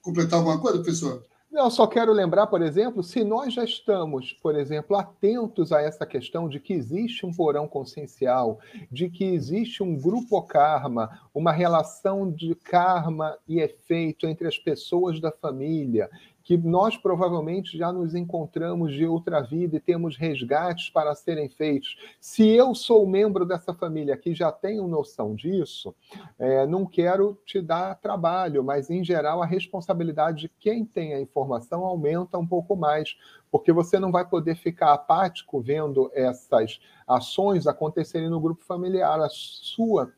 Completar 0.00 0.38
alguma 0.38 0.60
coisa, 0.60 0.78
professor? 0.78 1.24
Eu 1.54 1.70
só 1.70 1.86
quero 1.86 2.12
lembrar, 2.12 2.46
por 2.46 2.62
exemplo, 2.62 3.02
se 3.02 3.22
nós 3.22 3.52
já 3.52 3.62
estamos, 3.62 4.32
por 4.32 4.56
exemplo, 4.56 4.96
atentos 4.96 5.70
a 5.70 5.82
essa 5.82 6.06
questão 6.06 6.48
de 6.48 6.58
que 6.58 6.72
existe 6.72 7.26
um 7.26 7.32
porão 7.32 7.68
consciencial, 7.68 8.58
de 8.90 9.10
que 9.10 9.24
existe 9.24 9.82
um 9.82 9.94
grupo 9.94 10.40
karma, 10.44 11.20
uma 11.34 11.52
relação 11.52 12.32
de 12.32 12.54
karma 12.54 13.36
e 13.46 13.60
efeito 13.60 14.26
entre 14.26 14.48
as 14.48 14.58
pessoas 14.58 15.20
da 15.20 15.30
família, 15.30 16.08
que 16.42 16.56
nós 16.56 16.96
provavelmente 16.96 17.76
já 17.76 17.92
nos 17.92 18.14
encontramos 18.14 18.92
de 18.92 19.06
outra 19.06 19.40
vida 19.40 19.76
e 19.76 19.80
temos 19.80 20.16
resgates 20.16 20.90
para 20.90 21.14
serem 21.14 21.48
feitos. 21.48 21.96
Se 22.20 22.48
eu 22.48 22.74
sou 22.74 23.06
membro 23.06 23.44
dessa 23.46 23.72
família 23.72 24.16
que 24.16 24.34
já 24.34 24.50
tenho 24.50 24.86
noção 24.86 25.34
disso, 25.34 25.94
é, 26.38 26.66
não 26.66 26.84
quero 26.84 27.38
te 27.44 27.60
dar 27.60 27.94
trabalho, 27.96 28.64
mas 28.64 28.90
em 28.90 29.04
geral 29.04 29.42
a 29.42 29.46
responsabilidade 29.46 30.42
de 30.42 30.48
quem 30.48 30.84
tem 30.84 31.14
a 31.14 31.20
informação 31.20 31.84
aumenta 31.84 32.38
um 32.38 32.46
pouco 32.46 32.74
mais, 32.74 33.16
porque 33.50 33.72
você 33.72 33.98
não 33.98 34.10
vai 34.10 34.26
poder 34.28 34.56
ficar 34.56 34.92
apático 34.92 35.60
vendo 35.60 36.10
essas 36.14 36.80
ações 37.06 37.66
acontecerem 37.66 38.28
no 38.28 38.40
grupo 38.40 38.64
familiar. 38.64 39.20
A 39.20 39.28
sua 39.28 40.12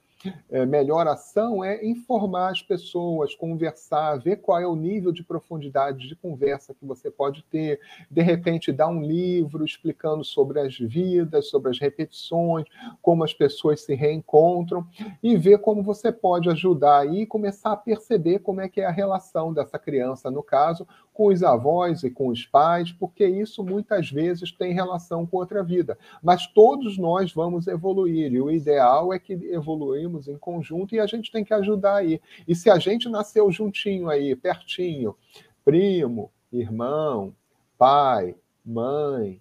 é, 0.51 0.65
melhor 0.65 1.07
ação 1.07 1.65
é 1.65 1.85
informar 1.85 2.51
as 2.51 2.63
pessoas, 2.63 3.35
conversar, 3.35 4.17
ver 4.17 4.37
qual 4.37 4.61
é 4.61 4.67
o 4.67 4.77
nível 4.77 5.13
de 5.13 5.23
profundidade 5.23 6.09
de 6.09 6.17
conversa 6.17 6.75
que 6.75 6.85
você 6.85 7.11
pode 7.11 7.43
ter, 7.45 7.81
de 8.11 8.23
repente 8.23 8.73
dar 8.73 8.89
um 8.89 9.03
livro 9.03 9.65
explicando 9.65 10.25
sobre 10.25 10.61
as 10.61 10.79
vidas, 10.79 11.49
sobre 11.49 11.71
as 11.71 11.79
repetições, 11.79 12.67
como 13.03 13.25
as 13.25 13.33
pessoas 13.33 13.83
se 13.83 13.95
reencontram 13.95 14.87
e 15.23 15.37
ver 15.37 15.59
como 15.59 15.83
você 15.83 16.13
pode 16.13 16.49
ajudar 16.51 17.07
e 17.13 17.27
começar 17.27 17.73
a 17.73 17.77
perceber 17.77 18.41
como 18.41 18.61
é 18.61 18.69
que 18.69 18.81
é 18.81 18.87
a 18.87 18.91
relação 18.91 19.53
dessa 19.53 19.79
criança, 19.79 20.31
no 20.31 20.43
caso, 20.43 20.87
com 21.15 21.29
os 21.29 21.43
avós 21.45 22.03
e 22.03 22.11
com 22.11 22.27
os 22.27 22.45
pais, 22.45 22.93
porque 22.93 23.25
isso 23.25 23.63
muitas 23.63 24.11
vezes 24.11 24.51
tem 24.51 24.75
relação 24.75 25.25
com 25.25 25.37
outra 25.37 25.63
vida. 25.63 25.97
Mas 26.21 26.47
todos 26.49 26.99
nós 26.99 27.33
vamos 27.33 27.69
evoluir 27.69 28.33
e 28.33 28.41
o 28.41 28.51
ideal 28.51 29.15
é 29.15 29.19
que 29.19 29.33
evoluímos 29.33 30.27
em 30.27 30.37
conjunto 30.37 30.95
e 30.95 31.01
a 31.01 31.07
gente 31.07 31.31
tem 31.31 31.45
que 31.45 31.55
ajudar 31.55 31.97
aí. 31.97 32.21
E 32.47 32.55
se 32.55 32.69
a 32.69 32.79
gente 32.81 33.09
nasceu 33.09 33.51
juntinho 33.53 34.11
aí, 34.11 34.35
pertinho, 34.35 35.17
primo, 35.65 36.33
irmão, 36.53 37.33
pai, 37.79 38.35
mãe, 38.65 39.41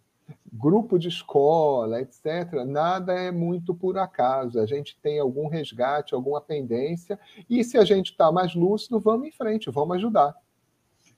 grupo 0.52 1.00
de 1.00 1.08
escola, 1.08 2.00
etc., 2.02 2.64
nada 2.68 3.14
é 3.14 3.32
muito 3.32 3.74
por 3.74 3.98
acaso. 3.98 4.60
A 4.60 4.68
gente 4.68 4.96
tem 5.02 5.20
algum 5.20 5.48
resgate, 5.48 6.14
alguma 6.14 6.40
pendência, 6.40 7.20
e 7.50 7.64
se 7.64 7.80
a 7.80 7.84
gente 7.84 8.12
está 8.12 8.32
mais 8.32 8.54
lúcido, 8.54 9.00
vamos 9.00 9.28
em 9.28 9.32
frente, 9.32 9.72
vamos 9.72 9.98
ajudar. 9.98 10.36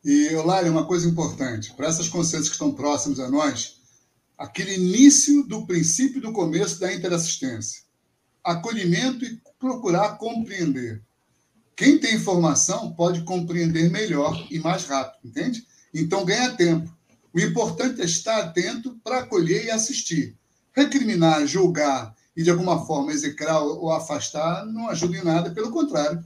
E, 0.06 0.28
Eulália, 0.28 0.72
uma 0.72 0.86
coisa 0.86 1.10
importante, 1.10 1.74
para 1.74 1.88
essas 1.88 2.08
consciências 2.08 2.48
que 2.48 2.54
estão 2.54 2.72
próximas 2.72 3.20
a 3.20 3.28
nós, 3.28 3.78
aquele 4.38 4.76
início 4.76 5.42
do 5.48 5.66
princípio 5.66 6.22
do 6.22 6.32
começo 6.32 6.80
da 6.80 6.94
interassistência. 6.94 7.82
Acolhimento 8.44 9.26
e 9.26 9.42
procurar 9.58 10.20
compreender. 10.20 11.02
Quem 11.76 11.98
tem 12.00 12.14
informação 12.14 12.94
pode 12.94 13.24
compreender 13.24 13.90
melhor 13.90 14.46
e 14.52 14.60
mais 14.60 14.86
rápido, 14.86 15.28
entende? 15.28 15.66
Então 15.92 16.24
ganha 16.24 16.56
tempo. 16.56 16.96
O 17.34 17.40
importante 17.40 18.00
é 18.00 18.06
estar 18.06 18.38
atento 18.42 18.96
para 19.04 19.22
acolher 19.22 19.66
e 19.66 19.72
assistir. 19.72 20.38
Recriminar, 20.72 21.48
julgar 21.48 22.16
e 22.38 22.44
de 22.44 22.52
alguma 22.52 22.86
forma 22.86 23.12
execrar 23.12 23.60
ou 23.60 23.92
afastar 23.92 24.68
não 24.68 24.88
ajuda 24.88 25.18
em 25.18 25.24
nada, 25.24 25.50
pelo 25.50 25.72
contrário, 25.72 26.24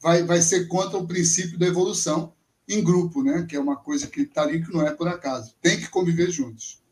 vai, 0.00 0.24
vai 0.24 0.42
ser 0.42 0.66
contra 0.66 0.98
o 0.98 1.06
princípio 1.06 1.56
da 1.56 1.68
evolução 1.68 2.32
em 2.68 2.82
grupo, 2.82 3.22
né? 3.22 3.46
que 3.48 3.56
é 3.56 3.60
uma 3.60 3.76
coisa 3.76 4.06
que 4.06 4.22
está 4.22 4.42
ali 4.42 4.64
que 4.64 4.72
não 4.72 4.86
é 4.86 4.92
por 4.92 5.08
acaso. 5.08 5.54
Tem 5.60 5.78
que 5.78 5.88
conviver 5.88 6.30
juntos. 6.30 6.82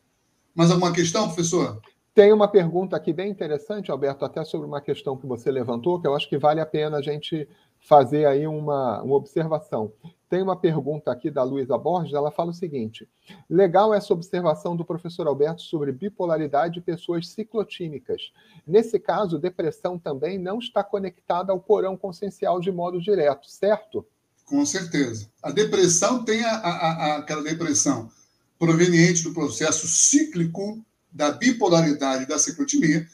Mais 0.54 0.70
alguma 0.70 0.92
questão, 0.92 1.26
professor? 1.26 1.80
Tem 2.12 2.32
uma 2.32 2.48
pergunta 2.48 2.96
aqui 2.96 3.12
bem 3.12 3.30
interessante, 3.30 3.90
Alberto, 3.90 4.24
até 4.24 4.44
sobre 4.44 4.66
uma 4.66 4.80
questão 4.80 5.16
que 5.16 5.26
você 5.26 5.50
levantou, 5.50 6.00
que 6.00 6.06
eu 6.06 6.14
acho 6.14 6.28
que 6.28 6.36
vale 6.36 6.60
a 6.60 6.66
pena 6.66 6.98
a 6.98 7.02
gente 7.02 7.48
fazer 7.78 8.26
aí 8.26 8.46
uma, 8.46 9.00
uma 9.02 9.14
observação. 9.14 9.92
Tem 10.28 10.42
uma 10.42 10.54
pergunta 10.54 11.10
aqui 11.10 11.30
da 11.30 11.42
Luísa 11.42 11.78
Borges, 11.78 12.14
ela 12.14 12.30
fala 12.30 12.50
o 12.50 12.54
seguinte: 12.54 13.08
legal 13.48 13.94
essa 13.94 14.12
observação 14.12 14.76
do 14.76 14.84
professor 14.84 15.26
Alberto 15.26 15.62
sobre 15.62 15.92
bipolaridade 15.92 16.74
de 16.74 16.80
pessoas 16.80 17.28
ciclotímicas. 17.28 18.32
Nesse 18.66 18.98
caso, 18.98 19.38
depressão 19.38 19.98
também 19.98 20.38
não 20.38 20.58
está 20.58 20.84
conectada 20.84 21.52
ao 21.52 21.60
porão 21.60 21.96
consciencial 21.96 22.60
de 22.60 22.70
modo 22.70 23.00
direto, 23.00 23.50
certo? 23.50 24.06
Com 24.50 24.66
certeza. 24.66 25.28
A 25.40 25.52
depressão 25.52 26.24
tem 26.24 26.44
a, 26.44 26.50
a, 26.50 26.70
a, 26.70 27.16
aquela 27.18 27.40
depressão 27.40 28.10
proveniente 28.58 29.22
do 29.22 29.32
processo 29.32 29.86
cíclico 29.86 30.84
da 31.12 31.30
bipolaridade 31.30 32.26
da 32.26 32.36
ciclotimia, 32.36 33.08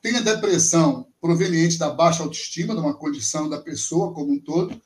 tem 0.00 0.14
a 0.14 0.20
depressão 0.20 1.08
proveniente 1.20 1.76
da 1.76 1.90
baixa 1.90 2.22
autoestima, 2.22 2.72
de 2.72 2.80
uma 2.80 2.94
condição 2.94 3.48
da 3.48 3.60
pessoa 3.60 4.14
como 4.14 4.32
um 4.32 4.38
todo, 4.38 4.80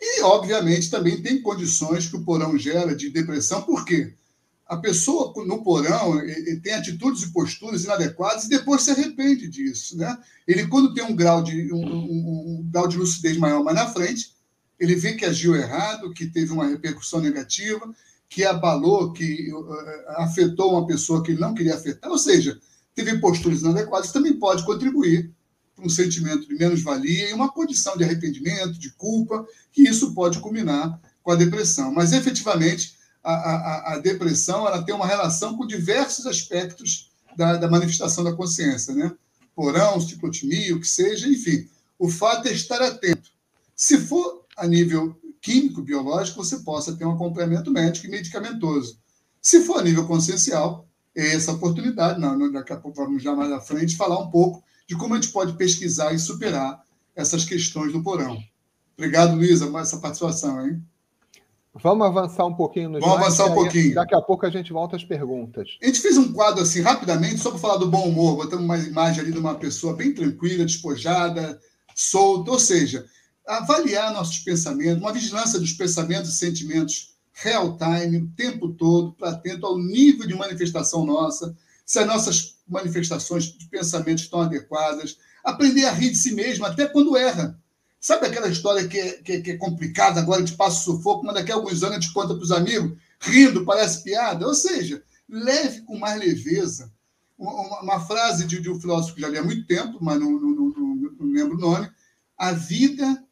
e, 0.00 0.22
obviamente, 0.22 0.90
também 0.90 1.22
tem 1.22 1.40
condições 1.40 2.08
que 2.08 2.16
o 2.16 2.24
porão 2.24 2.58
gera 2.58 2.92
de 2.96 3.08
depressão, 3.08 3.62
por 3.62 3.84
quê? 3.84 4.12
A 4.66 4.76
pessoa 4.76 5.32
no 5.46 5.62
porão 5.62 6.20
tem 6.64 6.74
atitudes 6.74 7.22
e 7.22 7.32
posturas 7.32 7.84
inadequadas 7.84 8.44
e 8.44 8.48
depois 8.48 8.82
se 8.82 8.90
arrepende 8.90 9.46
disso. 9.46 9.96
Né? 9.96 10.18
Ele, 10.48 10.66
quando 10.66 10.92
tem 10.92 11.04
um 11.04 11.14
grau 11.14 11.44
de, 11.44 11.72
um, 11.72 11.86
um, 11.86 12.58
um 12.58 12.70
grau 12.72 12.88
de 12.88 12.96
lucidez 12.96 13.36
maior 13.36 13.62
mais 13.62 13.76
na 13.76 13.86
frente, 13.86 14.33
ele 14.84 14.96
vê 14.96 15.14
que 15.14 15.24
agiu 15.24 15.54
errado, 15.54 16.12
que 16.12 16.26
teve 16.26 16.52
uma 16.52 16.66
repercussão 16.66 17.20
negativa, 17.20 17.92
que 18.28 18.44
abalou, 18.44 19.12
que 19.12 19.52
uh, 19.52 19.66
afetou 20.16 20.72
uma 20.72 20.86
pessoa 20.86 21.22
que 21.22 21.32
ele 21.32 21.40
não 21.40 21.54
queria 21.54 21.74
afetar, 21.74 22.10
ou 22.10 22.18
seja, 22.18 22.58
teve 22.94 23.18
posturas 23.18 23.62
inadequadas, 23.62 24.12
também 24.12 24.32
pode 24.34 24.64
contribuir 24.64 25.30
para 25.74 25.84
um 25.84 25.88
sentimento 25.88 26.46
de 26.46 26.54
menos-valia 26.54 27.30
e 27.30 27.32
uma 27.32 27.50
condição 27.50 27.96
de 27.96 28.04
arrependimento, 28.04 28.78
de 28.78 28.90
culpa, 28.92 29.46
que 29.72 29.82
isso 29.82 30.14
pode 30.14 30.38
culminar 30.38 31.00
com 31.22 31.32
a 31.32 31.36
depressão. 31.36 31.92
Mas, 31.92 32.12
efetivamente, 32.12 32.96
a, 33.22 33.32
a, 33.32 33.94
a 33.94 33.98
depressão 33.98 34.66
ela 34.66 34.82
tem 34.82 34.94
uma 34.94 35.06
relação 35.06 35.56
com 35.56 35.66
diversos 35.66 36.26
aspectos 36.26 37.10
da, 37.36 37.56
da 37.56 37.68
manifestação 37.68 38.22
da 38.22 38.32
consciência, 38.32 38.94
né? 38.94 39.12
Porão, 39.54 40.00
ciclotimia, 40.00 40.74
o 40.74 40.80
que 40.80 40.86
seja, 40.86 41.26
enfim. 41.28 41.68
O 41.98 42.08
fato 42.08 42.48
é 42.48 42.52
estar 42.52 42.82
atento. 42.82 43.30
Se 43.74 43.98
for 43.98 44.43
a 44.56 44.66
nível 44.66 45.16
químico, 45.40 45.82
biológico, 45.82 46.42
você 46.42 46.58
possa 46.60 46.96
ter 46.96 47.04
um 47.04 47.12
acompanhamento 47.12 47.70
médico 47.70 48.06
e 48.06 48.10
medicamentoso. 48.10 48.98
Se 49.40 49.60
for 49.60 49.80
a 49.80 49.82
nível 49.82 50.06
consciencial, 50.06 50.88
é 51.14 51.34
essa 51.34 51.52
oportunidade. 51.52 52.18
Não, 52.20 52.50
daqui 52.50 52.72
a 52.72 52.76
pouco 52.76 53.04
vamos 53.04 53.22
já 53.22 53.34
mais 53.34 53.52
à 53.52 53.60
frente 53.60 53.96
falar 53.96 54.18
um 54.18 54.30
pouco 54.30 54.64
de 54.88 54.96
como 54.96 55.14
a 55.14 55.16
gente 55.20 55.32
pode 55.32 55.52
pesquisar 55.54 56.12
e 56.12 56.18
superar 56.18 56.82
essas 57.14 57.44
questões 57.44 57.92
do 57.92 58.02
porão. 58.02 58.38
Obrigado, 58.96 59.34
Luísa, 59.34 59.66
por 59.66 59.80
essa 59.80 59.98
participação, 59.98 60.66
hein? 60.66 60.82
Vamos 61.82 62.06
avançar 62.06 62.46
um 62.46 62.54
pouquinho 62.54 62.88
no 62.88 63.00
Vamos 63.00 63.16
avançar 63.16 63.46
um 63.46 63.54
pouquinho. 63.54 63.94
Daqui 63.94 64.14
a 64.14 64.20
pouco 64.20 64.46
a 64.46 64.50
gente 64.50 64.72
volta 64.72 64.94
às 64.94 65.04
perguntas. 65.04 65.76
A 65.82 65.86
gente 65.86 66.00
fez 66.00 66.16
um 66.16 66.32
quadro 66.32 66.62
assim, 66.62 66.80
rapidamente, 66.80 67.38
só 67.38 67.50
para 67.50 67.58
falar 67.58 67.76
do 67.78 67.90
bom 67.90 68.08
humor. 68.08 68.36
Botamos 68.36 68.64
uma 68.64 68.78
imagem 68.78 69.22
ali 69.22 69.32
de 69.32 69.38
uma 69.38 69.56
pessoa 69.56 69.94
bem 69.94 70.14
tranquila, 70.14 70.64
despojada, 70.64 71.60
solta. 71.94 72.52
Ou 72.52 72.60
seja, 72.60 73.04
avaliar 73.46 74.12
nossos 74.12 74.38
pensamentos, 74.38 75.02
uma 75.02 75.12
vigilância 75.12 75.58
dos 75.58 75.72
pensamentos 75.72 76.30
e 76.30 76.38
sentimentos 76.38 77.14
real 77.32 77.76
time, 77.76 78.18
o 78.18 78.28
tempo 78.36 78.68
todo, 78.72 79.12
para 79.12 79.30
atento 79.30 79.66
ao 79.66 79.78
nível 79.78 80.26
de 80.26 80.34
manifestação 80.34 81.04
nossa, 81.04 81.56
se 81.84 81.98
as 81.98 82.06
nossas 82.06 82.56
manifestações 82.66 83.46
de 83.46 83.66
pensamento 83.66 84.20
estão 84.20 84.40
adequadas, 84.40 85.18
aprender 85.42 85.84
a 85.84 85.92
rir 85.92 86.10
de 86.10 86.16
si 86.16 86.32
mesmo, 86.32 86.64
até 86.64 86.86
quando 86.86 87.16
erra. 87.16 87.58
Sabe 88.00 88.26
aquela 88.26 88.48
história 88.48 88.86
que 88.86 88.98
é, 88.98 89.12
que, 89.14 89.32
é, 89.32 89.40
que 89.40 89.50
é 89.52 89.56
complicada, 89.56 90.20
agora 90.20 90.42
de 90.42 90.52
passo 90.52 90.84
sufoco, 90.84 91.24
mas 91.24 91.34
daqui 91.34 91.50
a 91.50 91.54
alguns 91.54 91.82
anos 91.82 91.96
a 91.96 92.00
gente 92.00 92.12
conta 92.12 92.34
para 92.34 92.44
os 92.44 92.52
amigos, 92.52 92.96
rindo, 93.20 93.64
parece 93.64 94.02
piada? 94.02 94.46
Ou 94.46 94.54
seja, 94.54 95.02
leve 95.28 95.82
com 95.82 95.98
mais 95.98 96.18
leveza. 96.18 96.92
Uma, 97.36 97.80
uma 97.80 98.00
frase 98.00 98.46
de, 98.46 98.60
de, 98.60 98.70
um 98.70 98.80
filósofo 98.80 99.14
que 99.14 99.20
já 99.20 99.28
li 99.28 99.38
há 99.38 99.42
muito 99.42 99.66
tempo, 99.66 99.98
mas 100.00 100.20
não, 100.20 100.30
não, 100.30 100.50
não, 100.50 100.68
não 101.18 101.32
lembro 101.32 101.56
o 101.56 101.60
nome. 101.60 101.90
A 102.36 102.52
vida 102.52 103.24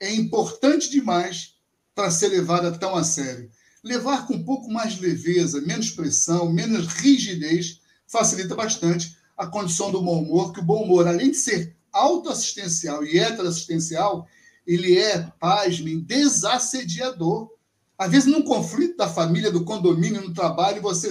é 0.00 0.14
importante 0.14 0.90
demais 0.90 1.54
para 1.94 2.10
ser 2.10 2.28
levada 2.28 2.72
tão 2.72 2.96
a 2.96 3.04
sério. 3.04 3.50
Levar 3.84 4.26
com 4.26 4.34
um 4.34 4.44
pouco 4.44 4.70
mais 4.70 4.94
de 4.94 5.02
leveza, 5.02 5.60
menos 5.60 5.90
pressão, 5.90 6.50
menos 6.50 6.86
rigidez, 6.86 7.80
facilita 8.06 8.54
bastante 8.54 9.16
a 9.36 9.46
condição 9.46 9.90
do 9.92 10.02
bom 10.02 10.22
humor, 10.22 10.52
que 10.52 10.60
o 10.60 10.64
bom 10.64 10.82
humor, 10.82 11.06
além 11.06 11.30
de 11.30 11.36
ser 11.36 11.76
autoassistencial 11.92 13.04
e 13.04 13.18
heteroassistencial, 13.18 14.26
ele 14.66 14.98
é, 14.98 15.32
pasmem, 15.38 16.00
desassediador. 16.00 17.50
Às 17.96 18.10
vezes, 18.10 18.30
num 18.30 18.42
conflito 18.42 18.96
da 18.96 19.08
família, 19.08 19.50
do 19.50 19.64
condomínio, 19.64 20.22
no 20.22 20.34
trabalho, 20.34 20.82
você 20.82 21.10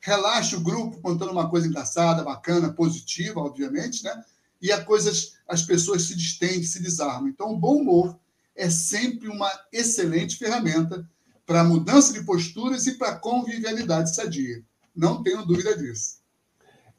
relaxa 0.00 0.56
o 0.56 0.60
grupo 0.60 1.00
contando 1.00 1.32
uma 1.32 1.48
coisa 1.48 1.66
engraçada, 1.66 2.22
bacana, 2.22 2.72
positiva, 2.72 3.40
obviamente, 3.40 4.04
né? 4.04 4.24
E 4.60 4.72
a 4.72 4.84
coisas, 4.84 5.36
as 5.48 5.62
pessoas 5.62 6.02
se 6.02 6.16
distendem, 6.16 6.62
se 6.62 6.82
desarmam. 6.82 7.28
Então, 7.28 7.52
o 7.52 7.58
bom 7.58 7.76
humor 7.76 8.18
é 8.54 8.70
sempre 8.70 9.28
uma 9.28 9.50
excelente 9.72 10.36
ferramenta 10.36 11.08
para 11.44 11.62
mudança 11.62 12.12
de 12.12 12.24
posturas 12.24 12.86
e 12.86 12.98
para 12.98 13.16
convivialidade 13.16 14.14
sadia. 14.14 14.62
Não 14.94 15.22
tenho 15.22 15.44
dúvida 15.46 15.76
disso. 15.76 16.16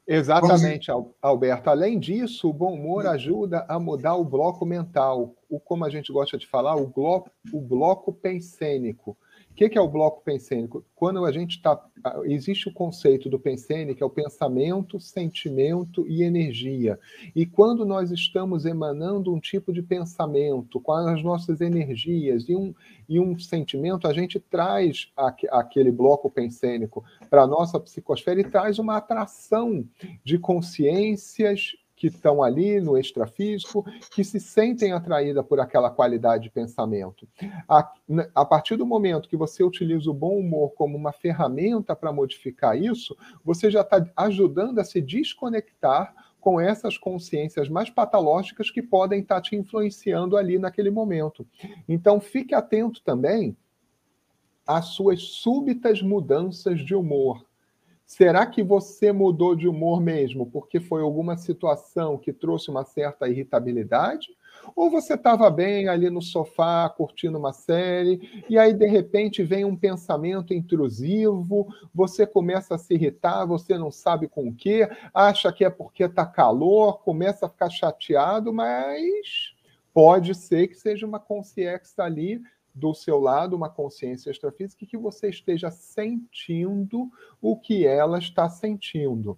Exatamente, 0.06 0.90
Alberto. 1.20 1.68
Além 1.68 1.98
disso, 1.98 2.48
o 2.48 2.52
bom 2.52 2.72
humor 2.72 3.06
ajuda 3.06 3.66
a 3.68 3.78
mudar 3.78 4.14
o 4.14 4.24
bloco 4.24 4.64
mental, 4.64 5.34
o 5.50 5.60
como 5.60 5.84
a 5.84 5.90
gente 5.90 6.10
gosta 6.10 6.38
de 6.38 6.46
falar, 6.46 6.76
o 6.76 6.86
bloco, 6.86 7.30
o 7.52 7.60
bloco 7.60 8.10
pensênico 8.10 9.14
que, 9.58 9.68
que 9.68 9.76
é 9.76 9.80
o 9.80 9.88
bloco 9.88 10.22
pensênico? 10.22 10.84
Quando 10.94 11.24
a 11.24 11.32
gente 11.32 11.56
está. 11.56 11.84
Existe 12.26 12.68
o 12.68 12.72
conceito 12.72 13.28
do 13.28 13.40
pensene, 13.40 13.92
que 13.92 14.04
é 14.04 14.06
o 14.06 14.10
pensamento, 14.10 15.00
sentimento 15.00 16.06
e 16.06 16.22
energia. 16.22 16.96
E 17.34 17.44
quando 17.44 17.84
nós 17.84 18.12
estamos 18.12 18.64
emanando 18.64 19.34
um 19.34 19.40
tipo 19.40 19.72
de 19.72 19.82
pensamento 19.82 20.80
com 20.80 20.92
as 20.92 21.24
nossas 21.24 21.60
energias 21.60 22.48
e 22.48 22.54
um, 22.54 22.72
e 23.08 23.18
um 23.18 23.36
sentimento, 23.36 24.06
a 24.06 24.12
gente 24.12 24.38
traz 24.38 25.10
aquele 25.50 25.90
bloco 25.90 26.30
pensênico 26.30 27.04
para 27.28 27.42
a 27.42 27.46
nossa 27.46 27.80
psicosfera 27.80 28.40
e 28.40 28.48
traz 28.48 28.78
uma 28.78 28.98
atração 28.98 29.84
de 30.22 30.38
consciências 30.38 31.72
que 31.98 32.06
estão 32.06 32.42
ali 32.42 32.80
no 32.80 32.96
extrafísico, 32.96 33.84
que 34.12 34.22
se 34.22 34.38
sentem 34.38 34.92
atraídas 34.92 35.44
por 35.44 35.58
aquela 35.58 35.90
qualidade 35.90 36.44
de 36.44 36.50
pensamento. 36.50 37.26
A, 37.68 37.92
a 38.32 38.44
partir 38.44 38.76
do 38.76 38.86
momento 38.86 39.28
que 39.28 39.36
você 39.36 39.64
utiliza 39.64 40.08
o 40.08 40.14
bom 40.14 40.38
humor 40.38 40.70
como 40.74 40.96
uma 40.96 41.12
ferramenta 41.12 41.96
para 41.96 42.12
modificar 42.12 42.80
isso, 42.80 43.16
você 43.44 43.68
já 43.68 43.80
está 43.80 44.08
ajudando 44.16 44.78
a 44.78 44.84
se 44.84 45.00
desconectar 45.00 46.14
com 46.38 46.60
essas 46.60 46.96
consciências 46.96 47.68
mais 47.68 47.90
patológicas 47.90 48.70
que 48.70 48.80
podem 48.80 49.20
estar 49.20 49.34
tá 49.34 49.42
te 49.42 49.56
influenciando 49.56 50.36
ali 50.36 50.56
naquele 50.56 50.90
momento. 50.90 51.44
Então, 51.88 52.20
fique 52.20 52.54
atento 52.54 53.02
também 53.02 53.56
às 54.64 54.86
suas 54.86 55.20
súbitas 55.20 56.00
mudanças 56.00 56.78
de 56.78 56.94
humor. 56.94 57.44
Será 58.08 58.46
que 58.46 58.62
você 58.62 59.12
mudou 59.12 59.54
de 59.54 59.68
humor 59.68 60.00
mesmo 60.00 60.46
porque 60.46 60.80
foi 60.80 61.02
alguma 61.02 61.36
situação 61.36 62.16
que 62.16 62.32
trouxe 62.32 62.70
uma 62.70 62.82
certa 62.82 63.28
irritabilidade? 63.28 64.28
Ou 64.74 64.90
você 64.90 65.12
estava 65.12 65.50
bem 65.50 65.88
ali 65.88 66.08
no 66.08 66.22
sofá 66.22 66.88
curtindo 66.88 67.36
uma 67.36 67.52
série 67.52 68.42
e 68.48 68.58
aí 68.58 68.72
de 68.72 68.86
repente 68.86 69.42
vem 69.42 69.62
um 69.66 69.76
pensamento 69.76 70.54
intrusivo, 70.54 71.68
você 71.94 72.26
começa 72.26 72.76
a 72.76 72.78
se 72.78 72.94
irritar, 72.94 73.44
você 73.44 73.76
não 73.76 73.90
sabe 73.90 74.26
com 74.26 74.48
o 74.48 74.54
que, 74.54 74.88
acha 75.12 75.52
que 75.52 75.62
é 75.62 75.68
porque 75.68 76.04
está 76.04 76.24
calor, 76.24 77.02
começa 77.02 77.44
a 77.44 77.50
ficar 77.50 77.68
chateado, 77.68 78.54
mas 78.54 79.52
pode 79.92 80.34
ser 80.34 80.68
que 80.68 80.76
seja 80.76 81.06
uma 81.06 81.20
consciência 81.20 82.02
ali 82.02 82.40
do 82.78 82.94
seu 82.94 83.18
lado 83.18 83.56
uma 83.56 83.68
consciência 83.68 84.30
extrafísica 84.30 84.86
que 84.86 84.96
você 84.96 85.28
esteja 85.28 85.70
sentindo 85.70 87.10
o 87.40 87.56
que 87.58 87.86
ela 87.86 88.18
está 88.18 88.48
sentindo. 88.48 89.36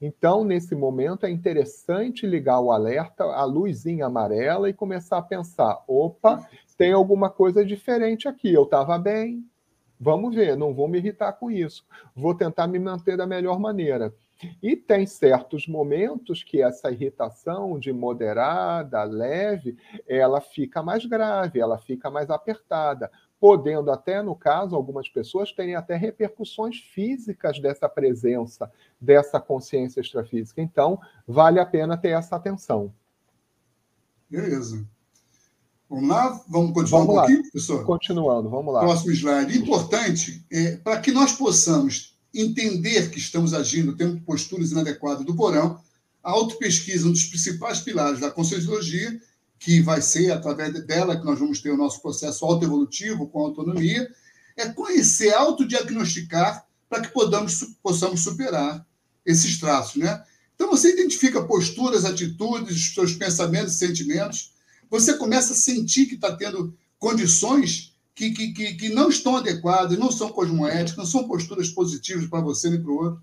Então, 0.00 0.44
nesse 0.44 0.74
momento, 0.74 1.24
é 1.24 1.30
interessante 1.30 2.26
ligar 2.26 2.60
o 2.60 2.70
alerta, 2.70 3.24
a 3.24 3.44
luzinha 3.44 4.06
amarela 4.06 4.68
e 4.68 4.74
começar 4.74 5.18
a 5.18 5.22
pensar: 5.22 5.82
opa, 5.88 6.46
tem 6.76 6.92
alguma 6.92 7.30
coisa 7.30 7.64
diferente 7.64 8.28
aqui. 8.28 8.52
Eu 8.52 8.64
estava 8.64 8.98
bem, 8.98 9.44
vamos 9.98 10.34
ver, 10.34 10.56
não 10.56 10.74
vou 10.74 10.88
me 10.88 10.98
irritar 10.98 11.32
com 11.32 11.50
isso. 11.50 11.86
Vou 12.14 12.34
tentar 12.34 12.66
me 12.66 12.78
manter 12.78 13.16
da 13.16 13.26
melhor 13.26 13.58
maneira. 13.58 14.14
E 14.62 14.76
tem 14.76 15.06
certos 15.06 15.66
momentos 15.66 16.42
que 16.42 16.62
essa 16.62 16.90
irritação 16.90 17.78
de 17.78 17.92
moderada, 17.92 19.02
leve, 19.04 19.76
ela 20.06 20.40
fica 20.40 20.82
mais 20.82 21.04
grave, 21.06 21.60
ela 21.60 21.78
fica 21.78 22.10
mais 22.10 22.30
apertada, 22.30 23.10
podendo 23.38 23.90
até, 23.90 24.22
no 24.22 24.36
caso, 24.36 24.76
algumas 24.76 25.08
pessoas 25.08 25.52
terem 25.52 25.74
até 25.74 25.96
repercussões 25.96 26.78
físicas 26.78 27.58
dessa 27.58 27.88
presença, 27.88 28.70
dessa 29.00 29.40
consciência 29.40 30.00
extrafísica. 30.00 30.62
Então, 30.62 30.98
vale 31.26 31.58
a 31.58 31.66
pena 31.66 31.96
ter 31.96 32.10
essa 32.10 32.36
atenção. 32.36 32.92
Beleza. 34.30 34.86
Vamos 35.92 36.08
lá? 36.08 36.40
Vamos 36.48 36.72
continuar 36.72 37.00
vamos 37.00 37.14
um 37.14 37.18
pouquinho, 37.18 37.38
lá. 37.38 37.42
professor? 37.42 37.84
Continuando, 37.84 38.48
vamos 38.48 38.72
lá. 38.72 38.80
Próximo 38.80 39.12
slide. 39.12 39.58
Importante, 39.58 40.46
é, 40.50 40.76
para 40.76 40.98
que 41.00 41.12
nós 41.12 41.32
possamos 41.32 42.11
entender 42.34 43.10
que 43.10 43.18
estamos 43.18 43.52
agindo, 43.52 43.96
tendo 43.96 44.20
posturas 44.22 44.70
inadequadas 44.70 45.24
do 45.24 45.34
porão, 45.34 45.80
a 46.22 46.30
autopesquisa, 46.30 47.06
um 47.06 47.12
dos 47.12 47.24
principais 47.24 47.80
pilares 47.80 48.20
da 48.20 48.30
Conscienciologia, 48.30 49.20
que 49.58 49.80
vai 49.80 50.00
ser 50.00 50.30
através 50.30 50.72
dela 50.86 51.16
que 51.16 51.24
nós 51.24 51.38
vamos 51.38 51.60
ter 51.60 51.70
o 51.70 51.76
nosso 51.76 52.00
processo 52.00 52.44
autoevolutivo 52.44 53.28
com 53.28 53.40
autonomia, 53.40 54.10
é 54.56 54.68
conhecer, 54.68 55.32
autodiagnosticar, 55.32 56.66
para 56.88 57.02
que 57.02 57.08
podamos, 57.08 57.76
possamos 57.82 58.20
superar 58.20 58.84
esses 59.24 59.58
traços. 59.58 59.96
Né? 59.96 60.22
Então, 60.54 60.68
você 60.68 60.92
identifica 60.92 61.42
posturas, 61.42 62.04
atitudes, 62.04 62.92
seus 62.94 63.14
pensamentos 63.14 63.74
sentimentos, 63.74 64.52
você 64.90 65.14
começa 65.14 65.54
a 65.54 65.56
sentir 65.56 66.06
que 66.06 66.16
está 66.16 66.36
tendo 66.36 66.76
condições 66.98 67.91
que, 68.14 68.30
que, 68.30 68.52
que, 68.52 68.74
que 68.74 68.88
não 68.90 69.08
estão 69.08 69.36
adequadas, 69.36 69.98
não 69.98 70.10
são 70.10 70.30
cosmoéticas, 70.30 70.96
não 70.96 71.06
são 71.06 71.26
posturas 71.26 71.68
positivas 71.70 72.26
para 72.26 72.40
você 72.40 72.68
nem 72.68 72.82
para 72.82 72.90
o 72.90 72.96
outro. 72.96 73.22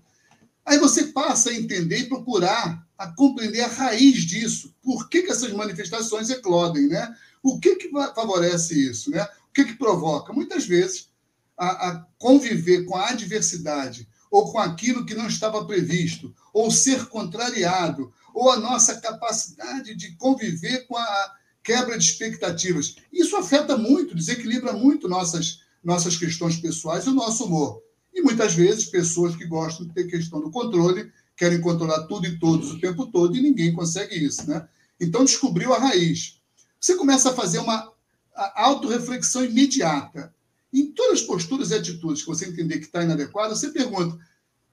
Aí 0.64 0.78
você 0.78 1.04
passa 1.04 1.50
a 1.50 1.54
entender 1.54 1.98
e 1.98 2.08
procurar 2.08 2.86
a 2.98 3.06
compreender 3.08 3.62
a 3.62 3.68
raiz 3.68 4.22
disso. 4.22 4.74
Por 4.82 5.08
que, 5.08 5.22
que 5.22 5.30
essas 5.30 5.52
manifestações 5.52 6.28
eclodem, 6.28 6.88
né? 6.88 7.14
O 7.42 7.58
que, 7.58 7.76
que 7.76 7.90
favorece 7.90 8.90
isso, 8.90 9.10
né? 9.10 9.26
O 9.48 9.52
que, 9.54 9.64
que 9.64 9.74
provoca? 9.74 10.32
Muitas 10.32 10.66
vezes, 10.66 11.08
a, 11.56 11.88
a 11.88 12.06
conviver 12.18 12.84
com 12.84 12.96
a 12.96 13.08
adversidade 13.08 14.06
ou 14.30 14.52
com 14.52 14.58
aquilo 14.58 15.04
que 15.04 15.14
não 15.14 15.26
estava 15.26 15.64
previsto, 15.64 16.32
ou 16.52 16.70
ser 16.70 17.06
contrariado, 17.06 18.12
ou 18.32 18.50
a 18.50 18.56
nossa 18.56 19.00
capacidade 19.00 19.94
de 19.96 20.14
conviver 20.16 20.86
com 20.86 20.96
a, 20.96 21.34
quebra 21.62 21.98
de 21.98 22.04
expectativas. 22.04 22.96
Isso 23.12 23.36
afeta 23.36 23.76
muito, 23.76 24.14
desequilibra 24.14 24.72
muito 24.72 25.08
nossas, 25.08 25.60
nossas 25.82 26.16
questões 26.16 26.56
pessoais 26.56 27.04
e 27.04 27.08
o 27.08 27.14
nosso 27.14 27.44
humor. 27.44 27.82
E 28.12 28.22
muitas 28.22 28.54
vezes, 28.54 28.86
pessoas 28.86 29.36
que 29.36 29.46
gostam 29.46 29.86
de 29.86 29.94
ter 29.94 30.06
questão 30.06 30.40
do 30.40 30.50
controle 30.50 31.12
querem 31.36 31.60
controlar 31.60 32.06
tudo 32.06 32.26
e 32.26 32.38
todos 32.38 32.70
o 32.70 32.80
tempo 32.80 33.06
todo 33.06 33.34
e 33.36 33.40
ninguém 33.40 33.72
consegue 33.72 34.14
isso, 34.14 34.48
né? 34.48 34.68
Então 35.00 35.24
descobriu 35.24 35.72
a 35.72 35.78
raiz. 35.78 36.38
Você 36.78 36.94
começa 36.96 37.30
a 37.30 37.34
fazer 37.34 37.58
uma 37.58 37.90
autorreflexão 38.34 39.44
imediata. 39.44 40.34
Em 40.72 40.92
todas 40.92 41.20
as 41.20 41.26
posturas 41.26 41.70
e 41.70 41.74
atitudes 41.74 42.22
que 42.22 42.28
você 42.28 42.46
entender 42.46 42.78
que 42.78 42.84
está 42.84 43.02
inadequada, 43.02 43.54
você 43.54 43.70
pergunta: 43.70 44.18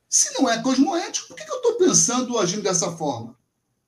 se 0.10 0.34
não 0.34 0.50
é 0.50 0.62
cosmoético, 0.62 1.30
por 1.30 1.38
que 1.38 1.50
eu 1.50 1.56
estou 1.56 1.76
pensando 1.76 2.34
ou 2.34 2.40
agindo 2.40 2.64
dessa 2.64 2.92
forma? 2.92 3.38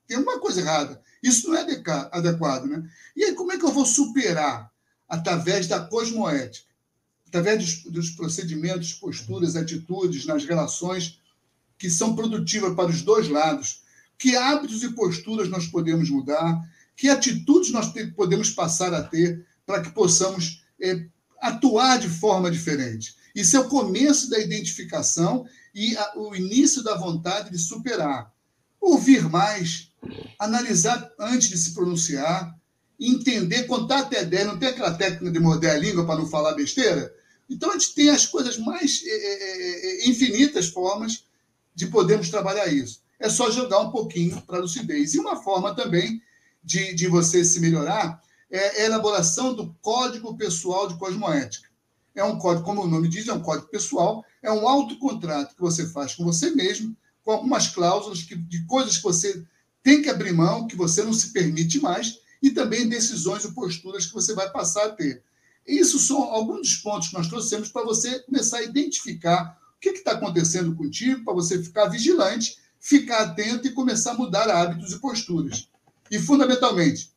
Tem 0.08 0.18
uma 0.18 0.40
coisa 0.40 0.62
errada. 0.62 1.02
Isso 1.22 1.50
não 1.50 1.58
é 1.58 1.66
adequado, 2.12 2.66
né? 2.66 2.90
E 3.16 3.26
aí, 3.26 3.34
como 3.34 3.52
é 3.52 3.58
que 3.58 3.66
eu 3.66 3.72
vou 3.72 3.86
superar? 3.86 4.72
Através 5.08 5.68
da 5.68 5.80
cosmoética, 5.80 6.70
através 7.28 7.60
dos, 7.60 7.92
dos 7.92 8.10
procedimentos, 8.12 8.94
posturas, 8.94 9.56
atitudes 9.56 10.26
nas 10.26 10.46
relações 10.46 11.20
que 11.78 11.90
são 11.90 12.16
produtivas 12.16 12.76
para 12.76 12.90
os 12.90 13.02
dois 13.02 13.30
lados. 13.30 13.82
Que 14.18 14.36
hábitos 14.36 14.84
e 14.84 14.94
posturas 14.94 15.50
nós 15.50 15.66
podemos 15.66 16.10
mudar? 16.10 16.62
Que 16.96 17.10
atitudes 17.10 17.72
nós 17.72 17.92
podemos 18.16 18.50
passar 18.50 18.94
a 18.94 19.02
ter 19.02 19.48
para 19.66 19.82
que 19.82 19.92
possamos 19.92 20.64
é, 20.82 21.06
atuar 21.42 21.98
de 21.98 22.10
forma 22.10 22.52
diferente? 22.52 23.16
Isso 23.34 23.56
é 23.56 23.60
o 23.62 23.70
começo 23.70 24.30
da 24.30 24.40
identificação 24.40 25.46
e 25.74 25.96
a, 25.96 26.18
o 26.18 26.36
início 26.36 26.84
da 26.84 26.98
vontade 26.98 27.50
de 27.50 27.58
superar. 27.58 28.34
Ouvir 28.82 29.30
mais, 29.30 29.89
analisar 30.38 31.12
antes 31.20 31.50
de 31.50 31.58
se 31.58 31.74
pronunciar, 31.74 32.56
entender, 33.00 33.64
contar 33.64 34.00
até 34.00 34.24
10, 34.26 34.48
não 34.48 34.60
tem 34.60 34.70
aquela 34.70 34.94
técnica 34.94 35.32
de 35.32 35.40
morder 35.40 35.72
a 35.72 35.78
língua 35.78 36.06
para 36.06 36.20
não 36.20 36.28
falar 36.28 36.54
besteira? 36.54 37.14
Então, 37.50 37.72
a 37.72 37.74
gente 37.74 37.96
tem 37.96 38.10
as 38.10 38.26
coisas 38.26 38.58
mais 38.58 39.02
é, 39.06 39.10
é, 39.10 40.06
é 40.06 40.10
infinitas 40.10 40.68
formas 40.68 41.24
de 41.74 41.88
podermos 41.88 42.30
trabalhar 42.30 42.68
isso. 42.68 43.02
É 43.20 43.30
só 43.30 43.50
jogar 43.50 43.80
um 43.80 43.92
pouquinho 43.92 44.42
para 44.42 44.58
a 44.58 44.62
lucidez. 44.62 45.14
E 45.14 45.20
uma 45.20 45.42
forma 45.42 45.76
também 45.76 46.22
de, 46.64 46.94
de 46.94 47.08
você 47.08 47.44
se 47.44 47.60
melhorar 47.60 48.22
é 48.52 48.82
a 48.82 48.86
elaboração 48.86 49.54
do 49.54 49.74
Código 49.82 50.36
Pessoal 50.38 50.88
de 50.88 50.98
Cosmoética. 50.98 51.70
É 52.16 52.24
um 52.24 52.38
código, 52.38 52.66
como 52.66 52.84
o 52.84 52.88
nome 52.88 53.08
diz, 53.08 53.28
é 53.28 53.34
um 53.34 53.42
código 53.42 53.68
pessoal, 53.68 54.26
é 54.42 54.52
um 54.52 54.68
autocontrato 54.68 55.56
que 55.56 55.62
você 55.62 55.88
faz 55.88 56.16
com 56.16 56.24
você 56.24 56.52
mesmo, 56.52 56.96
com 57.24 57.32
algumas 57.32 57.68
cláusulas 57.68 58.24
que, 58.24 58.36
de 58.36 58.66
coisas 58.66 58.98
que 58.98 59.04
você 59.04 59.46
tem 59.84 60.02
que 60.02 60.10
abrir 60.10 60.34
mão, 60.34 60.68
que 60.68 60.76
você 60.76 61.04
não 61.04 61.14
se 61.14 61.32
permite 61.32 61.80
mais, 61.80 62.20
e 62.42 62.52
também 62.52 62.88
decisões 62.88 63.44
e 63.44 63.52
posturas 63.52 64.06
que 64.06 64.14
você 64.14 64.34
vai 64.34 64.50
passar 64.52 64.86
a 64.86 64.90
ter. 64.90 65.24
Isso 65.68 66.00
são 66.00 66.24
alguns 66.24 66.62
dos 66.62 66.76
pontos 66.78 67.10
que 67.10 67.14
nós 67.14 67.28
trouxemos 67.28 67.70
para 67.70 67.84
você 67.84 68.20
começar 68.20 68.58
a 68.58 68.64
identificar 68.64 69.58
o 69.76 69.80
que 69.80 69.90
está 69.90 70.12
acontecendo 70.12 70.76
contigo, 70.76 71.24
para 71.24 71.34
você 71.34 71.62
ficar 71.62 71.88
vigilante, 71.88 72.58
ficar 72.80 73.20
atento 73.20 73.68
e 73.68 73.72
começar 73.72 74.12
a 74.12 74.16
mudar 74.16 74.50
hábitos 74.50 74.94
e 74.94 75.00
posturas. 75.00 75.70
E, 76.10 76.18
fundamentalmente, 76.18 77.12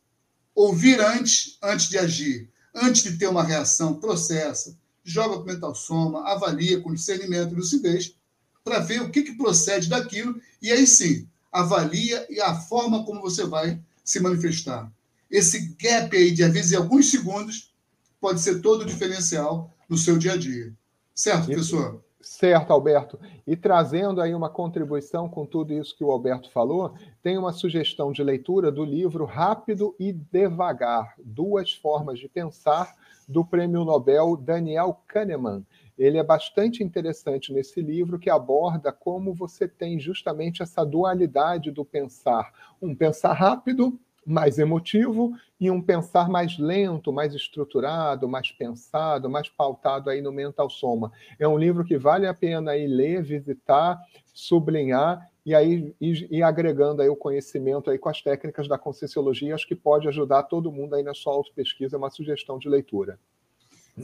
ouvir 0.53 1.01
antes, 1.01 1.57
antes 1.63 1.89
de 1.89 1.97
agir, 1.97 2.49
antes 2.75 3.03
de 3.03 3.17
ter 3.17 3.27
uma 3.27 3.43
reação, 3.43 3.95
processa, 3.95 4.77
joga 5.03 5.37
com 5.37 5.43
mental 5.45 5.73
soma, 5.73 6.27
avalia 6.29 6.79
com 6.79 6.93
discernimento 6.93 7.53
e 7.53 7.55
lucidez, 7.55 8.15
para 8.63 8.79
ver 8.79 9.01
o 9.01 9.09
que, 9.09 9.23
que 9.23 9.33
procede 9.35 9.89
daquilo, 9.89 10.39
e 10.61 10.71
aí 10.71 10.87
sim, 10.87 11.27
avalia 11.53 12.25
e 12.29 12.41
a 12.41 12.55
forma 12.55 13.05
como 13.05 13.21
você 13.21 13.45
vai 13.45 13.79
se 14.03 14.19
manifestar. 14.19 14.91
Esse 15.29 15.75
gap 15.79 16.15
aí 16.15 16.31
de, 16.31 16.43
às 16.43 16.51
vezes, 16.51 16.73
alguns 16.73 17.09
segundos, 17.09 17.71
pode 18.19 18.41
ser 18.41 18.61
todo 18.61 18.81
o 18.81 18.85
diferencial 18.85 19.71
no 19.87 19.97
seu 19.97 20.17
dia 20.17 20.33
a 20.33 20.37
dia. 20.37 20.73
Certo, 21.13 21.45
professor? 21.45 22.03
Certo, 22.23 22.71
Alberto. 22.71 23.19
E 23.45 23.55
trazendo 23.55 24.21
aí 24.21 24.33
uma 24.33 24.49
contribuição 24.49 25.27
com 25.27 25.45
tudo 25.45 25.73
isso 25.73 25.95
que 25.95 26.03
o 26.03 26.11
Alberto 26.11 26.49
falou, 26.51 26.95
tem 27.21 27.37
uma 27.37 27.51
sugestão 27.51 28.13
de 28.13 28.23
leitura 28.23 28.71
do 28.71 28.85
livro 28.85 29.25
Rápido 29.25 29.93
e 29.99 30.13
Devagar: 30.13 31.15
Duas 31.23 31.73
Formas 31.73 32.17
de 32.17 32.29
Pensar, 32.29 32.95
do 33.27 33.43
prêmio 33.43 33.83
Nobel 33.83 34.37
Daniel 34.37 35.01
Kahneman. 35.07 35.65
Ele 35.97 36.17
é 36.17 36.23
bastante 36.23 36.83
interessante 36.83 37.53
nesse 37.53 37.81
livro 37.81 38.17
que 38.17 38.29
aborda 38.29 38.91
como 38.91 39.33
você 39.33 39.67
tem 39.67 39.99
justamente 39.99 40.63
essa 40.63 40.83
dualidade 40.85 41.71
do 41.71 41.85
pensar, 41.85 42.51
um 42.81 42.95
pensar 42.95 43.33
rápido, 43.33 43.99
mais 44.25 44.57
emotivo 44.57 45.33
e 45.59 45.69
um 45.69 45.81
pensar 45.81 46.29
mais 46.29 46.57
lento, 46.57 47.11
mais 47.11 47.33
estruturado, 47.33 48.27
mais 48.27 48.51
pensado, 48.51 49.29
mais 49.29 49.49
pautado 49.49 50.09
aí 50.09 50.21
no 50.21 50.31
mental 50.31 50.69
soma. 50.69 51.11
É 51.37 51.47
um 51.47 51.57
livro 51.57 51.83
que 51.83 51.97
vale 51.97 52.25
a 52.25 52.33
pena 52.33 52.71
aí 52.71 52.87
ler, 52.87 53.21
visitar, 53.21 53.99
sublinhar 54.33 55.29
e 55.45 55.53
aí 55.53 55.93
e, 55.99 56.41
agregando 56.41 57.01
aí 57.01 57.09
o 57.09 57.17
conhecimento 57.17 57.89
aí 57.89 57.97
com 57.97 58.09
as 58.09 58.21
técnicas 58.21 58.67
da 58.67 58.77
conscienciologia, 58.77 59.53
acho 59.53 59.67
que 59.67 59.75
pode 59.75 60.07
ajudar 60.07 60.43
todo 60.43 60.71
mundo 60.71 60.95
aí 60.95 61.03
na 61.03 61.13
sua 61.13 61.33
autopesquisa, 61.33 61.95
é 61.95 61.99
uma 61.99 62.09
sugestão 62.09 62.57
de 62.57 62.69
leitura. 62.69 63.19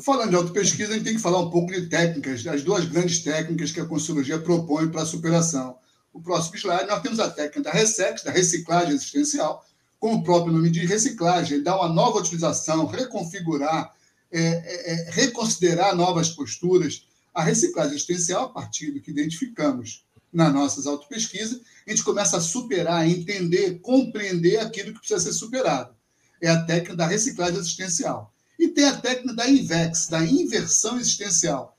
Falando 0.03 0.29
de 0.29 0.35
autopesquisa, 0.35 0.91
a 0.91 0.93
gente 0.93 1.03
tem 1.03 1.15
que 1.15 1.21
falar 1.21 1.39
um 1.39 1.49
pouco 1.49 1.71
de 1.71 1.87
técnicas, 1.87 2.45
as 2.45 2.61
duas 2.61 2.85
grandes 2.85 3.23
técnicas 3.23 3.71
que 3.71 3.79
a 3.79 3.85
Conscienciologia 3.85 4.37
propõe 4.37 4.87
para 4.87 5.01
a 5.01 5.05
superação. 5.05 5.79
O 6.13 6.21
próximo 6.21 6.57
slide, 6.57 6.87
nós 6.87 7.01
temos 7.01 7.19
a 7.19 7.29
técnica 7.29 7.61
da 7.63 7.71
RESEX, 7.71 8.23
da 8.23 8.31
reciclagem 8.31 8.93
existencial, 8.93 9.65
como 9.99 10.17
o 10.17 10.23
próprio 10.23 10.53
nome 10.53 10.69
diz, 10.69 10.87
reciclagem, 10.87 11.63
dar 11.63 11.75
uma 11.75 11.89
nova 11.89 12.19
utilização, 12.19 12.85
reconfigurar, 12.85 13.91
é, 14.31 14.39
é, 14.41 14.91
é, 14.91 15.11
reconsiderar 15.11 15.95
novas 15.95 16.29
posturas. 16.29 17.07
A 17.33 17.43
reciclagem 17.43 17.95
existencial, 17.95 18.45
a 18.45 18.49
partir 18.49 18.91
do 18.91 19.01
que 19.01 19.09
identificamos 19.09 20.05
nas 20.31 20.53
nossas 20.53 20.85
autopesquisas, 20.85 21.61
a 21.87 21.89
gente 21.89 22.03
começa 22.03 22.37
a 22.37 22.41
superar, 22.41 23.09
entender, 23.09 23.79
compreender 23.79 24.57
aquilo 24.57 24.93
que 24.93 24.99
precisa 24.99 25.19
ser 25.19 25.33
superado. 25.33 25.95
É 26.39 26.47
a 26.47 26.63
técnica 26.63 26.95
da 26.95 27.07
reciclagem 27.07 27.57
existencial. 27.57 28.31
E 28.59 28.67
tem 28.67 28.83
a 28.85 28.97
técnica 28.97 29.33
da 29.33 29.49
INVEX, 29.49 30.07
da 30.09 30.23
inversão 30.23 30.99
existencial. 30.99 31.77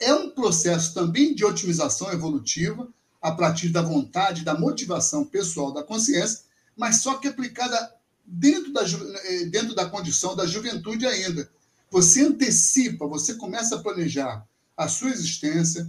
É 0.00 0.14
um 0.14 0.30
processo 0.30 0.94
também 0.94 1.34
de 1.34 1.44
otimização 1.44 2.10
evolutiva, 2.10 2.88
a 3.20 3.30
partir 3.30 3.68
da 3.68 3.82
vontade, 3.82 4.42
da 4.42 4.58
motivação 4.58 5.24
pessoal 5.24 5.70
da 5.72 5.84
consciência, 5.84 6.40
mas 6.74 7.02
só 7.02 7.14
que 7.18 7.28
aplicada 7.28 7.94
dentro 8.24 8.72
da, 8.72 8.82
eh, 8.82 9.44
dentro 9.44 9.74
da 9.74 9.88
condição 9.88 10.34
da 10.34 10.46
juventude 10.46 11.06
ainda. 11.06 11.48
Você 11.90 12.22
antecipa, 12.22 13.06
você 13.06 13.34
começa 13.34 13.76
a 13.76 13.82
planejar 13.82 14.44
a 14.76 14.88
sua 14.88 15.10
existência, 15.10 15.88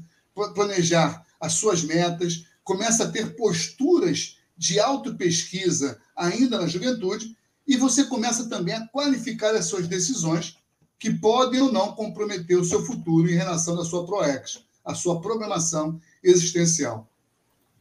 planejar 0.54 1.26
as 1.40 1.54
suas 1.54 1.84
metas, 1.84 2.46
começa 2.64 3.06
a 3.06 3.12
ter 3.12 3.36
posturas 3.36 4.38
de 4.58 4.80
autopesquisa 4.80 6.00
ainda 6.16 6.60
na 6.60 6.68
juventude 6.68 7.36
e 7.68 7.78
você 7.78 8.06
começa 8.06 8.50
também 8.50 8.76
a 8.76 8.88
qualificar 8.88 9.56
as 9.56 9.66
suas 9.66 9.88
decisões 9.88 10.58
que 11.00 11.14
podem 11.14 11.62
ou 11.62 11.72
não 11.72 11.94
comprometer 11.94 12.58
o 12.58 12.66
seu 12.66 12.86
futuro 12.86 13.30
em 13.30 13.36
relação 13.36 13.80
à 13.80 13.86
sua 13.86 14.06
ProEx, 14.06 14.64
a 14.86 14.94
sua 14.94 15.22
programação 15.22 16.00
existencial. 16.24 17.10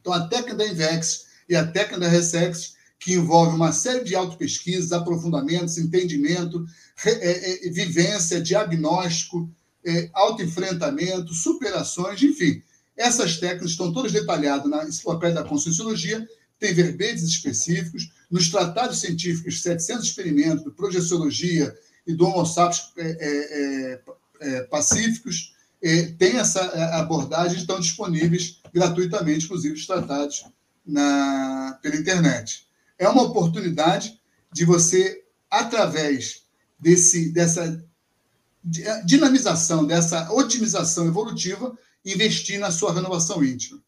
Então, 0.01 0.11
a 0.11 0.27
técnica 0.27 0.55
da 0.55 0.67
INVEX 0.67 1.27
e 1.47 1.55
a 1.55 1.65
técnica 1.65 2.01
da 2.01 2.07
RESEX, 2.07 2.75
que 2.99 3.13
envolve 3.13 3.55
uma 3.55 3.71
série 3.71 4.03
de 4.03 4.15
autopesquisas, 4.15 4.91
aprofundamentos, 4.91 5.77
entendimento, 5.77 6.65
é, 7.05 7.67
é, 7.67 7.69
vivência, 7.69 8.41
diagnóstico, 8.41 9.49
é, 9.85 10.09
autoenfrentamento, 10.13 11.33
superações, 11.33 12.21
enfim. 12.21 12.61
Essas 12.95 13.37
técnicas 13.37 13.71
estão 13.71 13.91
todas 13.91 14.11
detalhadas 14.11 14.69
na 14.69 14.85
Enciclopédia 14.85 15.41
da 15.41 15.47
Conscienciologia, 15.47 16.27
tem 16.63 16.73
verbetes 16.73 17.23
específicos, 17.23 18.09
nos 18.31 18.49
tratados 18.49 19.01
científicos 19.01 19.61
700 19.61 20.05
experimentos 20.05 20.63
de 20.63 20.71
projeciologia 20.71 21.77
e 22.07 22.13
do 22.13 22.25
Homo 22.25 22.45
sapiens 22.45 22.89
é, 22.95 23.03
é, 23.03 24.01
é, 24.41 24.55
é 24.55 24.61
pacíficos, 24.63 25.53
é, 25.81 26.03
tem 26.17 26.37
essa 26.37 26.61
abordagem, 26.97 27.57
estão 27.57 27.81
disponíveis 27.81 28.61
gratuitamente, 28.73 29.43
inclusive 29.43 29.73
os 29.73 29.85
tratados 29.85 30.45
na, 30.85 31.77
pela 31.81 31.97
internet. 31.97 32.65
É 32.97 33.09
uma 33.09 33.23
oportunidade 33.23 34.17
de 34.53 34.63
você, 34.63 35.21
através 35.51 36.43
desse, 36.79 37.29
dessa 37.33 37.85
dinamização, 39.03 39.85
dessa 39.85 40.31
otimização 40.31 41.07
evolutiva, 41.07 41.77
investir 42.05 42.57
na 42.57 42.71
sua 42.71 42.93
renovação 42.93 43.43
íntima. 43.43 43.83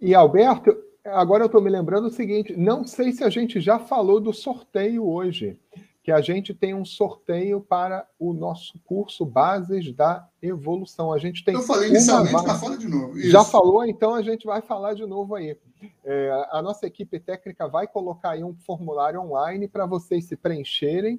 E 0.00 0.14
Alberto, 0.14 0.74
agora 1.04 1.42
eu 1.42 1.46
estou 1.46 1.60
me 1.60 1.68
lembrando 1.68 2.06
o 2.06 2.10
seguinte: 2.10 2.56
não 2.56 2.86
sei 2.86 3.12
se 3.12 3.22
a 3.22 3.28
gente 3.28 3.60
já 3.60 3.78
falou 3.78 4.18
do 4.18 4.32
sorteio 4.32 5.06
hoje, 5.06 5.58
que 6.02 6.10
a 6.10 6.22
gente 6.22 6.54
tem 6.54 6.74
um 6.74 6.84
sorteio 6.84 7.60
para 7.60 8.06
o 8.18 8.32
nosso 8.32 8.80
curso 8.84 9.26
Bases 9.26 9.92
da 9.92 10.26
Evolução. 10.40 11.12
A 11.12 11.18
gente 11.18 11.44
tem. 11.44 11.54
Eu 11.54 11.60
falei 11.60 11.90
inicialmente, 11.90 12.32
mas 12.32 12.60
fala 12.60 12.78
de 12.78 12.88
novo. 12.88 13.18
Isso. 13.18 13.30
Já 13.30 13.44
falou, 13.44 13.84
então 13.84 14.14
a 14.14 14.22
gente 14.22 14.46
vai 14.46 14.62
falar 14.62 14.94
de 14.94 15.04
novo 15.04 15.34
aí. 15.34 15.54
É, 16.02 16.46
a 16.50 16.62
nossa 16.62 16.86
equipe 16.86 17.20
técnica 17.20 17.68
vai 17.68 17.86
colocar 17.86 18.30
aí 18.30 18.42
um 18.42 18.54
formulário 18.54 19.20
online 19.20 19.68
para 19.68 19.84
vocês 19.84 20.24
se 20.24 20.36
preencherem 20.36 21.18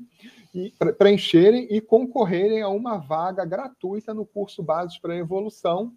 e 0.53 0.73
preencherem 0.97 1.67
e 1.69 1.79
concorrerem 1.79 2.61
a 2.61 2.69
uma 2.69 2.97
vaga 2.97 3.45
gratuita 3.45 4.13
no 4.13 4.25
curso 4.25 4.63
Bases 4.63 4.97
para 4.97 5.15
Evolução 5.15 5.93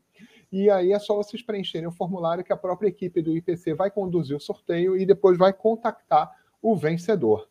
E 0.54 0.70
aí 0.70 0.92
é 0.92 0.98
só 1.00 1.16
vocês 1.16 1.42
preencherem 1.42 1.88
o 1.88 1.90
formulário 1.90 2.44
que 2.44 2.52
a 2.52 2.56
própria 2.56 2.86
equipe 2.86 3.20
do 3.20 3.36
IPC 3.36 3.74
vai 3.74 3.90
conduzir 3.90 4.36
o 4.36 4.40
sorteio 4.40 4.96
e 4.96 5.04
depois 5.04 5.36
vai 5.36 5.52
contactar 5.52 6.30
o 6.62 6.76
vencedor. 6.76 7.48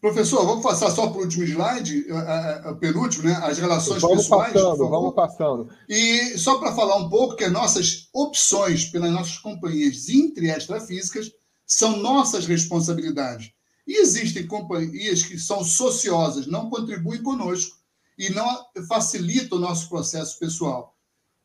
Professor, 0.00 0.46
vamos 0.46 0.62
passar 0.62 0.90
só 0.90 1.08
para 1.08 1.18
o 1.18 1.24
último 1.24 1.44
slide, 1.44 2.06
o 2.70 2.76
penúltimo, 2.76 3.24
né? 3.24 3.34
As 3.42 3.58
relações 3.58 4.00
vamos 4.00 4.22
pessoais. 4.22 4.50
Passando, 4.54 4.88
vamos 4.88 5.14
passando. 5.14 5.68
E 5.86 6.38
só 6.38 6.58
para 6.58 6.74
falar 6.74 6.96
um 6.96 7.10
pouco 7.10 7.36
que 7.36 7.44
as 7.44 7.52
nossas 7.52 8.08
opções 8.14 8.86
pelas 8.86 9.12
nossas 9.12 9.36
companhias 9.36 10.08
intra 10.08 10.46
extrafísicas 10.46 11.30
são 11.66 11.98
nossas 11.98 12.46
responsabilidades. 12.46 13.50
E 13.86 14.00
existem 14.00 14.46
companhias 14.46 15.22
que 15.22 15.38
são 15.38 15.62
sociosas, 15.62 16.46
não 16.46 16.70
contribuem 16.70 17.22
conosco 17.22 17.76
e 18.18 18.30
não 18.30 18.64
facilitam 18.88 19.58
o 19.58 19.60
nosso 19.60 19.86
processo 19.90 20.38
pessoal. 20.38 20.95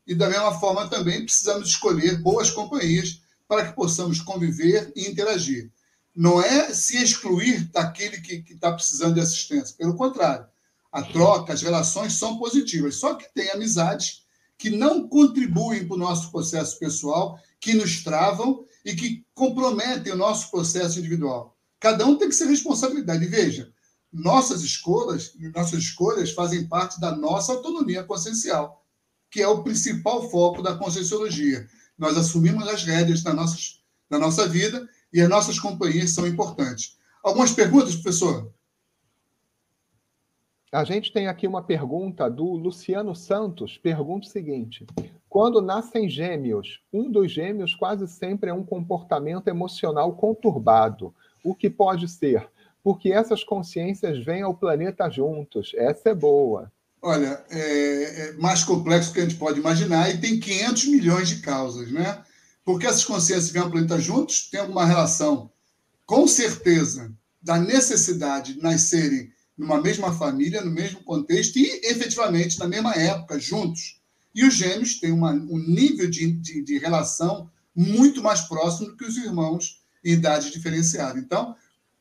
E 0.06 0.14
da 0.14 0.28
mesma 0.28 0.58
forma 0.58 0.88
também 0.88 1.24
precisamos 1.24 1.68
escolher 1.68 2.20
boas 2.20 2.50
companhias 2.50 3.20
para 3.46 3.66
que 3.66 3.76
possamos 3.76 4.20
conviver 4.20 4.92
e 4.96 5.08
interagir. 5.08 5.70
Não 6.14 6.42
é 6.42 6.72
se 6.74 7.02
excluir 7.02 7.70
daquele 7.70 8.20
que 8.20 8.44
está 8.52 8.72
precisando 8.72 9.14
de 9.14 9.20
assistência. 9.20 9.76
Pelo 9.76 9.96
contrário, 9.96 10.46
a 10.90 11.02
troca, 11.02 11.52
as 11.52 11.62
relações 11.62 12.14
são 12.14 12.38
positivas. 12.38 12.96
Só 12.96 13.14
que 13.14 13.32
tem 13.32 13.50
amizades 13.50 14.22
que 14.58 14.70
não 14.70 15.08
contribuem 15.08 15.86
para 15.86 15.96
o 15.96 15.98
nosso 15.98 16.30
processo 16.30 16.78
pessoal, 16.78 17.38
que 17.58 17.74
nos 17.74 18.04
travam 18.04 18.64
e 18.84 18.94
que 18.94 19.24
comprometem 19.34 20.12
o 20.12 20.16
nosso 20.16 20.50
processo 20.50 20.98
individual. 20.98 21.56
Cada 21.80 22.06
um 22.06 22.16
tem 22.16 22.28
que 22.28 22.34
ser 22.34 22.46
responsabilidade. 22.46 23.24
E 23.24 23.28
veja, 23.28 23.72
nossas 24.12 24.62
escolhas, 24.62 25.32
nossas 25.54 25.80
escolhas 25.80 26.30
fazem 26.32 26.66
parte 26.66 27.00
da 27.00 27.16
nossa 27.16 27.52
autonomia 27.52 28.04
consciencial, 28.04 28.81
que 29.32 29.40
é 29.40 29.48
o 29.48 29.62
principal 29.62 30.28
foco 30.28 30.62
da 30.62 30.76
conscienciologia. 30.76 31.66
Nós 31.98 32.18
assumimos 32.18 32.68
as 32.68 32.84
rédeas 32.84 33.22
da, 33.22 33.32
nossas, 33.32 33.82
da 34.08 34.18
nossa 34.18 34.46
vida 34.46 34.86
e 35.10 35.22
as 35.22 35.28
nossas 35.28 35.58
companhias 35.58 36.10
são 36.10 36.26
importantes. 36.26 36.98
Algumas 37.24 37.50
perguntas, 37.50 37.94
professor? 37.94 38.52
A 40.70 40.84
gente 40.84 41.12
tem 41.12 41.28
aqui 41.28 41.46
uma 41.46 41.62
pergunta 41.62 42.28
do 42.30 42.44
Luciano 42.44 43.14
Santos. 43.14 43.78
Pergunta 43.78 44.26
o 44.26 44.30
seguinte: 44.30 44.86
quando 45.30 45.62
nascem 45.62 46.10
gêmeos, 46.10 46.82
um 46.92 47.10
dos 47.10 47.32
gêmeos 47.32 47.74
quase 47.74 48.06
sempre 48.06 48.50
é 48.50 48.54
um 48.54 48.64
comportamento 48.64 49.48
emocional 49.48 50.14
conturbado. 50.14 51.14
O 51.42 51.54
que 51.54 51.70
pode 51.70 52.06
ser? 52.06 52.48
Porque 52.82 53.10
essas 53.12 53.42
consciências 53.42 54.22
vêm 54.22 54.42
ao 54.42 54.54
planeta 54.54 55.08
juntos. 55.08 55.72
Essa 55.74 56.10
é 56.10 56.14
boa. 56.14 56.70
Olha, 57.02 57.44
é, 57.50 57.58
é 57.58 58.32
mais 58.34 58.62
complexo 58.62 59.10
do 59.10 59.14
que 59.14 59.20
a 59.20 59.24
gente 59.24 59.34
pode 59.34 59.58
imaginar 59.58 60.08
e 60.08 60.18
tem 60.18 60.38
500 60.38 60.84
milhões 60.86 61.28
de 61.28 61.40
causas, 61.40 61.90
né? 61.90 62.22
porque 62.64 62.86
essas 62.86 63.04
consciências 63.04 63.50
vêm 63.50 63.62
ao 63.62 63.70
planeta 63.70 64.00
juntos, 64.00 64.48
tem 64.50 64.60
alguma 64.60 64.84
relação, 64.84 65.50
com 66.06 66.26
certeza, 66.26 67.12
da 67.40 67.58
necessidade 67.58 68.54
de 68.54 68.62
nascerem 68.62 69.32
numa 69.58 69.80
mesma 69.80 70.12
família, 70.12 70.62
no 70.62 70.70
mesmo 70.70 71.02
contexto 71.02 71.56
e, 71.58 71.80
efetivamente, 71.84 72.58
na 72.58 72.68
mesma 72.68 72.94
época, 72.94 73.38
juntos. 73.38 74.00
E 74.34 74.44
os 74.44 74.54
gêmeos 74.54 74.98
têm 74.98 75.12
uma, 75.12 75.32
um 75.32 75.58
nível 75.58 76.08
de, 76.08 76.32
de, 76.32 76.62
de 76.62 76.78
relação 76.78 77.50
muito 77.74 78.22
mais 78.22 78.42
próximo 78.42 78.88
do 78.88 78.96
que 78.96 79.04
os 79.04 79.16
irmãos 79.16 79.82
em 80.04 80.12
idade 80.12 80.50
diferenciada. 80.50 81.18
Então, 81.18 81.54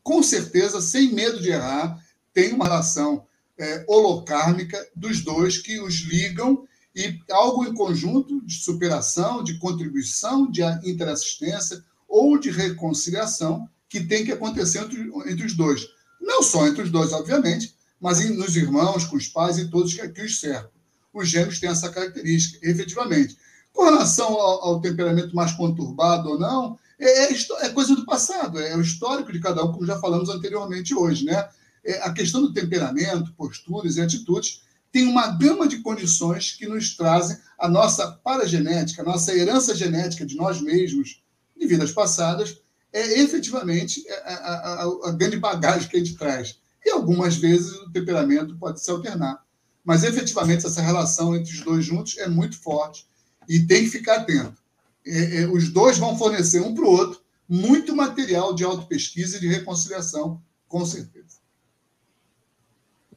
com 0.04 0.22
certeza, 0.24 0.82
sem 0.82 1.14
medo 1.14 1.41
de 1.41 1.49
errar, 1.49 1.99
tem 2.34 2.54
uma 2.54 2.66
relação 2.66 3.26
é, 3.62 3.86
holocármica 3.88 4.84
dos 4.95 5.22
dois 5.22 5.59
que 5.59 5.80
os 5.80 6.01
ligam 6.01 6.66
e 6.95 7.20
algo 7.30 7.64
em 7.64 7.74
conjunto 7.76 8.43
de 8.43 8.55
superação, 8.55 9.43
de 9.43 9.59
contribuição, 9.59 10.49
de 10.49 10.64
interassistência 10.84 11.84
ou 12.09 12.39
de 12.39 12.49
reconciliação 12.49 13.70
que 13.88 14.03
tem 14.03 14.26
que 14.26 14.32
acontecer 14.32 14.80
entre, 14.80 15.12
entre 15.28 15.45
os 15.45 15.55
dois. 15.55 15.88
Não 16.20 16.41
só 16.41 16.68
entre 16.68 16.82
os 16.82 16.89
dois, 16.89 17.14
obviamente, 17.14 17.76
mas 17.99 18.20
em, 18.20 18.36
nos 18.36 18.55
irmãos, 18.55 19.05
com 19.05 19.16
os 19.16 19.28
pais 19.28 19.59
e 19.59 19.70
todos 19.70 19.93
que, 19.93 20.22
os 20.22 20.39
cercam. 20.39 20.72
Os 21.14 21.30
gêmeos 21.30 21.59
têm 21.59 21.70
essa 21.70 21.89
característica, 21.89 22.68
efetivamente. 22.68 23.38
Com 23.72 23.84
relação 23.84 24.28
ao, 24.28 24.66
ao 24.66 24.82
temperamento 24.82 25.36
mais 25.36 25.51
conturbado 25.51 26.30
ou 26.30 26.39
não, 26.39 26.80
é, 26.99 27.26
é, 27.26 27.36
é, 27.62 27.70
coisa 27.70 27.95
do 27.95 28.05
passado, 28.05 28.59
é 28.59 28.76
o 28.76 28.82
histórico 28.82 29.32
de 29.32 29.39
cada 29.39 29.64
um, 29.64 29.72
como 29.72 29.86
já 29.86 29.99
falamos 29.99 30.30
anteriormente 30.30 30.95
hoje. 30.95 31.26
Né? 31.26 31.47
É, 31.84 32.02
a 32.04 32.14
questão 32.14 32.42
do 32.42 32.54
temperamento, 32.54 33.34
posturas 33.34 33.98
e 33.98 34.02
atitudes 34.02 34.62
tem 34.92 35.08
uma 35.08 35.28
gama 35.28 35.68
de 35.68 35.80
condições 35.80 36.52
que 36.52 36.68
nos 36.68 36.96
trazem 36.96 37.38
a 37.58 37.68
nossa 37.68 38.12
paragenética, 38.24 39.02
a 39.02 39.06
nossa 39.06 39.34
herança 39.36 39.76
genética 39.76 40.26
de 40.26 40.36
nós 40.36 40.62
mesmos, 40.62 41.22
de 41.58 41.68
vidas 41.68 41.92
passadas, 41.92 42.62
é 42.92 43.20
efetivamente 43.22 44.04
a, 44.10 44.34
a, 44.34 44.84
a, 44.84 45.10
a 45.10 45.12
grande 45.12 45.38
bagagem 45.38 45.88
que 45.88 45.96
a 45.96 46.00
gente 46.00 46.18
traz. 46.18 46.60
E 46.86 46.90
algumas 46.90 47.36
vezes 47.38 47.72
o 47.74 47.92
temperamento 47.92 48.58
pode 48.58 48.84
se 48.84 48.92
alternar. 48.92 49.44
Mas 49.84 50.04
efetivamente 50.04 50.66
essa 50.66 50.82
relação 50.82 51.36
entre 51.36 51.54
os 51.54 51.62
dois 51.62 51.86
juntos 51.86 52.18
é 52.18 52.28
muito 52.28 52.60
forte 52.60 53.08
e 53.48 53.60
tem 53.60 53.84
que 53.84 53.90
ficar 53.90 54.18
atento. 54.18 54.62
É, 55.06 55.42
é, 55.42 55.48
os 55.48 55.70
dois 55.70 55.98
vão 55.98 56.18
fornecer 56.18 56.62
um 56.62 56.76
para 56.76 56.84
o 56.84 56.92
outro 56.92 57.22
muito 57.48 57.96
material 57.96 58.54
de 58.54 58.64
autopesquisa 58.64 59.38
e 59.38 59.40
de 59.40 59.48
reconciliação, 59.48 60.42
com 60.68 60.86
certeza. 60.86 61.31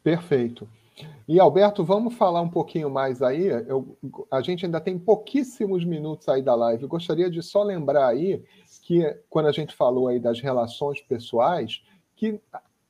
Perfeito. 0.04 0.68
E 1.26 1.40
Alberto, 1.40 1.82
vamos 1.82 2.14
falar 2.14 2.42
um 2.42 2.48
pouquinho 2.48 2.90
mais 2.90 3.22
aí. 3.22 3.46
Eu, 3.46 3.96
a 4.30 4.42
gente 4.42 4.66
ainda 4.66 4.78
tem 4.78 4.98
pouquíssimos 4.98 5.82
minutos 5.82 6.28
aí 6.28 6.42
da 6.42 6.54
live. 6.54 6.82
Eu 6.82 6.88
gostaria 6.88 7.30
de 7.30 7.42
só 7.42 7.62
lembrar 7.62 8.08
aí 8.08 8.44
que 8.82 9.02
quando 9.30 9.46
a 9.46 9.52
gente 9.52 9.74
falou 9.74 10.08
aí 10.08 10.20
das 10.20 10.38
relações 10.40 11.00
pessoais, 11.00 11.82
que 12.14 12.38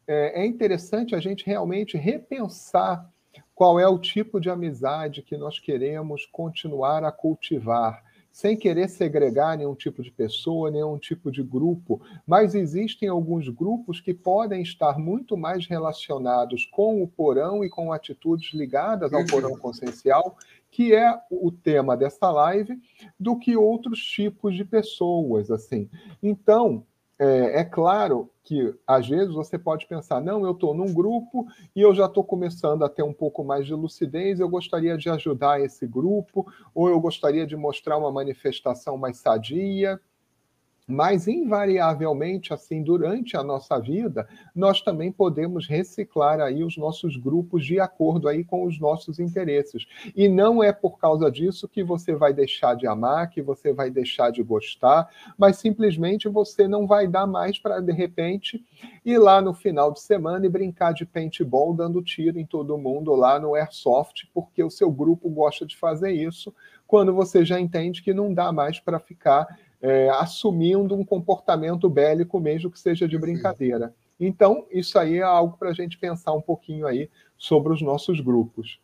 é, 0.08 0.42
é 0.42 0.44
interessante 0.44 1.14
a 1.14 1.20
gente 1.20 1.46
realmente 1.46 1.96
repensar 1.96 3.08
qual 3.54 3.78
é 3.78 3.86
o 3.86 3.98
tipo 3.98 4.40
de 4.40 4.50
amizade 4.50 5.22
que 5.22 5.36
nós 5.36 5.60
queremos 5.60 6.26
continuar 6.26 7.04
a 7.04 7.12
cultivar 7.12 8.02
sem 8.34 8.56
querer 8.56 8.88
segregar 8.88 9.56
nenhum 9.56 9.76
tipo 9.76 10.02
de 10.02 10.10
pessoa, 10.10 10.68
nenhum 10.68 10.98
tipo 10.98 11.30
de 11.30 11.40
grupo, 11.40 12.02
mas 12.26 12.56
existem 12.56 13.08
alguns 13.08 13.48
grupos 13.48 14.00
que 14.00 14.12
podem 14.12 14.60
estar 14.60 14.98
muito 14.98 15.36
mais 15.36 15.68
relacionados 15.68 16.66
com 16.66 17.00
o 17.00 17.06
porão 17.06 17.64
e 17.64 17.70
com 17.70 17.92
atitudes 17.92 18.52
ligadas 18.52 19.12
ao 19.12 19.24
porão 19.24 19.56
consciencial, 19.56 20.36
que 20.68 20.92
é 20.92 21.16
o 21.30 21.52
tema 21.52 21.96
dessa 21.96 22.28
live, 22.28 22.76
do 23.20 23.38
que 23.38 23.56
outros 23.56 24.00
tipos 24.00 24.56
de 24.56 24.64
pessoas, 24.64 25.48
assim. 25.48 25.88
Então, 26.20 26.84
é, 27.18 27.60
é, 27.60 27.64
claro 27.64 28.30
que 28.42 28.74
às 28.86 29.08
vezes 29.08 29.32
você 29.32 29.58
pode 29.58 29.86
pensar, 29.86 30.20
não, 30.20 30.44
eu 30.44 30.52
estou 30.52 30.74
num 30.74 30.92
grupo 30.92 31.46
e 31.74 31.80
eu 31.80 31.94
já 31.94 32.06
estou 32.06 32.24
começando 32.24 32.84
a 32.84 32.88
ter 32.88 33.02
um 33.02 33.12
pouco 33.12 33.44
mais 33.44 33.66
de 33.66 33.72
lucidez, 33.72 34.40
eu 34.40 34.48
gostaria 34.48 34.98
de 34.98 35.08
ajudar 35.08 35.60
esse 35.60 35.86
grupo, 35.86 36.46
ou 36.74 36.88
eu 36.88 37.00
gostaria 37.00 37.46
de 37.46 37.56
mostrar 37.56 37.96
uma 37.96 38.10
manifestação 38.10 38.96
mais 38.96 39.18
sadia. 39.18 40.00
Mas, 40.86 41.26
invariavelmente, 41.26 42.52
assim, 42.52 42.82
durante 42.82 43.38
a 43.38 43.42
nossa 43.42 43.78
vida, 43.78 44.28
nós 44.54 44.82
também 44.82 45.10
podemos 45.10 45.66
reciclar 45.66 46.40
aí 46.40 46.62
os 46.62 46.76
nossos 46.76 47.16
grupos 47.16 47.64
de 47.64 47.80
acordo 47.80 48.28
aí 48.28 48.44
com 48.44 48.66
os 48.66 48.78
nossos 48.78 49.18
interesses. 49.18 49.86
E 50.14 50.28
não 50.28 50.62
é 50.62 50.72
por 50.74 50.98
causa 50.98 51.30
disso 51.30 51.66
que 51.66 51.82
você 51.82 52.14
vai 52.14 52.34
deixar 52.34 52.76
de 52.76 52.86
amar, 52.86 53.30
que 53.30 53.40
você 53.40 53.72
vai 53.72 53.90
deixar 53.90 54.30
de 54.30 54.42
gostar, 54.42 55.08
mas 55.38 55.56
simplesmente 55.56 56.28
você 56.28 56.68
não 56.68 56.86
vai 56.86 57.08
dar 57.08 57.26
mais 57.26 57.58
para, 57.58 57.80
de 57.80 57.92
repente, 57.92 58.62
ir 59.06 59.16
lá 59.16 59.40
no 59.40 59.54
final 59.54 59.90
de 59.90 60.00
semana 60.00 60.44
e 60.44 60.50
brincar 60.50 60.92
de 60.92 61.06
paintball 61.06 61.72
dando 61.72 62.02
tiro 62.02 62.38
em 62.38 62.44
todo 62.44 62.76
mundo 62.76 63.14
lá 63.14 63.40
no 63.40 63.54
Airsoft, 63.54 64.28
porque 64.34 64.62
o 64.62 64.70
seu 64.70 64.90
grupo 64.90 65.30
gosta 65.30 65.64
de 65.64 65.78
fazer 65.78 66.12
isso, 66.12 66.54
quando 66.86 67.14
você 67.14 67.44
já 67.44 67.58
entende 67.58 68.02
que 68.02 68.12
não 68.12 68.32
dá 68.32 68.52
mais 68.52 68.78
para 68.78 69.00
ficar 69.00 69.46
é, 69.84 70.08
assumindo 70.08 70.94
um 70.94 71.04
comportamento 71.04 71.90
bélico, 71.90 72.40
mesmo 72.40 72.70
que 72.70 72.80
seja 72.80 73.06
de 73.06 73.18
brincadeira. 73.18 73.94
Então, 74.18 74.66
isso 74.70 74.98
aí 74.98 75.18
é 75.18 75.22
algo 75.22 75.58
para 75.58 75.68
a 75.68 75.74
gente 75.74 75.98
pensar 75.98 76.32
um 76.32 76.40
pouquinho 76.40 76.86
aí 76.86 77.10
sobre 77.36 77.70
os 77.70 77.82
nossos 77.82 78.18
grupos. 78.18 78.80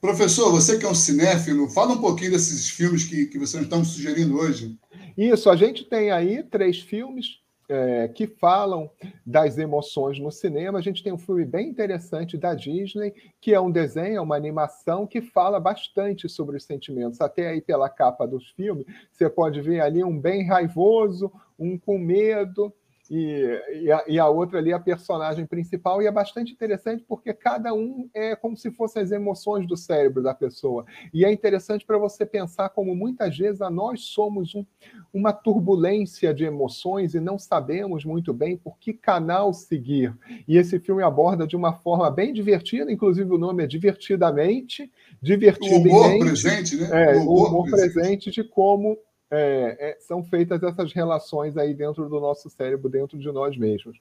Professor, 0.00 0.50
você 0.50 0.78
que 0.78 0.86
é 0.86 0.88
um 0.88 0.94
cinéfilo, 0.94 1.68
fala 1.68 1.92
um 1.92 2.00
pouquinho 2.00 2.30
desses 2.30 2.70
filmes 2.70 3.04
que, 3.04 3.26
que 3.26 3.38
vocês 3.38 3.62
estão 3.62 3.84
sugerindo 3.84 4.38
hoje. 4.38 4.78
Isso, 5.18 5.50
a 5.50 5.56
gente 5.56 5.84
tem 5.84 6.10
aí 6.10 6.42
três 6.42 6.80
filmes 6.80 7.40
é, 7.68 8.08
que 8.08 8.26
falam 8.26 8.90
das 9.24 9.58
emoções 9.58 10.18
no 10.18 10.30
cinema. 10.30 10.78
A 10.78 10.82
gente 10.82 11.02
tem 11.02 11.12
um 11.12 11.18
filme 11.18 11.44
bem 11.44 11.68
interessante 11.68 12.36
da 12.36 12.54
Disney, 12.54 13.12
que 13.40 13.52
é 13.52 13.60
um 13.60 13.70
desenho, 13.70 14.22
uma 14.22 14.36
animação 14.36 15.06
que 15.06 15.20
fala 15.20 15.58
bastante 15.58 16.28
sobre 16.28 16.56
os 16.56 16.64
sentimentos. 16.64 17.20
Até 17.20 17.48
aí 17.48 17.60
pela 17.60 17.88
capa 17.88 18.26
dos 18.26 18.50
filmes, 18.50 18.86
você 19.10 19.28
pode 19.28 19.60
ver 19.60 19.80
ali 19.80 20.02
um 20.04 20.18
bem 20.18 20.46
raivoso, 20.46 21.32
um 21.58 21.78
com 21.78 21.98
medo 21.98 22.72
e, 23.10 23.60
e, 23.82 23.92
a, 23.92 24.04
e, 24.06 24.18
a, 24.18 24.28
outra 24.28 24.58
ali 24.58 24.72
a 24.72 24.78
personagem 24.78 25.46
principal, 25.46 26.02
e 26.02 26.06
é 26.06 26.10
bastante 26.10 26.52
interessante 26.52 27.04
porque 27.06 27.32
cada 27.32 27.72
um 27.72 28.08
é 28.12 28.34
como 28.34 28.56
se 28.56 28.70
fossem 28.70 29.02
as 29.02 29.12
emoções 29.12 29.66
do 29.66 29.76
cérebro 29.76 30.22
da 30.22 30.34
pessoa. 30.34 30.84
E 31.12 31.24
é 31.24 31.32
interessante 31.32 31.84
para 31.84 31.98
você 31.98 32.26
pensar 32.26 32.70
como 32.70 32.94
muitas 32.94 33.36
vezes 33.36 33.62
a 33.62 33.70
nós 33.70 34.02
somos 34.02 34.54
um, 34.54 34.64
uma 35.12 35.32
turbulência 35.32 36.34
de 36.34 36.44
emoções 36.44 37.14
e 37.14 37.20
não 37.20 37.38
sabemos 37.38 38.04
muito 38.04 38.32
bem 38.32 38.56
por 38.56 38.78
que 38.78 38.92
canal 38.92 39.52
seguir. 39.52 40.14
E 40.48 40.56
esse 40.56 40.78
filme 40.78 41.02
aborda 41.02 41.46
de 41.46 41.56
uma 41.56 41.72
forma 41.72 42.10
bem 42.10 42.32
divertida, 42.32 42.90
inclusive 42.90 43.30
o 43.32 43.38
nome 43.38 43.64
é 43.64 43.66
Divertidamente, 43.66 44.90
divertidamente. 45.20 45.88
O 45.88 45.98
humor 45.98 46.18
presente, 46.18 46.76
né? 46.76 46.88
É, 46.92 47.16
o 47.16 47.22
humor, 47.22 47.46
o 47.46 47.48
humor 47.48 47.70
presente. 47.70 47.92
presente 47.92 48.30
de 48.30 48.44
como 48.44 48.96
é, 49.30 49.76
é, 49.78 49.96
são 50.00 50.22
feitas 50.22 50.62
essas 50.62 50.92
relações 50.92 51.56
aí 51.56 51.74
dentro 51.74 52.08
do 52.08 52.20
nosso 52.20 52.48
cérebro, 52.48 52.88
dentro 52.88 53.18
de 53.18 53.30
nós 53.32 53.56
mesmos. 53.56 53.98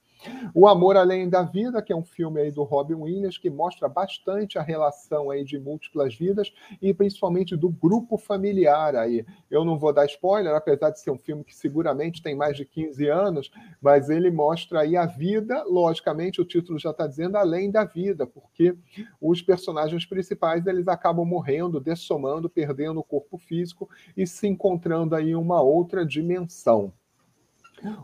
O 0.53 0.67
Amor 0.67 0.97
Além 0.97 1.27
da 1.27 1.41
Vida, 1.41 1.81
que 1.81 1.91
é 1.91 1.95
um 1.95 2.03
filme 2.03 2.41
aí 2.41 2.51
do 2.51 2.63
Robin 2.63 2.95
Williams, 2.95 3.37
que 3.37 3.49
mostra 3.49 3.87
bastante 3.87 4.57
a 4.57 4.61
relação 4.61 5.31
aí 5.31 5.43
de 5.43 5.59
múltiplas 5.59 6.15
vidas 6.15 6.53
e 6.81 6.93
principalmente 6.93 7.55
do 7.55 7.69
grupo 7.69 8.17
familiar 8.17 8.95
aí. 8.95 9.25
Eu 9.49 9.65
não 9.65 9.77
vou 9.77 9.91
dar 9.91 10.05
spoiler, 10.05 10.53
apesar 10.53 10.91
de 10.91 10.99
ser 10.99 11.11
um 11.11 11.17
filme 11.17 11.43
que 11.43 11.55
seguramente 11.55 12.21
tem 12.21 12.35
mais 12.35 12.55
de 12.55 12.65
15 12.65 13.07
anos, 13.07 13.51
mas 13.81 14.09
ele 14.09 14.29
mostra 14.29 14.81
aí 14.81 14.95
a 14.95 15.05
vida, 15.05 15.63
logicamente 15.63 16.39
o 16.39 16.45
título 16.45 16.77
já 16.77 16.91
está 16.91 17.07
dizendo 17.07 17.37
além 17.37 17.71
da 17.71 17.83
vida, 17.83 18.27
porque 18.27 18.75
os 19.19 19.41
personagens 19.41 20.05
principais 20.05 20.65
eles 20.67 20.87
acabam 20.87 21.25
morrendo, 21.25 21.79
dessomando, 21.79 22.49
perdendo 22.49 22.99
o 22.99 23.03
corpo 23.03 23.37
físico 23.37 23.89
e 24.15 24.27
se 24.27 24.47
encontrando 24.47 25.14
aí 25.15 25.35
uma 25.35 25.61
outra 25.61 26.05
dimensão. 26.05 26.93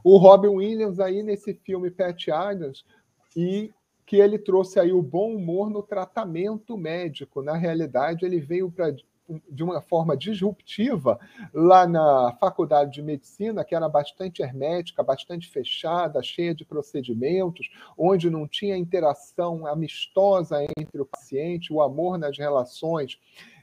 O 0.03 0.17
Robin 0.17 0.49
Williams 0.49 0.99
aí 0.99 1.23
nesse 1.23 1.53
filme 1.53 1.89
Pat 1.89 2.27
Adams 2.29 2.85
e 3.35 3.71
que 4.05 4.17
ele 4.17 4.37
trouxe 4.37 4.79
aí 4.79 4.91
o 4.91 5.01
bom 5.01 5.35
humor 5.35 5.69
no 5.69 5.81
tratamento 5.81 6.77
médico. 6.77 7.41
Na 7.41 7.55
realidade, 7.55 8.25
ele 8.25 8.39
veio 8.39 8.69
para 8.69 8.93
de 9.49 9.63
uma 9.63 9.81
forma 9.81 10.17
disruptiva 10.17 11.19
lá 11.53 11.87
na 11.87 12.35
faculdade 12.39 12.91
de 12.91 13.01
medicina, 13.01 13.63
que 13.63 13.75
era 13.75 13.87
bastante 13.87 14.41
hermética, 14.41 15.03
bastante 15.03 15.47
fechada, 15.47 16.21
cheia 16.21 16.53
de 16.53 16.65
procedimentos, 16.65 17.69
onde 17.97 18.29
não 18.29 18.47
tinha 18.47 18.75
interação 18.75 19.65
amistosa 19.65 20.61
entre 20.77 21.01
o 21.01 21.05
paciente, 21.05 21.71
o 21.71 21.81
amor 21.81 22.17
nas 22.17 22.37
relações 22.37 23.17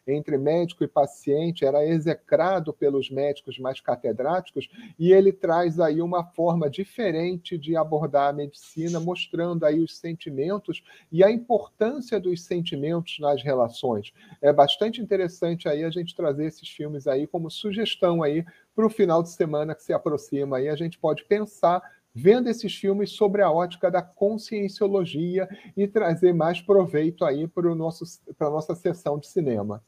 entre 0.08 0.38
médico 0.38 0.82
e 0.82 0.88
paciente 0.88 1.64
era 1.64 1.84
execrado 1.84 2.72
pelos 2.72 3.10
médicos 3.10 3.58
mais 3.58 3.80
catedráticos, 3.80 4.68
e 4.98 5.12
ele 5.12 5.32
traz 5.32 5.78
aí 5.78 6.00
uma 6.00 6.24
forma 6.24 6.68
diferente 6.68 7.56
de 7.58 7.76
abordar 7.76 8.28
a 8.28 8.32
medicina, 8.32 8.98
mostrando 8.98 9.64
aí 9.64 9.80
os 9.80 9.96
sentimentos 9.96 10.82
e 11.12 11.22
a 11.22 11.30
importância 11.30 12.18
dos 12.18 12.44
sentimentos 12.44 13.18
nas 13.18 13.42
relações. 13.42 14.12
É 14.40 14.52
bastante 14.52 15.00
interessante 15.00 15.68
aí 15.68 15.84
a 15.84 15.90
gente 15.90 16.14
trazer 16.14 16.46
esses 16.46 16.68
filmes 16.68 17.06
aí 17.06 17.26
como 17.26 17.50
sugestão 17.50 18.22
aí 18.22 18.44
para 18.74 18.86
o 18.86 18.90
final 18.90 19.22
de 19.22 19.30
semana 19.30 19.74
que 19.74 19.82
se 19.82 19.92
aproxima 19.92 20.58
aí, 20.58 20.68
a 20.68 20.76
gente 20.76 20.98
pode 20.98 21.24
pensar 21.24 21.82
vendo 22.14 22.48
esses 22.48 22.74
filmes 22.74 23.10
sobre 23.10 23.42
a 23.42 23.50
ótica 23.50 23.90
da 23.90 24.02
conscienciologia 24.02 25.48
e 25.76 25.86
trazer 25.86 26.32
mais 26.32 26.60
proveito 26.60 27.24
aí 27.24 27.46
para 27.46 27.70
a 27.70 27.74
nossa 27.74 28.74
sessão 28.74 29.18
de 29.18 29.28
cinema. 29.28 29.82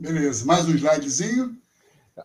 Beleza, 0.00 0.46
mais 0.46 0.66
um 0.66 0.74
slidezinho. 0.74 1.54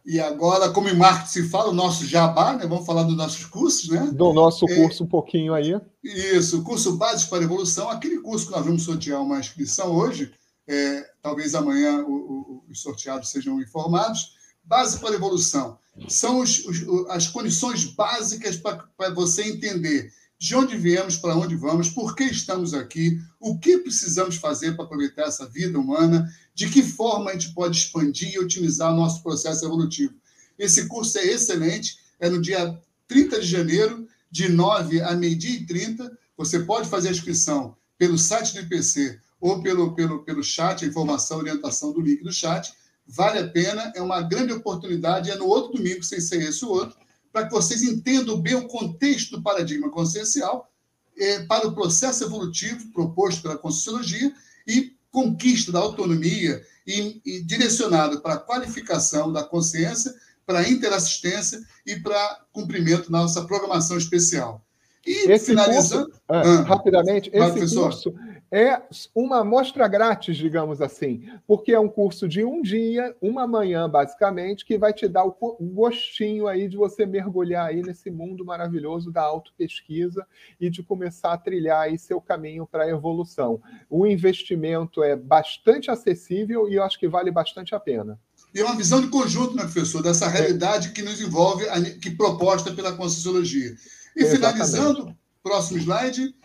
E 0.06 0.18
agora, 0.18 0.70
como 0.70 0.88
em 0.88 0.96
marketing 0.96 1.30
se 1.30 1.50
fala, 1.50 1.72
o 1.72 1.74
nosso 1.74 2.06
jabá, 2.06 2.54
né? 2.54 2.66
Vamos 2.66 2.86
falar 2.86 3.04
dos 3.04 3.18
nossos 3.18 3.44
cursos, 3.46 3.90
né? 3.90 4.12
Do 4.14 4.32
nosso 4.32 4.66
é, 4.70 4.76
curso 4.76 5.04
um 5.04 5.08
pouquinho 5.08 5.54
aí. 5.54 5.78
Isso, 6.02 6.64
curso 6.64 6.96
Básico 6.96 7.32
para 7.32 7.44
Evolução, 7.44 7.90
aquele 7.90 8.20
curso 8.22 8.46
que 8.46 8.54
nós 8.54 8.66
vamos 8.66 8.84
sortear 8.84 9.22
uma 9.22 9.40
inscrição 9.40 9.94
hoje, 9.94 10.32
é, 10.66 11.06
talvez 11.22 11.54
amanhã 11.54 12.02
o, 12.04 12.14
o, 12.14 12.64
os 12.70 12.82
sorteados 12.82 13.30
sejam 13.30 13.62
informados. 13.62 14.36
Básico 14.64 15.06
para 15.06 15.16
Evolução. 15.16 15.78
São 16.08 16.40
os, 16.40 16.66
os, 16.66 17.10
as 17.10 17.28
condições 17.28 17.84
básicas 17.84 18.56
para 18.56 19.14
você 19.14 19.44
entender 19.44 20.12
de 20.38 20.56
onde 20.56 20.78
viemos, 20.78 21.16
para 21.18 21.36
onde 21.36 21.56
vamos, 21.56 21.90
por 21.90 22.16
que 22.16 22.26
estamos 22.26 22.74
aqui, 22.74 23.20
o 23.40 23.58
que 23.58 23.78
precisamos 23.78 24.36
fazer 24.36 24.76
para 24.76 24.86
aproveitar 24.86 25.24
essa 25.24 25.48
vida 25.48 25.80
humana, 25.80 26.30
de 26.54 26.70
que 26.70 26.84
forma 26.84 27.30
a 27.30 27.34
gente 27.34 27.54
pode 27.54 27.78
expandir 27.78 28.34
e 28.34 28.40
otimizar 28.40 28.92
o 28.92 28.96
nosso 28.96 29.24
processo 29.24 29.66
evolutivo. 29.66 30.14
Esse 30.58 30.88
curso 30.88 31.18
é 31.18 31.26
excelente, 31.26 31.98
é 32.20 32.30
no 32.30 32.42
dia 32.42 32.78
30 33.08 33.40
de 33.40 33.48
janeiro, 33.48 34.08
de 34.30 34.50
9 34.50 35.02
a 35.02 35.14
meio-dia 35.16 35.58
e 35.60 35.66
30. 35.66 36.18
Você 36.38 36.60
pode 36.60 36.90
fazer 36.90 37.10
a 37.10 37.12
inscrição 37.12 37.76
pelo 37.98 38.18
site 38.18 38.54
do 38.54 38.60
IPC 38.62 39.20
ou 39.40 39.62
pelo, 39.62 39.94
pelo, 39.96 40.24
pelo 40.24 40.44
chat, 40.44 40.84
a 40.84 40.88
informação, 40.88 41.38
a 41.38 41.42
orientação 41.42 41.94
do 41.94 42.02
link 42.02 42.24
do 42.24 42.32
chat. 42.32 42.74
Vale 43.08 43.40
a 43.40 43.48
pena, 43.48 43.94
é 43.96 44.02
uma 44.02 44.22
grande 44.22 44.52
oportunidade, 44.52 45.30
é 45.30 45.36
no 45.36 45.46
outro 45.46 45.78
domingo, 45.78 46.04
sem 46.04 46.20
ser 46.20 46.42
esse 46.42 46.66
o 46.66 46.70
outro, 46.70 46.98
para 47.36 47.48
que 47.48 47.52
vocês 47.52 47.84
entendam 47.84 48.40
bem 48.40 48.56
o 48.56 48.66
contexto 48.66 49.32
do 49.36 49.44
paradigma 49.44 49.90
consciencial 49.90 50.72
é, 51.18 51.40
para 51.40 51.68
o 51.68 51.76
processo 51.76 52.24
evolutivo 52.24 52.94
proposto 52.94 53.42
pela 53.42 53.58
Conscienciologia 53.58 54.34
e 54.66 54.94
conquista 55.12 55.70
da 55.70 55.80
autonomia 55.80 56.64
e, 56.88 57.20
e 57.26 57.42
direcionado 57.42 58.22
para 58.22 58.36
a 58.36 58.40
qualificação 58.40 59.34
da 59.34 59.44
consciência, 59.44 60.16
para 60.46 60.60
a 60.60 60.70
interassistência 60.70 61.62
e 61.86 61.98
para 61.98 62.40
cumprimento 62.54 63.12
da 63.12 63.20
nossa 63.20 63.44
programação 63.44 63.98
especial. 63.98 64.66
E 65.06 65.30
esse 65.30 65.48
finalizando. 65.48 66.06
Curso, 66.06 66.22
é, 66.30 66.38
ah, 66.38 66.62
rapidamente, 66.62 67.30
esse 67.34 67.38
professor. 67.38 67.90
curso 67.92 68.16
é 68.52 68.82
uma 69.14 69.40
amostra 69.40 69.88
grátis, 69.88 70.38
digamos 70.38 70.82
assim, 70.82 71.28
porque 71.48 71.72
é 71.72 71.80
um 71.80 71.90
curso 71.90 72.28
de 72.28 72.44
um 72.44 72.62
dia, 72.62 73.16
uma 73.22 73.48
manhã, 73.48 73.90
basicamente, 73.90 74.66
que 74.66 74.78
vai 74.78 74.94
te 74.94 75.08
dar 75.08 75.26
o 75.26 75.58
gostinho 75.60 76.48
aí 76.48 76.68
de 76.68 76.78
você 76.78 77.06
mergulhar 77.06 77.68
aí 77.68 77.82
nesse 77.82 78.12
mundo 78.12 78.46
maravilhoso 78.46 79.12
da 79.12 79.22
autopesquisa 79.22 80.26
e 80.60 80.70
de 80.70 80.84
começar 80.84 81.34
a 81.34 81.38
trilhar 81.38 81.82
aí 81.82 81.98
seu 81.98 82.22
caminho 82.22 82.68
para 82.68 82.84
a 82.84 82.90
evolução. 82.90 83.62
O 83.90 84.06
investimento 84.06 85.04
é 85.04 85.16
bastante 85.16 85.90
acessível 85.90 86.70
e 86.70 86.76
eu 86.76 86.84
acho 86.84 87.00
que 87.00 87.08
vale 87.08 87.32
bastante 87.32 87.74
a 87.74 87.80
pena. 87.80 88.20
E 88.54 88.60
é 88.60 88.64
uma 88.64 88.78
visão 88.78 89.02
de 89.02 89.08
conjunto, 89.08 89.56
né, 89.56 89.64
professor, 89.64 90.02
dessa 90.02 90.30
realidade 90.30 90.92
que 90.92 91.02
nos 91.02 91.20
envolve, 91.20 91.66
que 92.00 92.10
proposta 92.12 92.72
pela 92.72 92.94
Conscienciologia. 92.94 93.76
E 94.16 94.24
Exatamente. 94.24 94.38
finalizando, 94.38 95.18
próximo 95.44 95.78
slide, 95.80 96.34
é, 96.44 96.45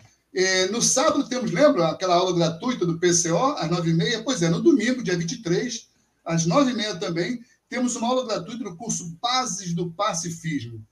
no 0.71 0.81
sábado 0.81 1.27
temos, 1.27 1.51
lembra, 1.51 1.89
aquela 1.89 2.15
aula 2.15 2.33
gratuita 2.33 2.85
do 2.85 2.97
PCO, 2.97 3.55
às 3.57 3.69
9h30? 3.69 4.23
Pois 4.23 4.41
é, 4.41 4.49
no 4.49 4.61
domingo, 4.61 5.03
dia 5.03 5.17
23, 5.17 5.89
às 6.23 6.47
9h30 6.47 6.99
também, 6.99 7.43
temos 7.67 7.95
uma 7.95 8.07
aula 8.07 8.25
gratuita 8.25 8.63
no 8.63 8.77
curso 8.77 9.17
Bases 9.21 9.73
do 9.73 9.91
Pacifismo. 9.91 10.85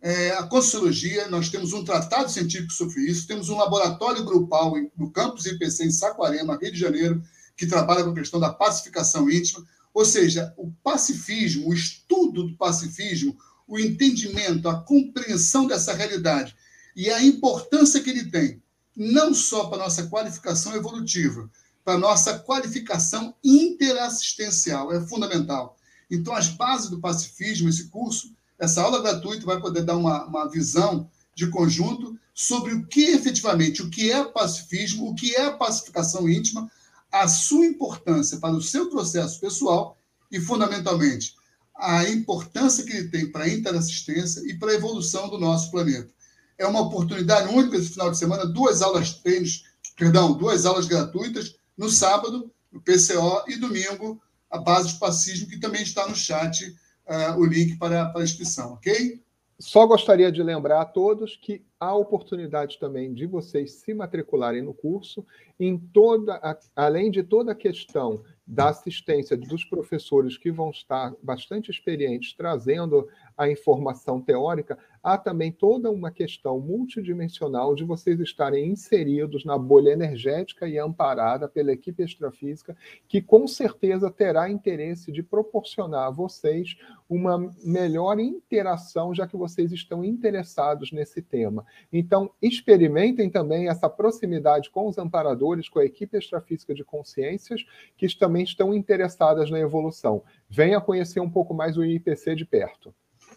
É, 0.00 0.32
a 0.32 0.42
Consciologia, 0.42 1.28
nós 1.28 1.48
temos 1.48 1.72
um 1.72 1.82
tratado 1.82 2.30
científico 2.30 2.72
sobre 2.72 3.02
isso, 3.02 3.26
temos 3.26 3.48
um 3.48 3.56
laboratório 3.56 4.24
grupal 4.24 4.74
no 4.96 5.10
campus 5.10 5.46
IPC 5.46 5.86
em 5.86 5.90
Saquarema, 5.90 6.58
Rio 6.60 6.72
de 6.72 6.78
Janeiro, 6.78 7.22
que 7.56 7.66
trabalha 7.66 8.04
com 8.04 8.10
a 8.10 8.14
questão 8.14 8.38
da 8.38 8.52
pacificação 8.52 9.30
íntima. 9.30 9.64
Ou 9.92 10.04
seja, 10.04 10.52
o 10.56 10.70
pacifismo, 10.82 11.68
o 11.68 11.74
estudo 11.74 12.48
do 12.48 12.56
pacifismo, 12.56 13.36
o 13.66 13.78
entendimento, 13.78 14.68
a 14.68 14.82
compreensão 14.82 15.66
dessa 15.66 15.94
realidade 15.94 16.54
e 16.94 17.10
a 17.10 17.22
importância 17.22 18.00
que 18.02 18.10
ele 18.10 18.30
tem 18.30 18.62
não 18.96 19.34
só 19.34 19.66
para 19.66 19.78
nossa 19.78 20.06
qualificação 20.06 20.74
evolutiva, 20.74 21.50
para 21.84 21.98
nossa 21.98 22.38
qualificação 22.38 23.34
interassistencial, 23.42 24.92
é 24.92 25.00
fundamental. 25.06 25.76
Então, 26.10 26.34
as 26.34 26.48
bases 26.48 26.88
do 26.88 27.00
pacifismo, 27.00 27.68
esse 27.68 27.88
curso, 27.88 28.32
essa 28.58 28.82
aula 28.82 29.02
gratuita 29.02 29.44
vai 29.44 29.60
poder 29.60 29.82
dar 29.82 29.96
uma, 29.96 30.24
uma 30.24 30.48
visão 30.48 31.10
de 31.34 31.48
conjunto 31.48 32.16
sobre 32.32 32.72
o 32.72 32.86
que 32.86 33.06
efetivamente, 33.06 33.82
o 33.82 33.90
que 33.90 34.10
é 34.10 34.24
pacifismo, 34.24 35.08
o 35.08 35.14
que 35.14 35.34
é 35.34 35.50
pacificação 35.50 36.28
íntima, 36.28 36.70
a 37.10 37.28
sua 37.28 37.66
importância 37.66 38.38
para 38.38 38.54
o 38.54 38.62
seu 38.62 38.88
processo 38.88 39.40
pessoal 39.40 39.98
e, 40.30 40.40
fundamentalmente, 40.40 41.34
a 41.76 42.08
importância 42.08 42.84
que 42.84 42.92
ele 42.92 43.08
tem 43.08 43.30
para 43.30 43.44
a 43.44 43.48
interassistência 43.48 44.40
e 44.46 44.54
para 44.58 44.70
a 44.70 44.74
evolução 44.74 45.28
do 45.28 45.38
nosso 45.38 45.70
planeta 45.70 46.10
é 46.58 46.66
uma 46.66 46.80
oportunidade 46.80 47.52
única 47.52 47.76
esse 47.76 47.90
final 47.90 48.10
de 48.10 48.18
semana, 48.18 48.46
duas 48.46 48.82
aulas 48.82 49.14
treinos, 49.14 49.64
perdão, 49.96 50.32
duas 50.32 50.66
aulas 50.66 50.86
gratuitas 50.86 51.56
no 51.76 51.88
sábado, 51.88 52.50
no 52.70 52.80
PCO, 52.80 53.44
e 53.48 53.56
domingo, 53.56 54.20
a 54.50 54.58
base 54.58 54.88
de 54.88 54.98
pacismo, 54.98 55.48
que 55.48 55.58
também 55.58 55.82
está 55.82 56.06
no 56.06 56.14
chat 56.14 56.64
uh, 57.06 57.38
o 57.38 57.44
link 57.44 57.76
para, 57.76 58.06
para 58.06 58.20
a 58.20 58.24
inscrição, 58.24 58.74
ok? 58.74 59.22
Só 59.58 59.86
gostaria 59.86 60.32
de 60.32 60.42
lembrar 60.42 60.80
a 60.80 60.84
todos 60.84 61.36
que 61.36 61.64
há 61.78 61.94
oportunidade 61.94 62.78
também 62.78 63.14
de 63.14 63.24
vocês 63.24 63.74
se 63.74 63.94
matricularem 63.94 64.62
no 64.62 64.74
curso, 64.74 65.24
em 65.58 65.78
toda, 65.78 66.58
além 66.74 67.10
de 67.10 67.22
toda 67.22 67.52
a 67.52 67.54
questão 67.54 68.22
da 68.44 68.70
assistência 68.70 69.36
dos 69.36 69.64
professores 69.64 70.36
que 70.36 70.50
vão 70.50 70.70
estar 70.70 71.14
bastante 71.22 71.70
experientes 71.70 72.34
trazendo 72.34 73.08
a 73.36 73.48
informação 73.48 74.20
teórica, 74.20 74.78
há 75.02 75.18
também 75.18 75.52
toda 75.52 75.90
uma 75.90 76.10
questão 76.10 76.58
multidimensional 76.58 77.74
de 77.74 77.84
vocês 77.84 78.18
estarem 78.20 78.70
inseridos 78.70 79.44
na 79.44 79.58
bolha 79.58 79.90
energética 79.90 80.66
e 80.66 80.78
amparada 80.78 81.46
pela 81.46 81.72
equipe 81.72 82.02
extrafísica, 82.02 82.76
que 83.06 83.20
com 83.20 83.46
certeza 83.46 84.10
terá 84.10 84.48
interesse 84.48 85.12
de 85.12 85.22
proporcionar 85.22 86.06
a 86.06 86.10
vocês 86.10 86.76
uma 87.08 87.38
melhor 87.62 88.18
interação, 88.18 89.14
já 89.14 89.26
que 89.26 89.36
vocês 89.36 89.72
estão 89.72 90.04
interessados 90.04 90.90
nesse 90.90 91.20
tema. 91.20 91.66
Então, 91.92 92.30
experimentem 92.40 93.28
também 93.28 93.68
essa 93.68 93.90
proximidade 93.90 94.70
com 94.70 94.88
os 94.88 94.96
amparadores, 94.96 95.68
com 95.68 95.80
a 95.80 95.84
equipe 95.84 96.16
extrafísica 96.16 96.74
de 96.74 96.84
consciências, 96.84 97.64
que 97.96 98.14
também 98.16 98.44
estão 98.44 98.72
interessadas 98.72 99.50
na 99.50 99.58
evolução. 99.58 100.22
Venha 100.48 100.80
conhecer 100.80 101.20
um 101.20 101.30
pouco 101.30 101.52
mais 101.52 101.76
o 101.76 101.84
IPC 101.84 102.34
de 102.34 102.44
perto. 102.44 102.94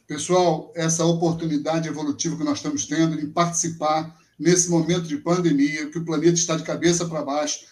Pessoal, 0.08 0.72
essa 0.74 1.04
oportunidade 1.04 1.90
evolutiva 1.90 2.38
que 2.38 2.44
nós 2.46 2.60
estamos 2.60 2.86
tendo 2.86 3.20
em 3.20 3.30
participar 3.30 4.18
nesse 4.40 4.70
momento 4.70 5.02
de 5.02 5.18
pandemia, 5.18 5.90
que 5.90 5.98
o 5.98 6.06
planeta 6.06 6.36
está 6.36 6.56
de 6.56 6.64
cabeça 6.64 7.06
para 7.06 7.26
baixo, 7.26 7.66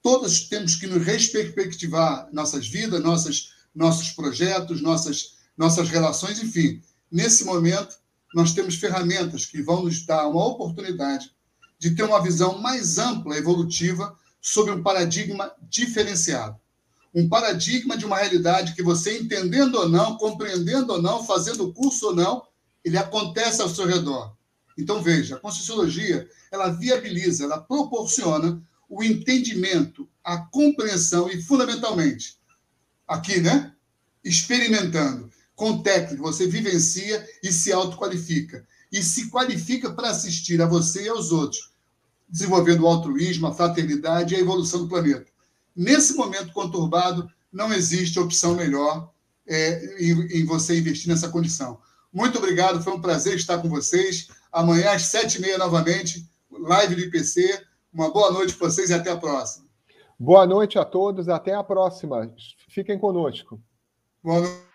todos 0.00 0.48
temos 0.48 0.74
que 0.74 0.86
nos 0.86 1.04
reperspectivar 1.04 2.30
nossas 2.32 2.66
vidas, 2.66 3.02
nossas, 3.02 3.50
nossos 3.74 4.08
projetos, 4.12 4.80
nossas, 4.80 5.34
nossas 5.54 5.90
relações, 5.90 6.42
enfim. 6.42 6.80
Nesse 7.10 7.44
momento, 7.44 7.94
nós 8.34 8.54
temos 8.54 8.76
ferramentas 8.76 9.44
que 9.44 9.60
vão 9.60 9.82
nos 9.82 10.06
dar 10.06 10.26
uma 10.28 10.46
oportunidade 10.46 11.30
de 11.78 11.94
ter 11.94 12.04
uma 12.04 12.22
visão 12.22 12.58
mais 12.58 12.96
ampla, 12.96 13.36
evolutiva, 13.36 14.16
sobre 14.40 14.72
um 14.72 14.82
paradigma 14.82 15.52
diferenciado 15.68 16.56
um 17.14 17.28
paradigma 17.28 17.96
de 17.96 18.06
uma 18.06 18.18
realidade 18.18 18.74
que 18.74 18.82
você, 18.82 19.18
entendendo 19.18 19.76
ou 19.76 19.88
não, 19.88 20.16
compreendendo 20.16 20.94
ou 20.94 21.02
não, 21.02 21.24
fazendo 21.24 21.72
curso 21.72 22.06
ou 22.06 22.14
não, 22.14 22.42
ele 22.84 22.96
acontece 22.96 23.60
ao 23.60 23.68
seu 23.68 23.86
redor. 23.86 24.34
Então, 24.78 25.02
veja, 25.02 25.36
a 25.36 25.38
Conscienciologia, 25.38 26.28
ela 26.50 26.70
viabiliza, 26.70 27.44
ela 27.44 27.60
proporciona 27.60 28.62
o 28.88 29.02
entendimento, 29.02 30.08
a 30.24 30.38
compreensão 30.38 31.30
e, 31.30 31.42
fundamentalmente, 31.42 32.38
aqui, 33.06 33.40
né? 33.40 33.72
Experimentando. 34.24 35.30
Com 35.54 35.82
técnica, 35.82 36.22
você 36.22 36.46
vivencia 36.46 37.26
e 37.42 37.52
se 37.52 37.72
autoqualifica. 37.72 38.66
E 38.90 39.02
se 39.02 39.30
qualifica 39.30 39.90
para 39.92 40.10
assistir 40.10 40.60
a 40.60 40.66
você 40.66 41.04
e 41.04 41.08
aos 41.08 41.30
outros, 41.30 41.70
desenvolvendo 42.28 42.82
o 42.82 42.86
altruísmo, 42.86 43.46
a 43.46 43.54
fraternidade 43.54 44.34
e 44.34 44.36
a 44.36 44.40
evolução 44.40 44.80
do 44.80 44.88
planeta. 44.88 45.31
Nesse 45.74 46.14
momento 46.14 46.52
conturbado, 46.52 47.30
não 47.52 47.72
existe 47.72 48.18
opção 48.18 48.54
melhor 48.54 49.10
é, 49.46 49.96
em, 49.98 50.40
em, 50.40 50.44
você 50.44 50.78
investir 50.78 51.08
nessa 51.08 51.28
condição. 51.28 51.80
Muito 52.12 52.38
obrigado, 52.38 52.82
foi 52.82 52.92
um 52.92 53.00
prazer 53.00 53.36
estar 53.36 53.58
com 53.58 53.68
vocês. 53.68 54.28
Amanhã, 54.50 54.92
às 54.92 55.02
sete 55.02 55.38
e 55.38 55.40
meia, 55.40 55.58
novamente, 55.58 56.26
live 56.50 56.94
do 56.94 57.00
IPC. 57.02 57.64
Uma 57.92 58.10
boa 58.10 58.30
noite 58.30 58.54
para 58.54 58.68
vocês 58.68 58.90
e 58.90 58.94
até 58.94 59.10
a 59.10 59.16
próxima. 59.16 59.66
Boa 60.18 60.46
noite 60.46 60.78
a 60.78 60.84
todos, 60.84 61.28
até 61.28 61.54
a 61.54 61.64
próxima. 61.64 62.32
Fiquem 62.68 62.98
conosco. 62.98 63.60
Boa 64.22 64.40
noite. 64.40 64.72